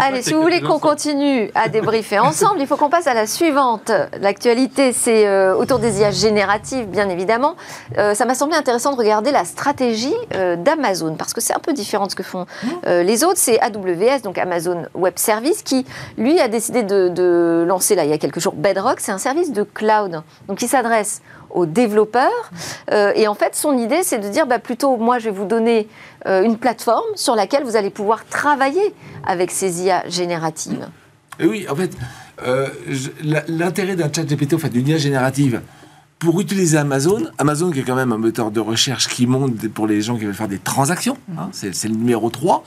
Allez, 0.00 0.22
si 0.22 0.32
vous 0.32 0.42
voulez 0.42 0.60
qu'on 0.60 0.78
continue 0.78 1.50
à 1.54 1.68
débriefer 1.68 2.18
ensemble, 2.18 2.60
il 2.60 2.66
faut 2.66 2.76
qu'on 2.76 2.90
passe 2.90 3.06
à 3.06 3.14
la 3.14 3.26
suivante. 3.26 3.90
L'actualité, 4.20 4.92
c'est 4.92 5.26
euh, 5.26 5.54
autour 5.54 5.78
des 5.78 6.00
IA 6.00 6.10
génératives, 6.10 6.86
bien 6.86 7.08
évidemment. 7.08 7.56
Euh, 7.98 8.14
ça 8.14 8.24
m'a 8.24 8.34
semblé 8.34 8.56
intéressant 8.56 8.92
de 8.92 8.96
regarder 8.96 9.30
la 9.30 9.44
stratégie 9.44 10.14
euh, 10.34 10.56
d'Amazon, 10.56 11.14
parce 11.16 11.32
que 11.32 11.40
c'est 11.40 11.54
un 11.54 11.60
peu 11.60 11.72
différent 11.72 12.06
de 12.06 12.10
ce 12.10 12.16
que 12.16 12.22
font 12.22 12.46
les 12.86 13.24
autres. 13.24 13.36
C'est 13.36 13.60
AWS, 13.60 14.22
donc 14.22 14.38
Amazon 14.38 14.84
Web 14.94 15.14
Service, 15.16 15.62
qui, 15.62 15.84
lui, 16.18 16.40
a 16.40 16.48
décidé 16.48 16.82
de, 16.82 17.09
lancer, 17.18 17.94
là, 17.94 18.04
il 18.04 18.10
y 18.10 18.12
a 18.12 18.18
quelques 18.18 18.40
jours, 18.40 18.54
Bedrock. 18.54 19.00
C'est 19.00 19.12
un 19.12 19.18
service 19.18 19.52
de 19.52 19.62
cloud, 19.62 20.22
donc 20.48 20.58
qui 20.58 20.68
s'adresse 20.68 21.22
aux 21.50 21.66
développeurs. 21.66 22.50
et 22.92 23.26
en 23.26 23.34
fait, 23.34 23.56
son 23.56 23.76
idée, 23.76 24.02
c'est 24.02 24.18
de 24.18 24.28
dire, 24.28 24.46
bah, 24.46 24.58
plutôt, 24.58 24.96
moi, 24.96 25.18
je 25.18 25.24
vais 25.24 25.30
vous 25.34 25.46
donner 25.46 25.88
une 26.26 26.58
plateforme 26.58 27.16
sur 27.16 27.34
laquelle 27.34 27.64
vous 27.64 27.76
allez 27.76 27.90
pouvoir 27.90 28.24
travailler 28.26 28.94
avec 29.26 29.50
ces 29.50 29.82
IA 29.82 30.08
génératives. 30.08 30.86
Oui, 31.42 31.66
en 31.68 31.76
fait, 31.76 31.96
euh, 32.46 32.68
l'intérêt 33.48 33.96
d'un 33.96 34.12
chat 34.12 34.24
GPT, 34.24 34.54
en 34.54 34.58
fait, 34.58 34.68
d'une 34.68 34.86
IA 34.88 34.98
générative, 34.98 35.60
pour 36.18 36.40
utiliser 36.40 36.76
Amazon, 36.76 37.22
Amazon 37.38 37.70
qui 37.70 37.80
est 37.80 37.82
quand 37.82 37.94
même 37.94 38.12
un 38.12 38.18
moteur 38.18 38.50
de 38.50 38.60
recherche 38.60 39.08
qui 39.08 39.26
monte 39.26 39.68
pour 39.68 39.86
les 39.86 40.02
gens 40.02 40.16
qui 40.16 40.24
veulent 40.24 40.34
faire 40.34 40.48
des 40.48 40.58
transactions, 40.58 41.16
hein, 41.38 41.48
c'est 41.52 41.88
le 41.88 41.94
numéro 41.94 42.28
3, 42.28 42.62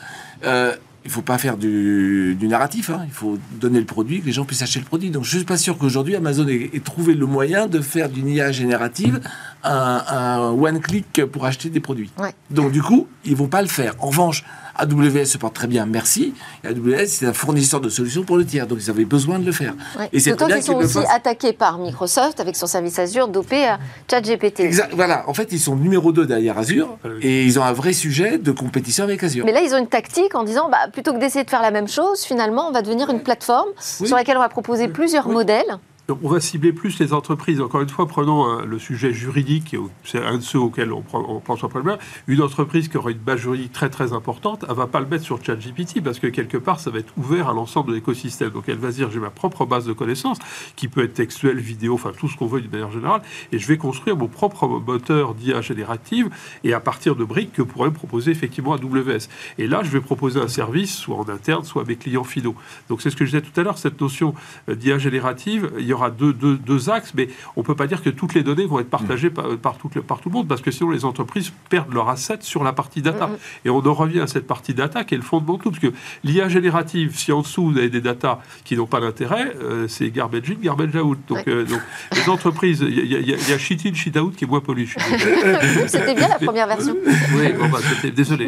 euh, 0.45 0.75
il 1.05 1.09
ne 1.09 1.11
faut 1.11 1.21
pas 1.21 1.37
faire 1.37 1.57
du, 1.57 2.37
narratif, 2.43 2.89
hein, 2.89 3.03
il 3.05 3.11
faut 3.11 3.37
donner 3.59 3.79
le 3.79 3.85
produit, 3.85 4.21
que 4.21 4.25
les 4.25 4.31
gens 4.31 4.45
puissent 4.45 4.61
acheter 4.61 4.79
le 4.79 4.85
produit. 4.85 5.09
Donc 5.09 5.25
je 5.25 5.33
ne 5.33 5.39
suis 5.39 5.45
pas 5.45 5.57
sûr 5.57 5.77
qu'aujourd'hui 5.77 6.15
Amazon 6.15 6.47
ait, 6.47 6.81
trouvé 6.83 7.13
le 7.13 7.25
moyen 7.25 7.67
de 7.67 7.81
faire 7.81 8.09
d'une 8.09 8.29
IA 8.29 8.51
générative 8.51 9.19
un, 9.63 10.51
one-click 10.51 11.25
pour 11.25 11.45
acheter 11.45 11.69
des 11.69 11.79
produits. 11.79 12.11
Donc 12.51 12.71
du 12.71 12.81
coup, 12.81 13.07
ils 13.25 13.31
ne 13.31 13.37
vont 13.37 13.47
pas 13.47 13.61
le 13.61 13.67
faire. 13.67 13.95
En 13.99 14.07
revanche, 14.07 14.45
AWS 14.75 15.25
se 15.25 15.37
porte 15.37 15.53
très 15.53 15.67
bien, 15.67 15.85
merci. 15.85 16.33
Et 16.63 16.67
AWS, 16.67 17.07
c'est 17.07 17.25
un 17.27 17.33
fournisseur 17.33 17.81
de 17.81 17.89
solutions 17.89 18.23
pour 18.23 18.37
le 18.37 18.45
tiers, 18.45 18.67
donc 18.67 18.79
ils 18.81 18.89
avaient 18.89 19.05
besoin 19.05 19.39
de 19.39 19.45
le 19.45 19.51
faire. 19.51 19.73
Et 20.11 20.19
c'est 20.19 20.31
D'autant 20.31 20.47
qu'ils 20.47 20.63
sont 20.63 20.75
aussi 20.75 20.99
attaqués 21.09 21.53
par 21.53 21.77
Microsoft 21.77 22.39
avec 22.39 22.55
son 22.55 22.65
service 22.65 22.97
Azure 22.99 23.27
dopé 23.27 23.65
à 23.65 23.79
ChatGPT. 24.09 24.63
Voilà, 24.93 25.23
en 25.27 25.33
fait, 25.33 25.51
ils 25.51 25.59
sont 25.59 25.75
numéro 25.75 26.11
2 26.11 26.25
derrière 26.25 26.57
Azure 26.57 26.97
ah 27.03 27.07
et 27.21 27.43
ils 27.43 27.59
ont 27.59 27.63
un 27.63 27.73
vrai 27.73 27.93
sujet 27.93 28.37
de 28.37 28.51
compétition 28.51 29.03
avec 29.03 29.23
Azure. 29.23 29.45
Mais 29.45 29.51
là, 29.51 29.61
ils 29.61 29.73
ont 29.73 29.79
une 29.79 29.87
tactique 29.87 30.35
en 30.35 30.43
disant, 30.43 30.69
bah, 30.69 30.87
plutôt 30.91 31.13
que 31.13 31.19
d'essayer 31.19 31.45
de 31.45 31.49
faire 31.49 31.61
la 31.61 31.71
même 31.71 31.87
chose, 31.87 32.23
finalement, 32.23 32.67
on 32.67 32.71
va 32.71 32.81
devenir 32.81 33.09
une 33.09 33.21
plateforme 33.21 33.69
sur 33.79 34.15
laquelle 34.15 34.37
on 34.37 34.41
va 34.41 34.49
proposer 34.49 34.87
plusieurs 34.87 35.29
modèles 35.29 35.77
on 36.09 36.27
va 36.27 36.39
cibler 36.41 36.73
plus 36.73 36.99
les 36.99 37.13
entreprises. 37.13 37.61
Encore 37.61 37.81
une 37.81 37.89
fois, 37.89 38.07
prenons 38.07 38.59
euh, 38.59 38.65
le 38.65 38.77
sujet 38.77 39.13
juridique, 39.13 39.75
c'est 40.03 40.21
un 40.21 40.37
de 40.37 40.43
ceux 40.43 40.59
auxquels 40.59 40.91
on, 40.91 41.03
on 41.13 41.39
pense 41.39 41.63
en 41.63 41.69
premier. 41.69 41.93
Une 42.27 42.41
entreprise 42.41 42.89
qui 42.89 42.97
aurait 42.97 43.13
une 43.13 43.19
base 43.19 43.39
juridique 43.39 43.71
très 43.71 43.89
très 43.89 44.11
importante, 44.11 44.65
elle 44.67 44.75
va 44.75 44.87
pas 44.87 44.99
le 44.99 45.05
mettre 45.05 45.23
sur 45.23 45.43
ChatGPT 45.43 46.03
parce 46.03 46.19
que 46.19 46.27
quelque 46.27 46.57
part, 46.57 46.81
ça 46.81 46.91
va 46.91 46.99
être 46.99 47.13
ouvert 47.17 47.49
à 47.49 47.53
l'ensemble 47.53 47.89
de 47.89 47.95
l'écosystème. 47.95 48.49
Donc 48.49 48.65
elle 48.67 48.77
va 48.77 48.91
dire, 48.91 49.09
j'ai 49.11 49.19
ma 49.19 49.29
propre 49.29 49.65
base 49.65 49.85
de 49.85 49.93
connaissances 49.93 50.39
qui 50.75 50.89
peut 50.89 51.03
être 51.03 51.13
textuelle, 51.13 51.59
vidéo, 51.59 51.93
enfin 51.93 52.11
tout 52.17 52.27
ce 52.27 52.35
qu'on 52.35 52.47
veut 52.47 52.59
d'une 52.59 52.71
manière 52.71 52.91
générale, 52.91 53.21
et 53.53 53.59
je 53.59 53.67
vais 53.67 53.77
construire 53.77 54.17
mon 54.17 54.27
propre 54.27 54.67
moteur 54.67 55.35
d'IA 55.35 55.61
générative 55.61 56.29
et 56.65 56.73
à 56.73 56.81
partir 56.81 57.15
de 57.15 57.23
briques 57.23 57.53
que 57.53 57.61
pourrait 57.61 57.91
proposer 57.91 58.31
effectivement 58.31 58.73
AWS. 58.73 59.29
Et 59.57 59.67
là, 59.67 59.81
je 59.83 59.89
vais 59.89 60.01
proposer 60.01 60.39
un 60.41 60.49
service, 60.49 60.93
soit 60.93 61.15
en 61.15 61.29
interne, 61.29 61.63
soit 61.63 61.83
à 61.83 61.85
mes 61.85 61.95
clients 61.95 62.25
finaux. 62.25 62.55
Donc 62.89 63.01
c'est 63.01 63.09
ce 63.09 63.15
que 63.15 63.23
je 63.23 63.37
disais 63.37 63.41
tout 63.41 63.57
à 63.57 63.63
l'heure, 63.63 63.77
cette 63.77 64.01
notion 64.01 64.33
euh, 64.67 64.75
d'IA 64.75 64.97
générative, 64.97 65.71
il 65.79 65.87
y 65.87 65.92
aura 65.93 66.09
deux, 66.09 66.33
deux, 66.33 66.89
axes, 66.89 67.13
mais 67.15 67.29
on 67.55 67.61
ne 67.61 67.65
peut 67.65 67.75
pas 67.75 67.87
dire 67.87 68.01
que 68.01 68.09
toutes 68.09 68.33
les 68.33 68.43
données 68.43 68.65
vont 68.65 68.79
être 68.79 68.89
partagées 68.89 69.29
par, 69.29 69.57
par, 69.57 69.77
tout, 69.77 69.89
par, 69.89 70.19
tout, 70.19 70.29
le 70.29 70.33
monde, 70.33 70.47
parce 70.47 70.61
que 70.61 70.71
sinon 70.71 70.89
les 70.89 71.05
entreprises 71.05 71.51
perdent 71.69 71.93
leur 71.93 72.09
asset 72.09 72.39
sur 72.41 72.63
la 72.63 72.73
partie 72.73 73.01
data. 73.01 73.29
Et 73.65 73.69
on 73.69 73.85
en 73.85 73.93
revient 73.93 74.19
à 74.19 74.27
cette 74.27 74.47
partie 74.47 74.73
data 74.73 75.03
qui 75.03 75.15
est 75.15 75.17
le 75.17 75.23
fondement 75.23 75.57
de 75.57 75.63
tout, 75.63 75.71
parce 75.71 75.81
que 75.81 75.93
l'IA 76.23 76.49
générative, 76.49 77.17
si 77.17 77.31
en 77.31 77.41
dessous 77.41 77.71
vous 77.71 77.77
avez 77.77 77.89
des 77.89 78.01
data 78.01 78.39
qui 78.63 78.75
n'ont 78.75 78.85
pas 78.85 78.99
d'intérêt, 78.99 79.53
euh, 79.61 79.87
c'est 79.87 80.09
garbage 80.09 80.49
in, 80.51 80.61
garbage 80.61 80.95
out. 80.95 81.19
Donc, 81.27 81.47
euh, 81.47 81.65
donc 81.65 81.81
les 82.13 82.29
entreprises, 82.29 82.85
il 82.87 83.05
y, 83.05 83.53
a 83.53 83.57
shit 83.57 83.85
in, 83.85 83.93
shit 83.93 84.17
out 84.17 84.35
qui 84.35 84.45
est 84.45 84.47
moins 84.47 84.61
poli. 84.61 84.87
C'était 85.87 86.15
bien 86.15 86.27
la 86.27 86.39
première 86.39 86.67
version. 86.67 86.95
Oui, 87.35 87.53
bon, 87.53 87.69
bah, 87.69 87.79
désolé, 88.15 88.47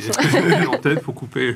en 0.67 0.77
tête, 0.77 1.01
faut 1.01 1.13
couper. 1.13 1.55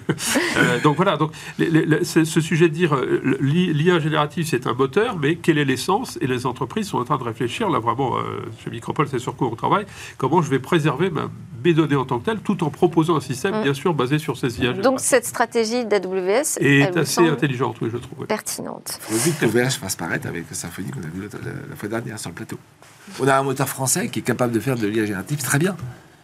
Euh, 0.58 0.80
donc 0.82 0.96
voilà, 0.96 1.18
donc 1.18 1.32
ce 1.58 2.42
sujet 2.42 2.70
de 2.70 2.74
dire 2.74 2.96
l'IA 3.42 4.00
générative 4.00 4.46
c'est 4.48 4.68
un 4.68 4.74
moteur, 4.74 5.18
mais 5.18 5.36
quel 5.36 5.58
est 5.58 5.66
l'essence 5.80 6.18
et 6.20 6.28
les 6.28 6.46
entreprises 6.46 6.90
sont 6.90 6.98
en 6.98 7.06
train 7.06 7.18
de 7.18 7.24
réfléchir, 7.24 7.70
là 7.70 7.80
vraiment, 7.80 8.18
euh, 8.18 8.42
chez 8.62 8.70
Micropole, 8.70 9.08
c'est 9.10 9.20
sur 9.20 9.36
quoi 9.36 9.48
on 9.48 9.56
travaille, 9.56 9.86
comment 10.18 10.42
je 10.42 10.50
vais 10.50 10.60
préserver 10.60 11.10
ma, 11.10 11.30
mes 11.64 11.74
données 11.74 11.96
en 11.96 12.06
tant 12.06 12.20
que 12.20 12.26
telles, 12.26 12.40
tout 12.40 12.64
en 12.66 12.70
proposant 12.70 13.16
un 13.16 13.22
système, 13.22 13.60
mm. 13.60 13.64
bien 13.64 13.74
sûr, 13.74 13.94
basé 13.94 14.20
sur 14.20 14.38
ces 14.38 14.60
IA. 14.60 14.74
Donc 14.74 15.00
cette 15.00 15.26
stratégie 15.26 15.86
d'AWS 15.86 16.58
est 16.60 16.98
assez 16.98 17.28
intelligente, 17.28 17.78
oui, 17.82 17.90
je 17.92 17.98
trouve. 17.98 18.26
Pertinente. 18.28 19.00
Il 19.10 19.16
faut 19.16 19.24
vite 19.24 19.40
que 19.40 19.46
VH 19.46 19.80
fasse 19.80 19.96
paraître 19.96 20.28
avec 20.28 20.46
Symfony 20.52 20.92
qu'on 20.92 21.00
a 21.00 21.08
vu 21.08 21.30
la 21.70 21.76
fois 21.78 21.90
dernière 21.90 22.20
sur 22.20 22.30
le 22.30 22.36
plateau. 22.36 22.58
On 23.22 23.28
a 23.28 23.38
un 23.38 23.44
moteur 23.44 23.70
français 23.70 24.10
qui 24.10 24.20
est 24.20 24.24
capable 24.24 24.52
de 24.52 24.60
faire 24.60 24.76
de 24.76 24.86
l'IA 24.86 25.06
générative 25.06 25.42
très 25.42 25.60
bien. 25.60 25.78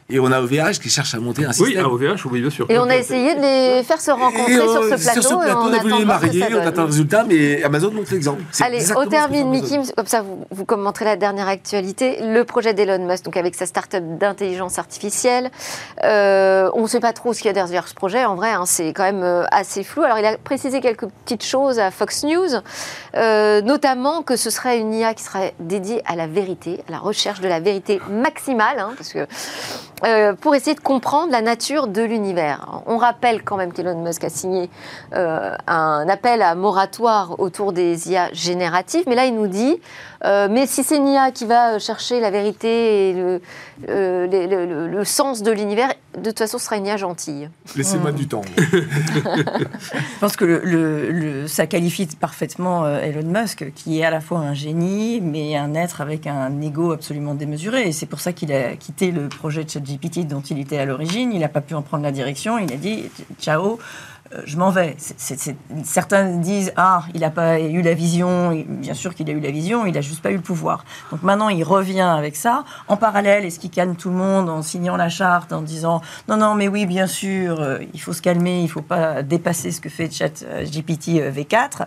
Et 0.08 0.20
on 0.20 0.32
a 0.32 0.40
OVH 0.40 0.80
qui 0.80 0.90
cherche 0.90 1.16
à 1.16 1.20
monter 1.20 1.46
un 1.46 1.52
système. 1.52 1.84
Oui, 1.88 2.08
OVH, 2.08 2.28
oui, 2.28 2.42
bien 2.42 2.52
sûr. 2.52 2.68
Et 2.70 2.78
on 2.78 2.88
a 2.88 2.96
essayé 2.96 3.34
de 3.34 3.42
les 3.42 3.84
faire 3.84 4.00
se 4.00 4.12
rencontrer 4.12 4.54
sur 4.54 4.72
ce 4.72 4.88
plateau. 4.88 4.98
Sur 4.98 5.24
ce 5.24 5.36
plateau, 5.36 5.60
on, 5.64 5.74
a 5.74 5.80
voulu 5.80 5.98
les 5.98 6.06
marier, 6.06 6.46
on 6.54 6.60
attend 6.60 6.82
le 6.84 6.88
résultat, 6.90 7.24
mais 7.24 7.64
Amazon 7.64 7.90
montre 7.90 8.14
l'exemple. 8.14 8.44
Allez, 8.62 8.92
au 8.92 9.06
termine, 9.08 9.50
Mickey, 9.50 9.80
comme 9.98 10.06
ça 10.06 10.22
vous, 10.22 10.46
vous, 10.52 10.66
commenterez 10.66 11.06
la 11.06 11.16
dernière 11.16 11.48
actualité. 11.48 12.20
Le 12.22 12.44
projet 12.44 12.76
d'Elon 12.76 13.04
Musk, 13.08 13.26
donc 13.26 13.36
avec 13.36 13.56
sa 13.56 13.66
start-up 13.66 14.04
d'intelligence 14.20 14.78
artificielle. 14.78 15.50
Euh, 16.04 16.70
on 16.76 16.84
ne 16.84 16.88
sait 16.88 17.00
pas 17.00 17.14
trop 17.14 17.34
ce 17.34 17.40
qu'il 17.40 17.48
y 17.48 17.50
a 17.50 17.54
derrière 17.54 17.88
ce 17.88 17.96
projet, 17.96 18.26
en 18.26 18.36
vrai, 18.36 18.52
hein, 18.52 18.66
c'est 18.68 18.94
quand 18.94 19.04
même 19.04 19.24
euh, 19.24 19.44
assez 19.50 19.84
flou. 19.84 20.04
Alors 20.04 20.20
il 20.20 20.26
a 20.26 20.38
précisé 20.38 20.82
quelques 20.82 21.08
petites 21.26 21.44
choses 21.44 21.80
à 21.80 21.90
Fox 21.90 22.24
News, 22.24 22.62
euh, 23.16 23.62
notamment 23.62 24.22
que 24.22 24.36
ce 24.36 24.52
serait 24.52 24.80
une 24.80 24.94
IA 24.94 25.16
qui 25.16 25.24
serait 25.24 25.56
dédiée 25.60 26.04
à 26.06 26.16
la 26.16 26.28
vérité, 26.28 26.84
à 26.88 26.92
la 26.92 27.00
recherche 27.00 27.42
de 27.42 27.48
la 27.48 27.60
vérité 27.60 28.00
maximale, 28.08 28.78
hein, 28.78 28.94
parce 28.96 29.12
que 29.12 29.26
euh, 30.04 30.34
pour 30.34 30.56
essayer 30.56 30.76
de 30.76 30.82
comprendre 30.82 31.32
la 31.32 31.42
nature 31.42 31.88
de 31.88 32.02
l'univers. 32.02 32.82
On 32.86 32.98
rappelle 32.98 33.44
quand 33.44 33.58
même 33.58 33.72
qu'Elon 33.72 34.04
Musk 34.04 34.24
a 34.24 34.30
signé 34.30 34.70
euh, 35.14 35.56
un 35.68 36.10
appel 36.10 36.42
à 36.42 36.54
moratoire 36.56 37.40
autour 37.40 37.72
des 37.72 38.12
IA 38.12 38.32
génératives, 38.34 39.06
mais 39.08 39.16
là 39.16 39.26
il 39.26 39.36
nous 39.36 39.48
dit 39.48 39.80
euh, 40.26 40.48
mais 40.50 40.66
si 40.66 40.84
c'est 40.84 41.00
Nia 41.00 41.32
qui 41.32 41.46
va 41.46 41.78
chercher 41.78 42.20
la 42.20 42.32
vérité 42.32 43.10
et 43.10 43.14
le, 43.14 43.42
euh, 43.90 44.88
le, 44.88 45.04
sens 45.04 45.44
de 45.44 45.52
l'univers, 45.52 45.94
de 46.18 46.30
toute 46.30 46.40
façon, 46.40 46.58
ce 46.58 46.66
sera 46.66 46.78
une 46.78 46.84
Nia 46.84 46.98
gentille. 46.98 47.50
Laissez-moi 47.76 48.12
du 48.12 48.28
temps. 48.28 48.42
Je 48.58 50.20
pense 50.20 50.36
que 50.36 50.46
le, 50.46 51.48
ça 51.48 51.68
qualifie 51.68 52.08
parfaitement 52.08 52.88
Elon 52.88 53.28
Musk, 53.28 53.72
qui 53.76 54.00
est 54.00 54.06
à 54.06 54.10
la 54.10 54.22
fois 54.22 54.40
un 54.40 54.54
génie, 54.54 55.22
mais 55.22 55.56
un 55.58 55.76
être 55.76 56.02
avec 56.02 56.26
un 56.26 56.60
ego 56.62 56.92
absolument 56.92 57.36
démesuré. 57.36 57.88
Et 57.88 57.92
c'est 57.92 58.08
pour 58.08 58.20
ça 58.20 58.34
qu'il 58.34 58.52
a 58.52 58.76
quitté 58.76 59.12
le 59.12 59.28
projet 59.28 59.64
de 59.64 59.70
ChatGPT 59.86 60.28
dont 60.28 60.42
il 60.42 60.60
était 60.60 60.78
à 60.78 60.86
l'origine. 60.86 61.32
Il 61.34 61.40
n'a 61.40 61.50
pas 61.50 61.62
pu 61.62 61.74
en 61.74 61.82
prendre 61.82 62.04
la 62.04 62.12
direction. 62.12 62.58
Il 62.58 62.72
a 62.74 62.78
dit 62.78 63.06
ciao. 63.40 63.80
Euh, 64.34 64.42
je 64.46 64.58
m'en 64.58 64.72
vais. 64.72 64.96
certains 65.84 66.38
disent 66.38 66.74
ah 66.78 67.04
il 67.14 67.22
n'a 67.22 67.30
pas 67.30 67.60
eu 67.60 67.82
la 67.82 67.94
vision. 67.94 68.52
Bien 68.68 68.96
sûr 68.96 69.14
qu'il 69.14 69.30
a 69.30 69.34
eu 69.34 69.40
la 69.40 69.52
vision, 69.52 69.86
il 69.86 69.94
n'a 69.94 70.02
juste 70.02 70.22
pas 70.22 70.32
eu 70.32 70.36
le 70.36 70.42
pouvoir. 70.42 70.84
Donc 71.12 71.22
maintenant 71.22 71.50
il 71.50 71.64
revient 71.64 72.02
avec 72.02 72.36
ça. 72.36 72.64
En 72.88 72.98
parallèle, 72.98 73.46
est-ce 73.46 73.60
qu'il 73.60 73.70
calme 73.70 73.96
tout 73.96 74.10
le 74.10 74.16
monde 74.16 74.50
en 74.50 74.64
signant 74.64 74.98
la 74.98 75.10
charte, 75.10 75.54
en 75.54 75.62
disant 75.62 76.02
non 76.28 76.38
non 76.38 76.56
mais 76.56 76.68
oui 76.68 76.88
bien 76.88 77.06
sûr 77.06 77.60
euh, 77.60 77.80
il 77.94 78.02
faut 78.02 78.14
se 78.14 78.22
calmer, 78.22 78.60
il 78.60 78.64
ne 78.64 78.70
faut 78.70 78.82
pas 78.82 79.22
dépasser 79.22 79.72
ce 79.72 79.80
que 79.80 79.90
fait 79.90 80.12
ChatGPT 80.12 81.20
euh, 81.20 81.32
V4 81.32 81.86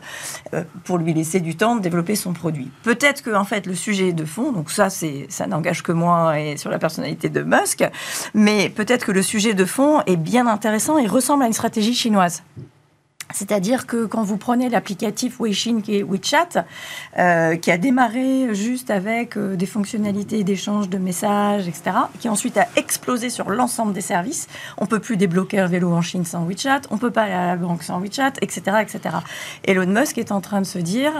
pour 0.85 0.99
lui 0.99 1.15
laisser 1.15 1.41
du 1.41 1.57
temps 1.57 1.75
de 1.75 1.81
développer 1.81 2.15
son 2.15 2.33
produit. 2.33 2.71
Peut-être 2.85 3.23
que 3.23 3.35
en 3.35 3.45
fait 3.45 3.67
le 3.67 3.75
sujet 3.75 4.13
de 4.13 4.25
fond, 4.25 4.53
donc 4.53 4.71
ça 4.71 4.89
ça 4.91 5.47
n'engage 5.47 5.83
que 5.83 5.93
moi 5.93 6.39
et 6.39 6.57
sur 6.57 6.71
la 6.71 6.79
personnalité 6.79 7.29
de 7.29 7.43
Musk, 7.43 7.85
mais 8.35 8.69
peut-être 8.69 9.07
que 9.07 9.13
le 9.13 9.23
sujet 9.23 9.55
de 9.55 9.65
fond 9.65 10.03
est 10.07 10.17
bien 10.17 10.47
intéressant 10.47 10.99
et 10.99 11.07
ressemble 11.07 11.43
à 11.43 11.47
une 11.47 11.53
stratégie 11.53 11.95
chinoise 11.95 12.28
C'est-à-dire 13.35 13.87
que 13.87 14.07
quand 14.07 14.23
vous 14.23 14.39
prenez 14.39 14.71
l'applicatif 14.71 15.39
WeChat, 15.39 16.65
euh, 17.19 17.57
qui 17.57 17.71
a 17.71 17.77
démarré 17.77 18.55
juste 18.55 18.91
avec 18.91 19.37
euh, 19.37 19.55
des 19.55 19.67
fonctionnalités 19.67 20.45
d'échange 20.45 20.89
de 20.89 20.97
messages, 20.97 21.69
etc., 21.69 21.91
qui 22.21 22.29
ensuite 22.29 22.57
a 22.57 22.67
explosé 22.77 23.29
sur 23.29 23.51
l'ensemble 23.51 23.93
des 23.93 24.01
services, 24.01 24.49
on 24.79 24.87
peut 24.87 24.99
plus 24.99 25.19
débloquer 25.19 25.59
un 25.59 25.67
vélo 25.67 25.93
en 25.93 26.01
Chine 26.01 26.25
sans 26.25 26.45
WeChat, 26.47 26.83
on 26.91 26.97
peut 26.97 27.11
pas 27.11 27.25
aller 27.25 27.35
à 27.35 27.47
la 27.47 27.57
banque 27.57 27.83
sans 27.83 28.01
WeChat, 28.01 28.33
etc., 28.41 28.79
etc. 28.81 29.17
Elon 29.65 29.87
Musk 29.87 30.17
est 30.17 30.33
en 30.33 30.41
train 30.41 30.63
de 30.63 30.67
se 30.67 30.79
dire, 30.79 31.13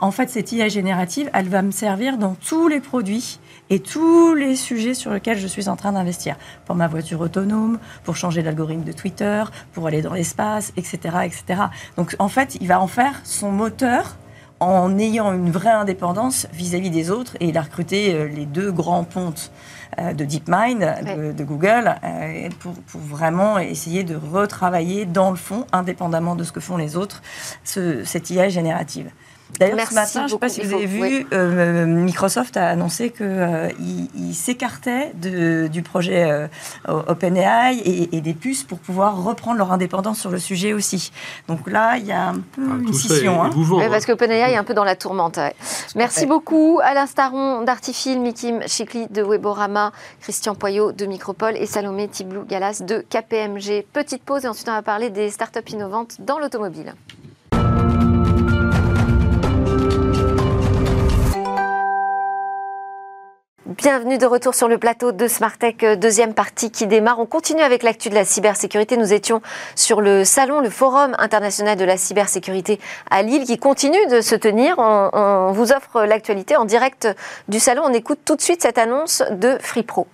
en 0.00 0.12
fait, 0.12 0.30
cette 0.30 0.52
IA 0.52 0.68
générative, 0.68 1.30
elle 1.32 1.48
va 1.48 1.62
me 1.62 1.72
servir 1.72 2.16
dans 2.16 2.34
tous 2.34 2.68
les 2.68 2.80
produits 2.80 3.40
et 3.70 3.80
tous 3.80 4.34
les 4.34 4.56
sujets 4.56 4.94
sur 4.94 5.12
lesquels 5.12 5.38
je 5.38 5.46
suis 5.46 5.68
en 5.68 5.76
train 5.76 5.92
d'investir. 5.92 6.36
Pour 6.64 6.76
ma 6.76 6.88
voiture 6.88 7.20
autonome, 7.20 7.78
pour 8.04 8.16
changer 8.16 8.42
l'algorithme 8.42 8.84
de 8.84 8.92
Twitter, 8.92 9.44
pour 9.72 9.86
aller 9.86 10.02
dans 10.02 10.14
l'espace, 10.14 10.72
etc., 10.76 10.98
etc. 11.24 11.62
Donc 11.96 12.14
en 12.18 12.28
fait, 12.28 12.56
il 12.60 12.68
va 12.68 12.80
en 12.80 12.86
faire 12.86 13.20
son 13.24 13.50
moteur 13.50 14.16
en 14.60 14.98
ayant 14.98 15.32
une 15.34 15.50
vraie 15.50 15.70
indépendance 15.70 16.46
vis-à-vis 16.52 16.90
des 16.90 17.10
autres. 17.10 17.36
Et 17.40 17.48
il 17.48 17.58
a 17.58 17.62
recruté 17.62 18.14
euh, 18.14 18.28
les 18.28 18.46
deux 18.46 18.72
grands 18.72 19.04
pontes 19.04 19.50
euh, 19.98 20.14
de 20.14 20.24
DeepMind, 20.24 21.34
de, 21.36 21.44
Google, 21.44 21.94
euh, 22.02 22.48
pour, 22.60 22.72
pour, 22.72 23.00
vraiment 23.00 23.58
essayer 23.58 24.02
de 24.02 24.16
retravailler 24.16 25.04
dans 25.04 25.30
le 25.30 25.36
fond, 25.36 25.66
indépendamment 25.72 26.36
de 26.36 26.44
ce 26.44 26.52
que 26.52 26.60
font 26.60 26.76
les 26.76 26.96
autres, 26.96 27.22
ce, 27.64 28.02
cette 28.04 28.30
IA 28.30 28.48
générative. 28.48 29.10
D'ailleurs, 29.58 29.88
ce 29.88 29.94
matin, 29.94 30.20
je 30.20 30.22
ne 30.24 30.28
sais 30.28 30.38
pas 30.38 30.48
si 30.48 30.60
vous 30.62 30.74
avez 30.74 30.86
vu, 30.86 31.26
euh, 31.32 31.86
Microsoft 31.86 32.56
a 32.56 32.68
annoncé 32.68 33.10
qu'il 33.10 33.26
euh, 33.26 33.70
il 33.78 34.34
s'écartait 34.34 35.12
du 35.14 35.82
projet 35.82 36.24
euh, 36.30 36.48
OpenAI 36.88 37.80
et, 37.84 38.20
des 38.20 38.34
puces 38.34 38.64
pour 38.64 38.78
pouvoir 38.78 39.22
reprendre 39.22 39.58
leur 39.58 39.72
indépendance 39.72 40.18
sur 40.18 40.30
le 40.30 40.38
sujet 40.38 40.72
aussi. 40.72 41.12
Donc 41.48 41.70
là, 41.70 41.96
il 41.96 42.06
y 42.06 42.12
a 42.12 42.28
un 42.28 42.34
peu 42.34 42.62
ah, 42.70 42.76
une 42.80 42.92
scission. 42.92 43.42
Hein. 43.42 43.50
Hein. 43.54 43.88
parce 43.90 44.04
qu'OpenAI 44.04 44.52
est 44.52 44.56
un 44.56 44.64
peu 44.64 44.74
dans 44.74 44.84
la 44.84 44.96
tourmente. 44.96 45.38
Merci 45.94 46.26
beaucoup 46.26 46.80
Alain 46.82 47.06
Staron 47.06 47.62
d'Artifil, 47.62 48.20
Mikim 48.20 48.60
Chikli 48.66 49.06
de 49.08 49.22
Weborama, 49.22 49.92
Christian 50.20 50.54
Poyot 50.54 50.92
de 50.92 51.06
Micropole 51.06 51.56
et 51.56 51.66
Salomé 51.66 52.08
Tiblou-Galas 52.08 52.82
de 52.84 53.04
KPMG. 53.08 53.86
Petite 53.92 54.22
pause 54.22 54.44
et 54.44 54.48
ensuite 54.48 54.68
on 54.68 54.72
va 54.72 54.82
parler 54.82 55.10
des 55.10 55.30
startups 55.30 55.72
innovantes 55.72 56.16
dans 56.20 56.38
l'automobile. 56.38 56.94
Bienvenue 63.78 64.16
de 64.16 64.24
retour 64.24 64.54
sur 64.54 64.68
le 64.68 64.78
plateau 64.78 65.12
de 65.12 65.28
Smartech, 65.28 65.84
euh, 65.84 65.96
deuxième 65.96 66.32
partie 66.32 66.70
qui 66.70 66.86
démarre. 66.86 67.18
On 67.18 67.26
continue 67.26 67.60
avec 67.60 67.82
l'actu 67.82 68.08
de 68.08 68.14
la 68.14 68.24
cybersécurité. 68.24 68.96
Nous 68.96 69.12
étions 69.12 69.42
sur 69.74 70.00
le 70.00 70.24
salon, 70.24 70.60
le 70.60 70.70
Forum 70.70 71.14
international 71.18 71.76
de 71.76 71.84
la 71.84 71.98
cybersécurité 71.98 72.80
à 73.10 73.22
Lille, 73.22 73.44
qui 73.44 73.58
continue 73.58 74.06
de 74.10 74.22
se 74.22 74.34
tenir. 74.34 74.76
On, 74.78 75.52
vous 75.52 75.72
offre 75.72 76.04
l'actualité 76.04 76.56
en 76.56 76.64
direct 76.64 77.06
du 77.48 77.60
salon. 77.60 77.82
On 77.84 77.92
écoute 77.92 78.20
tout 78.24 78.34
de 78.34 78.40
suite 78.40 78.62
cette 78.62 78.78
annonce 78.78 79.22
de 79.30 79.58
FreePro. 79.60 80.06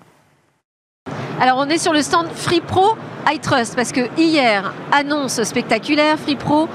Alors 1.40 1.58
on 1.58 1.68
est 1.68 1.78
sur 1.78 1.92
le 1.92 2.02
stand 2.02 2.26
FreePro 2.34 2.96
iTrust 3.28 3.76
parce 3.76 3.92
que 3.92 4.08
hier, 4.18 4.74
annonce 4.90 5.40
spectaculaire, 5.44 6.18
FreePro 6.18 6.68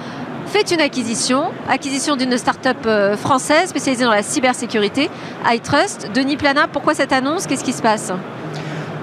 fait 0.48 0.72
une 0.72 0.82
acquisition, 0.82 1.52
acquisition 1.70 2.16
d'une 2.16 2.38
start-up 2.38 2.78
euh, 2.86 3.18
française 3.18 3.70
spécialisée 3.70 4.06
dans 4.06 4.12
la 4.12 4.24
cybersécurité, 4.24 5.10
iTrust. 5.46 6.10
Denis 6.14 6.38
Plana, 6.38 6.68
pourquoi 6.68 6.94
cette 6.94 7.12
annonce? 7.12 7.48
Qu'est-ce 7.48 7.64
qui 7.64 7.74
se 7.74 7.82
passe? 7.82 8.12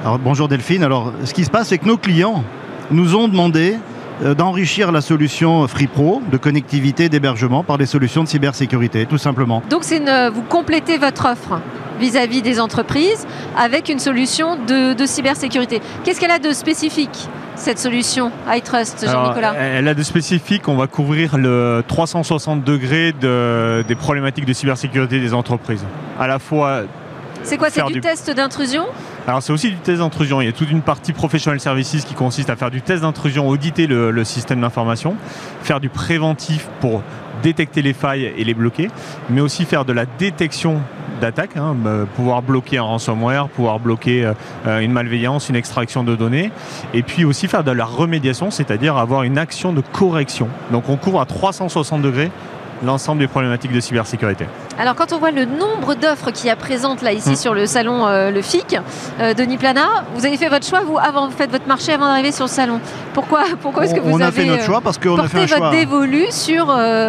Alors, 0.02 0.18
Bonjour 0.18 0.48
Delphine. 0.48 0.82
Alors, 0.82 1.12
ce 1.24 1.34
qui 1.34 1.44
se 1.44 1.50
passe, 1.50 1.68
c'est 1.68 1.78
que 1.78 1.86
nos 1.86 1.98
clients 1.98 2.42
nous 2.90 3.14
ont 3.14 3.28
demandé 3.28 3.76
d'enrichir 4.22 4.92
la 4.92 5.00
solution 5.00 5.66
FreePro 5.66 6.22
de 6.30 6.36
connectivité 6.36 7.08
d'hébergement 7.08 7.64
par 7.64 7.78
des 7.78 7.86
solutions 7.86 8.22
de 8.22 8.28
cybersécurité, 8.28 9.06
tout 9.06 9.18
simplement. 9.18 9.62
Donc, 9.70 9.84
c'est 9.84 9.98
une, 9.98 10.30
vous 10.32 10.42
complétez 10.42 10.98
votre 10.98 11.26
offre 11.26 11.60
vis-à-vis 11.98 12.42
des 12.42 12.60
entreprises 12.60 13.26
avec 13.56 13.88
une 13.88 13.98
solution 13.98 14.56
de, 14.56 14.94
de 14.94 15.06
cybersécurité. 15.06 15.80
Qu'est-ce 16.04 16.20
qu'elle 16.20 16.30
a 16.30 16.38
de 16.38 16.52
spécifique 16.52 17.28
cette 17.56 17.78
solution 17.78 18.32
iTrust, 18.48 19.06
Jean-Nicolas 19.08 19.54
Elle 19.54 19.86
a 19.86 19.94
de 19.94 20.02
spécifiques, 20.02 20.66
on 20.66 20.76
va 20.76 20.88
couvrir 20.88 21.38
le 21.38 21.84
360 21.86 22.64
degrés 22.64 23.12
de, 23.12 23.84
des 23.86 23.94
problématiques 23.94 24.44
de 24.44 24.52
cybersécurité 24.52 25.20
des 25.20 25.34
entreprises. 25.34 25.84
À 26.18 26.26
la 26.26 26.38
fois. 26.38 26.82
C'est 27.44 27.58
quoi 27.58 27.70
C'est 27.70 27.84
du, 27.84 28.00
test 28.00 28.30
d'intrusion? 28.30 28.86
Alors 29.26 29.42
c'est 29.42 29.52
aussi 29.52 29.70
du 29.70 29.76
test 29.76 29.98
d'intrusion. 29.98 30.40
Il 30.40 30.46
y 30.46 30.48
a 30.48 30.52
toute 30.52 30.70
une 30.70 30.82
partie 30.82 31.12
professional 31.12 31.60
services 31.60 32.04
qui 32.04 32.14
consiste 32.14 32.50
à 32.50 32.56
faire 32.56 32.70
du 32.70 32.82
test 32.82 33.02
d'intrusion, 33.02 33.48
auditer 33.48 33.86
le, 33.86 34.10
le 34.10 34.24
système 34.24 34.60
d'information, 34.60 35.16
faire 35.62 35.80
du 35.80 35.88
préventif 35.88 36.68
pour 36.80 37.02
détecter 37.42 37.82
les 37.82 37.92
failles 37.92 38.32
et 38.36 38.44
les 38.44 38.54
bloquer, 38.54 38.90
mais 39.28 39.40
aussi 39.40 39.64
faire 39.66 39.84
de 39.84 39.92
la 39.92 40.06
détection 40.06 40.80
d'attaque, 41.20 41.56
hein, 41.56 41.74
bah, 41.76 42.06
pouvoir 42.16 42.42
bloquer 42.42 42.78
un 42.78 42.82
ransomware, 42.82 43.48
pouvoir 43.48 43.78
bloquer 43.78 44.32
euh, 44.66 44.80
une 44.80 44.92
malveillance, 44.92 45.48
une 45.48 45.56
extraction 45.56 46.04
de 46.04 46.16
données, 46.16 46.50
et 46.92 47.02
puis 47.02 47.24
aussi 47.24 47.46
faire 47.46 47.64
de 47.64 47.70
la 47.70 47.84
remédiation, 47.84 48.50
c'est-à-dire 48.50 48.96
avoir 48.96 49.22
une 49.22 49.38
action 49.38 49.72
de 49.72 49.80
correction. 49.80 50.48
Donc 50.72 50.88
on 50.88 50.96
couvre 50.96 51.20
à 51.20 51.26
360 51.26 52.02
degrés 52.02 52.30
l'ensemble 52.82 53.20
des 53.20 53.26
problématiques 53.26 53.72
de 53.72 53.80
cybersécurité. 53.80 54.46
Alors 54.78 54.94
quand 54.94 55.12
on 55.12 55.18
voit 55.18 55.30
le 55.30 55.44
nombre 55.44 55.94
d'offres 55.94 56.30
qu'il 56.30 56.46
y 56.46 56.50
a 56.50 56.56
présentes 56.56 57.02
là 57.02 57.12
ici 57.12 57.32
hmm. 57.32 57.36
sur 57.36 57.54
le 57.54 57.66
salon 57.66 58.06
euh, 58.06 58.30
Le 58.30 58.42
FIC, 58.42 58.76
euh, 59.20 59.34
Denis 59.34 59.58
Plana, 59.58 60.04
vous 60.14 60.26
avez 60.26 60.36
fait 60.36 60.48
votre 60.48 60.66
choix 60.66 60.80
vous 60.80 60.98
avant 60.98 61.28
vous 61.28 61.36
faites 61.36 61.50
votre 61.50 61.68
marché 61.68 61.92
avant 61.92 62.06
d'arriver 62.06 62.32
sur 62.32 62.44
le 62.44 62.50
salon. 62.50 62.80
Pourquoi 63.12 63.44
pourquoi 63.60 63.84
est-ce 63.84 63.94
que 63.94 64.00
vous 64.00 64.10
on 64.10 64.20
a 64.20 64.30
fait 64.30 64.44
notre 64.44 64.64
choix 64.64 64.80
parce 64.80 64.98
qu'on 64.98 65.18
a 65.18 65.28
fait 65.28 65.42
un 65.42 65.58
votre 65.58 65.70
dévolu 65.70 66.26
sur 66.30 66.66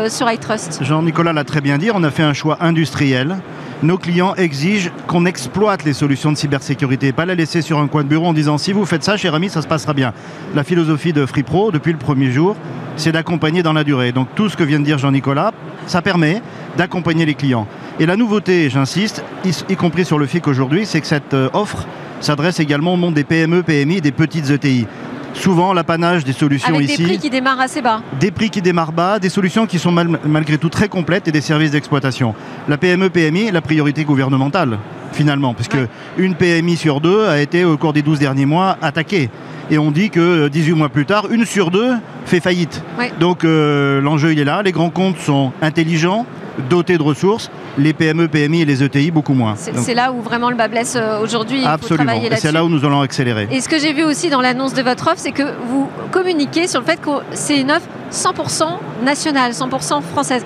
sur 0.10 0.32
iTrust? 0.32 0.84
Jean-Nicolas 0.84 1.34
l'a 1.34 1.44
très 1.44 1.62
bien 1.62 1.78
dit, 1.78 1.90
on 1.94 2.04
a 2.04 2.12
fait 2.12 2.24
un 2.24 2.34
choix 2.34 2.58
industriel 2.62 3.38
nos 3.84 3.98
clients 3.98 4.36
exigent 4.36 4.90
qu'on 5.08 5.26
exploite 5.26 5.84
les 5.84 5.94
solutions 5.94 6.32
de 6.32 6.38
cybersécurité, 6.38 7.12
pas 7.12 7.26
la 7.26 7.36
laisser 7.36 7.62
sur 7.62 7.80
un 7.80 7.88
coin 7.88 8.04
de 8.04 8.10
bureau 8.10 8.28
en 8.28 8.34
disant 8.34 8.58
si 8.58 8.72
vous 8.72 8.86
faites 8.86 9.04
ça, 9.04 9.18
cher 9.18 9.36
ami, 9.36 9.50
ça 9.50 9.62
se 9.62 9.68
passera 9.68 9.94
bien. 9.94 10.14
La 10.54 10.64
philosophie 10.64 11.14
de 11.14 11.26
FreePro, 11.26 11.72
depuis 11.72 11.92
le 11.92 11.98
premier 11.98 12.32
jour, 12.32 12.56
c'est 12.98 13.12
d'accompagner 13.12 13.64
dans 13.64 13.74
la 13.74 13.84
durée. 13.84 14.12
Donc 14.12 14.30
tout 14.36 14.50
ce 14.50 14.58
que 14.58 14.64
vient 14.64 14.80
de 14.80 14.86
dire 14.86 14.98
Jean-Nicolas, 14.98 15.54
ça 15.88 16.02
permet 16.02 16.42
d'accompagner 16.78 17.26
les 17.26 17.36
clients. 17.36 17.68
Et 18.00 18.06
la 18.06 18.16
nouveauté, 18.16 18.70
j'insiste, 18.70 19.24
y, 19.46 19.76
compris 19.76 20.06
sur 20.06 20.20
le 20.20 20.26
FIC 20.26 20.48
aujourd'hui, 20.48 20.86
c'est 20.86 21.02
que 21.02 21.08
cette 21.08 21.34
euh, 21.34 21.50
offre 21.54 21.86
s'adresse 22.22 22.60
également 22.60 22.94
au 22.94 22.98
monde 22.98 23.14
des 23.14 23.24
PME, 23.24 23.64
PMI, 23.64 24.02
des 24.02 24.12
petites 24.12 24.50
ETI 24.50 24.88
souvent 25.36 25.74
l'apanage 25.74 26.24
des 26.24 26.34
solutions 26.34 26.76
Avec 26.76 26.90
ici. 26.90 26.98
Des 26.98 27.04
prix 27.06 27.20
qui 27.20 27.30
démarrent 27.30 27.60
assez 27.60 27.82
bas. 27.82 28.02
Des 28.20 28.32
prix 28.32 28.50
qui 28.50 28.62
démarrent 28.62 28.92
bas, 28.92 29.20
des 29.20 29.30
solutions 29.30 29.66
qui 29.66 29.80
sont 29.80 29.92
malgré 29.92 30.58
tout 30.58 30.70
très 30.70 30.90
complètes 30.90 31.28
et 31.28 31.32
des 31.32 31.42
services 31.42 31.72
d'exploitation. 31.72 32.34
La 32.68 32.78
PME 32.78 33.10
PMI 33.10 33.48
est 33.48 33.52
la 33.52 33.62
priorité 33.62 34.04
gouvernementale 34.04 34.80
finalement, 35.16 35.54
puisque 35.54 35.78
une 36.18 36.36
PMI 36.36 36.76
sur 36.76 37.00
deux 37.00 37.26
a 37.26 37.40
été 37.40 37.64
au 37.64 37.78
cours 37.78 37.94
des 37.94 38.02
12 38.02 38.20
derniers 38.20 38.46
mois 38.46 38.78
attaquée. 38.82 39.30
Et 39.72 39.78
on 39.80 39.90
dit 39.90 40.10
que 40.12 40.48
18 40.48 40.74
mois 40.74 40.90
plus 40.90 41.06
tard, 41.06 41.28
une 41.32 41.46
sur 41.46 41.72
deux 41.72 41.94
fait 42.26 42.40
faillite. 42.40 42.84
Donc 43.20 43.44
euh, 43.44 44.02
l'enjeu 44.02 44.34
il 44.34 44.40
est 44.40 44.44
là, 44.44 44.62
les 44.62 44.72
grands 44.72 44.92
comptes 44.92 45.18
sont 45.20 45.54
intelligents, 45.62 46.26
dotés 46.70 46.98
de 46.98 47.04
ressources, 47.04 47.50
les 47.78 47.94
PME, 47.94 48.28
PMI 48.28 48.62
et 48.62 48.66
les 48.66 48.84
ETI 48.84 49.12
beaucoup 49.12 49.34
moins. 49.34 49.56
C'est 49.56 49.94
là 49.94 50.12
où 50.12 50.22
vraiment 50.22 50.50
le 50.50 50.56
bas 50.56 50.68
blesse 50.68 50.96
euh, 50.96 51.22
aujourd'hui. 51.22 51.64
Absolument. 51.66 52.14
C'est 52.38 52.52
là 52.52 52.64
où 52.64 52.70
nous 52.70 52.86
allons 52.86 53.02
accélérer. 53.02 53.48
Et 53.52 53.62
ce 53.62 53.70
que 53.70 53.80
j'ai 53.80 53.94
vu 53.94 54.04
aussi 54.04 54.30
dans 54.30 54.42
l'annonce 54.42 54.74
de 54.74 54.82
votre 54.82 55.08
offre, 55.08 55.18
c'est 55.20 55.32
que 55.32 55.44
vous 55.68 55.90
communiquez 56.12 56.68
sur 56.68 56.80
le 56.82 56.86
fait 56.86 57.00
que 57.00 57.10
c'est 57.32 57.60
une 57.60 57.72
offre 57.72 57.88
100% 58.12 58.64
nationale, 59.04 59.52
100% 59.52 60.02
française. 60.02 60.46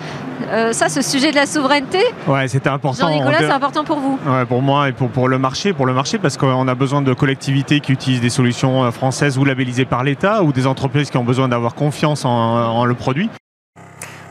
Euh, 0.52 0.74
ça, 0.74 0.90
ce 0.90 1.02
sujet 1.02 1.32
de 1.32 1.36
la 1.36 1.46
souveraineté. 1.46 2.00
Ouais, 2.28 2.48
c'était 2.48 2.70
important. 2.70 3.08
Jean-Nicolas, 3.08 3.40
c'est 3.40 3.52
important 3.52 3.84
pour 3.84 4.00
vous. 4.00 4.18
Ouais, 4.26 4.46
pour 4.46 4.62
moi 4.62 4.90
et 4.90 4.94
pour, 4.94 5.10
pour 5.10 5.28
le 5.28 5.38
marché, 5.38 5.74
pour 5.74 5.86
le 5.86 5.94
marché, 5.94 6.18
parce 6.18 6.38
qu'on 6.38 6.68
a 6.68 6.76
besoin 6.76 7.02
de 7.02 7.14
collectivités 7.14 7.82
qui 7.82 7.92
utilisent 7.92 8.22
des 8.22 8.30
solutions 8.30 8.84
euh, 8.84 8.92
françaises 8.92 9.38
ou 9.38 9.46
labellisées 9.46 9.86
par 9.86 10.04
l'État, 10.04 10.44
ou 10.44 10.52
des 10.52 10.66
entreprises 10.66 11.12
qui 11.12 11.18
ont 11.18 11.24
besoin 11.24 11.50
d'avoir 11.50 11.76
confiance 11.76 12.26
en, 12.26 12.30
en 12.30 12.86
le 12.86 12.96
produit. 12.96 13.30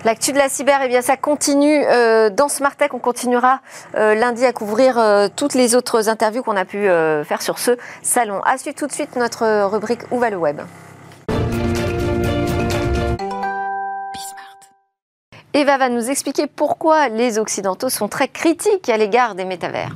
L'actu 0.09 0.33
de 0.33 0.39
la 0.39 0.49
cyber, 0.49 0.81
eh 0.83 0.89
bien, 0.89 1.03
ça 1.03 1.19
continue 1.19 1.85
euh, 1.85 2.31
dans 2.31 2.49
Smartech. 2.49 2.95
On 2.95 2.99
continuera 2.99 3.61
euh, 3.95 4.15
lundi 4.15 4.47
à 4.47 4.55
couvrir 4.55 4.99
euh, 4.99 5.29
toutes 5.37 5.53
les 5.53 5.75
autres 5.75 6.09
interviews 6.09 6.43
qu'on 6.43 6.57
a 6.57 6.65
pu 6.65 6.87
faire 7.27 7.43
sur 7.43 7.59
ce 7.59 7.73
salon. 8.01 8.41
À 8.47 8.57
suivre 8.57 8.75
tout 8.75 8.87
de 8.87 8.93
suite 8.93 9.17
notre 9.17 9.67
rubrique 9.67 10.01
Où 10.11 10.19
va 10.19 10.31
le 10.31 10.39
web? 10.39 10.63
Eva 15.53 15.77
va 15.77 15.91
nous 15.91 16.09
expliquer 16.09 16.47
pourquoi 16.47 17.11
les 17.11 17.39
Occidentaux 17.39 17.91
sont 17.91 18.09
très 18.09 18.29
critiques 18.29 18.89
à 18.89 18.97
l'égard 18.97 19.35
des 19.35 19.45
métavers. 19.45 19.95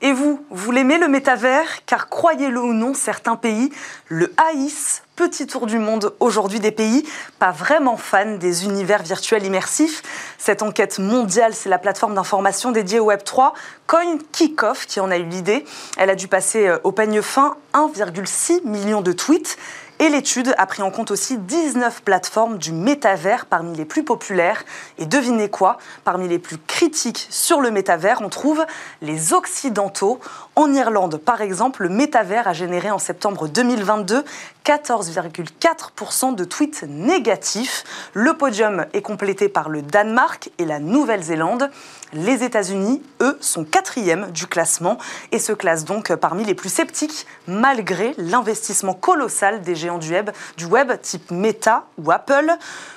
Et 0.00 0.12
vous, 0.12 0.42
vous 0.48 0.70
l'aimez 0.70 0.96
le 0.96 1.08
métavers? 1.08 1.84
Car 1.84 2.08
croyez-le 2.08 2.58
ou 2.58 2.72
non, 2.72 2.94
certains 2.94 3.36
pays 3.36 3.70
le 4.06 4.32
haïssent. 4.38 5.02
Petit 5.18 5.48
tour 5.48 5.66
du 5.66 5.80
monde 5.80 6.14
aujourd'hui 6.20 6.60
des 6.60 6.70
pays 6.70 7.04
pas 7.40 7.50
vraiment 7.50 7.96
fans 7.96 8.36
des 8.36 8.64
univers 8.64 9.02
virtuels 9.02 9.44
immersifs. 9.44 10.04
Cette 10.38 10.62
enquête 10.62 11.00
mondiale, 11.00 11.54
c'est 11.54 11.68
la 11.68 11.78
plateforme 11.78 12.14
d'information 12.14 12.70
dédiée 12.70 13.00
au 13.00 13.10
Web3, 13.10 13.50
Coin 13.88 14.18
Kickoff, 14.30 14.86
qui 14.86 15.00
en 15.00 15.10
a 15.10 15.16
eu 15.16 15.24
l'idée. 15.24 15.64
Elle 15.96 16.10
a 16.10 16.14
dû 16.14 16.28
passer 16.28 16.68
euh, 16.68 16.78
au 16.84 16.92
peigne 16.92 17.20
fin 17.20 17.56
1,6 17.74 18.64
million 18.64 19.00
de 19.00 19.10
tweets 19.10 19.58
Et 20.00 20.10
l'étude 20.10 20.54
a 20.58 20.66
pris 20.66 20.82
en 20.82 20.92
compte 20.92 21.10
aussi 21.10 21.38
19 21.38 22.02
plateformes 22.02 22.58
du 22.58 22.70
métavers 22.70 23.46
parmi 23.46 23.76
les 23.76 23.84
plus 23.84 24.04
populaires. 24.04 24.62
Et 24.96 25.06
devinez 25.06 25.50
quoi? 25.50 25.78
Parmi 26.04 26.28
les 26.28 26.38
plus 26.38 26.56
critiques 26.56 27.26
sur 27.30 27.60
le 27.60 27.72
métavers, 27.72 28.20
on 28.22 28.28
trouve 28.28 28.64
les 29.02 29.32
Occidentaux. 29.32 30.20
En 30.54 30.72
Irlande, 30.72 31.16
par 31.16 31.40
exemple, 31.40 31.82
le 31.82 31.88
métavers 31.88 32.46
a 32.46 32.52
généré 32.52 32.92
en 32.92 32.98
septembre 32.98 33.48
2022 33.48 34.24
14,4% 34.64 36.34
de 36.34 36.44
tweets 36.44 36.84
négatifs. 36.86 37.84
Le 38.12 38.34
podium 38.34 38.84
est 38.92 39.00
complété 39.00 39.48
par 39.48 39.70
le 39.70 39.80
Danemark 39.80 40.50
et 40.58 40.66
la 40.66 40.78
Nouvelle-Zélande. 40.78 41.70
Les 42.12 42.44
États-Unis, 42.44 43.02
eux, 43.22 43.38
sont 43.40 43.64
quatrièmes 43.64 44.30
du 44.30 44.46
classement 44.46 44.98
et 45.32 45.38
se 45.38 45.52
classent 45.52 45.86
donc 45.86 46.14
parmi 46.16 46.44
les 46.44 46.54
plus 46.54 46.68
sceptiques 46.68 47.26
malgré 47.46 48.14
l'investissement 48.18 48.92
colossal 48.92 49.62
des 49.62 49.74
géants 49.74 49.87
du 49.96 50.12
web, 50.12 50.30
du 50.58 50.66
web 50.66 50.92
type 51.00 51.30
Meta 51.30 51.86
ou 51.96 52.10
Apple. 52.10 52.52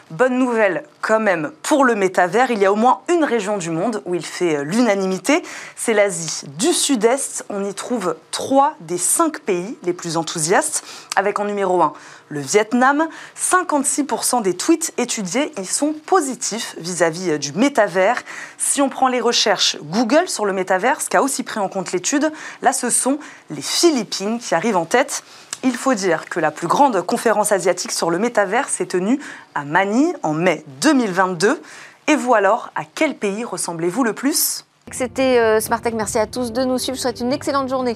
Bonne 0.10 0.38
nouvelle 0.38 0.84
quand 1.00 1.22
même 1.22 1.54
pour 1.64 1.86
le 1.86 1.96
métavers, 1.96 2.52
il 2.52 2.60
y 2.60 2.66
a 2.66 2.72
au 2.74 2.76
moins 2.76 3.00
une 3.08 3.24
région 3.24 3.58
du 3.58 3.70
monde 3.70 4.02
où 4.06 4.14
il 4.14 4.26
fait 4.26 4.62
l'unanimité, 4.66 5.42
c'est 5.78 5.94
l'Asie 5.94 6.44
du 6.58 6.74
Sud-Est. 6.74 7.46
On 7.48 7.64
y 7.64 7.74
trouve 7.74 8.18
trois 8.32 8.76
des 8.82 8.98
cinq 8.98 9.40
pays 9.40 9.78
les 9.84 9.94
plus 9.94 10.18
enthousiastes, 10.18 10.84
avec 11.16 11.40
en 11.40 11.46
numéro 11.46 11.82
1 11.82 11.94
le 12.32 12.40
Vietnam. 12.40 13.08
56% 13.38 14.42
des 14.42 14.56
tweets 14.56 14.94
étudiés 14.98 15.52
y 15.58 15.66
sont 15.66 15.94
positifs 15.94 16.76
vis-à-vis 16.78 17.38
du 17.40 17.54
métavers. 17.54 18.22
Si 18.58 18.82
on 18.82 18.90
prend 18.90 19.08
les 19.08 19.22
recherches 19.22 19.78
Google 19.82 20.28
sur 20.28 20.46
le 20.46 20.54
métavers, 20.54 21.02
ce 21.02 21.10
qu'a 21.10 21.22
aussi 21.22 21.44
pris 21.44 21.60
en 21.60 21.70
compte 21.70 21.92
l'étude, 21.92 22.32
là 22.62 22.74
ce 22.74 22.90
sont 22.90 23.20
les 23.50 23.62
Philippines 23.62 24.40
qui 24.40 24.56
arrivent 24.56 24.78
en 24.78 24.86
tête. 24.86 25.24
Il 25.64 25.76
faut 25.76 25.94
dire 25.94 26.26
que 26.26 26.40
la 26.40 26.50
plus 26.50 26.68
grande 26.68 27.02
conférence 27.06 27.52
asiatique 27.52 27.92
sur 27.92 28.10
le 28.10 28.18
métavers 28.18 28.68
s'est 28.68 28.88
tenue 28.88 29.20
à 29.54 29.64
Manille 29.64 30.16
en 30.24 30.34
mai 30.34 30.64
2022. 30.82 31.62
Et 32.08 32.16
vous 32.16 32.34
alors, 32.34 32.72
à 32.76 32.82
quel 32.84 33.16
pays 33.16 33.44
ressemblez-vous 33.44 34.04
le 34.04 34.14
plus? 34.14 34.66
C'était 34.92 35.38
euh, 35.38 35.60
Smart 35.60 35.80
Tech. 35.80 35.94
Merci 35.94 36.18
à 36.18 36.26
tous 36.26 36.52
de 36.52 36.64
nous 36.64 36.80
suivre. 36.80 36.96
Je 36.96 37.02
vous 37.02 37.04
souhaite 37.04 37.20
une 37.20 37.32
excellente 37.32 37.70
journée. 37.70 37.96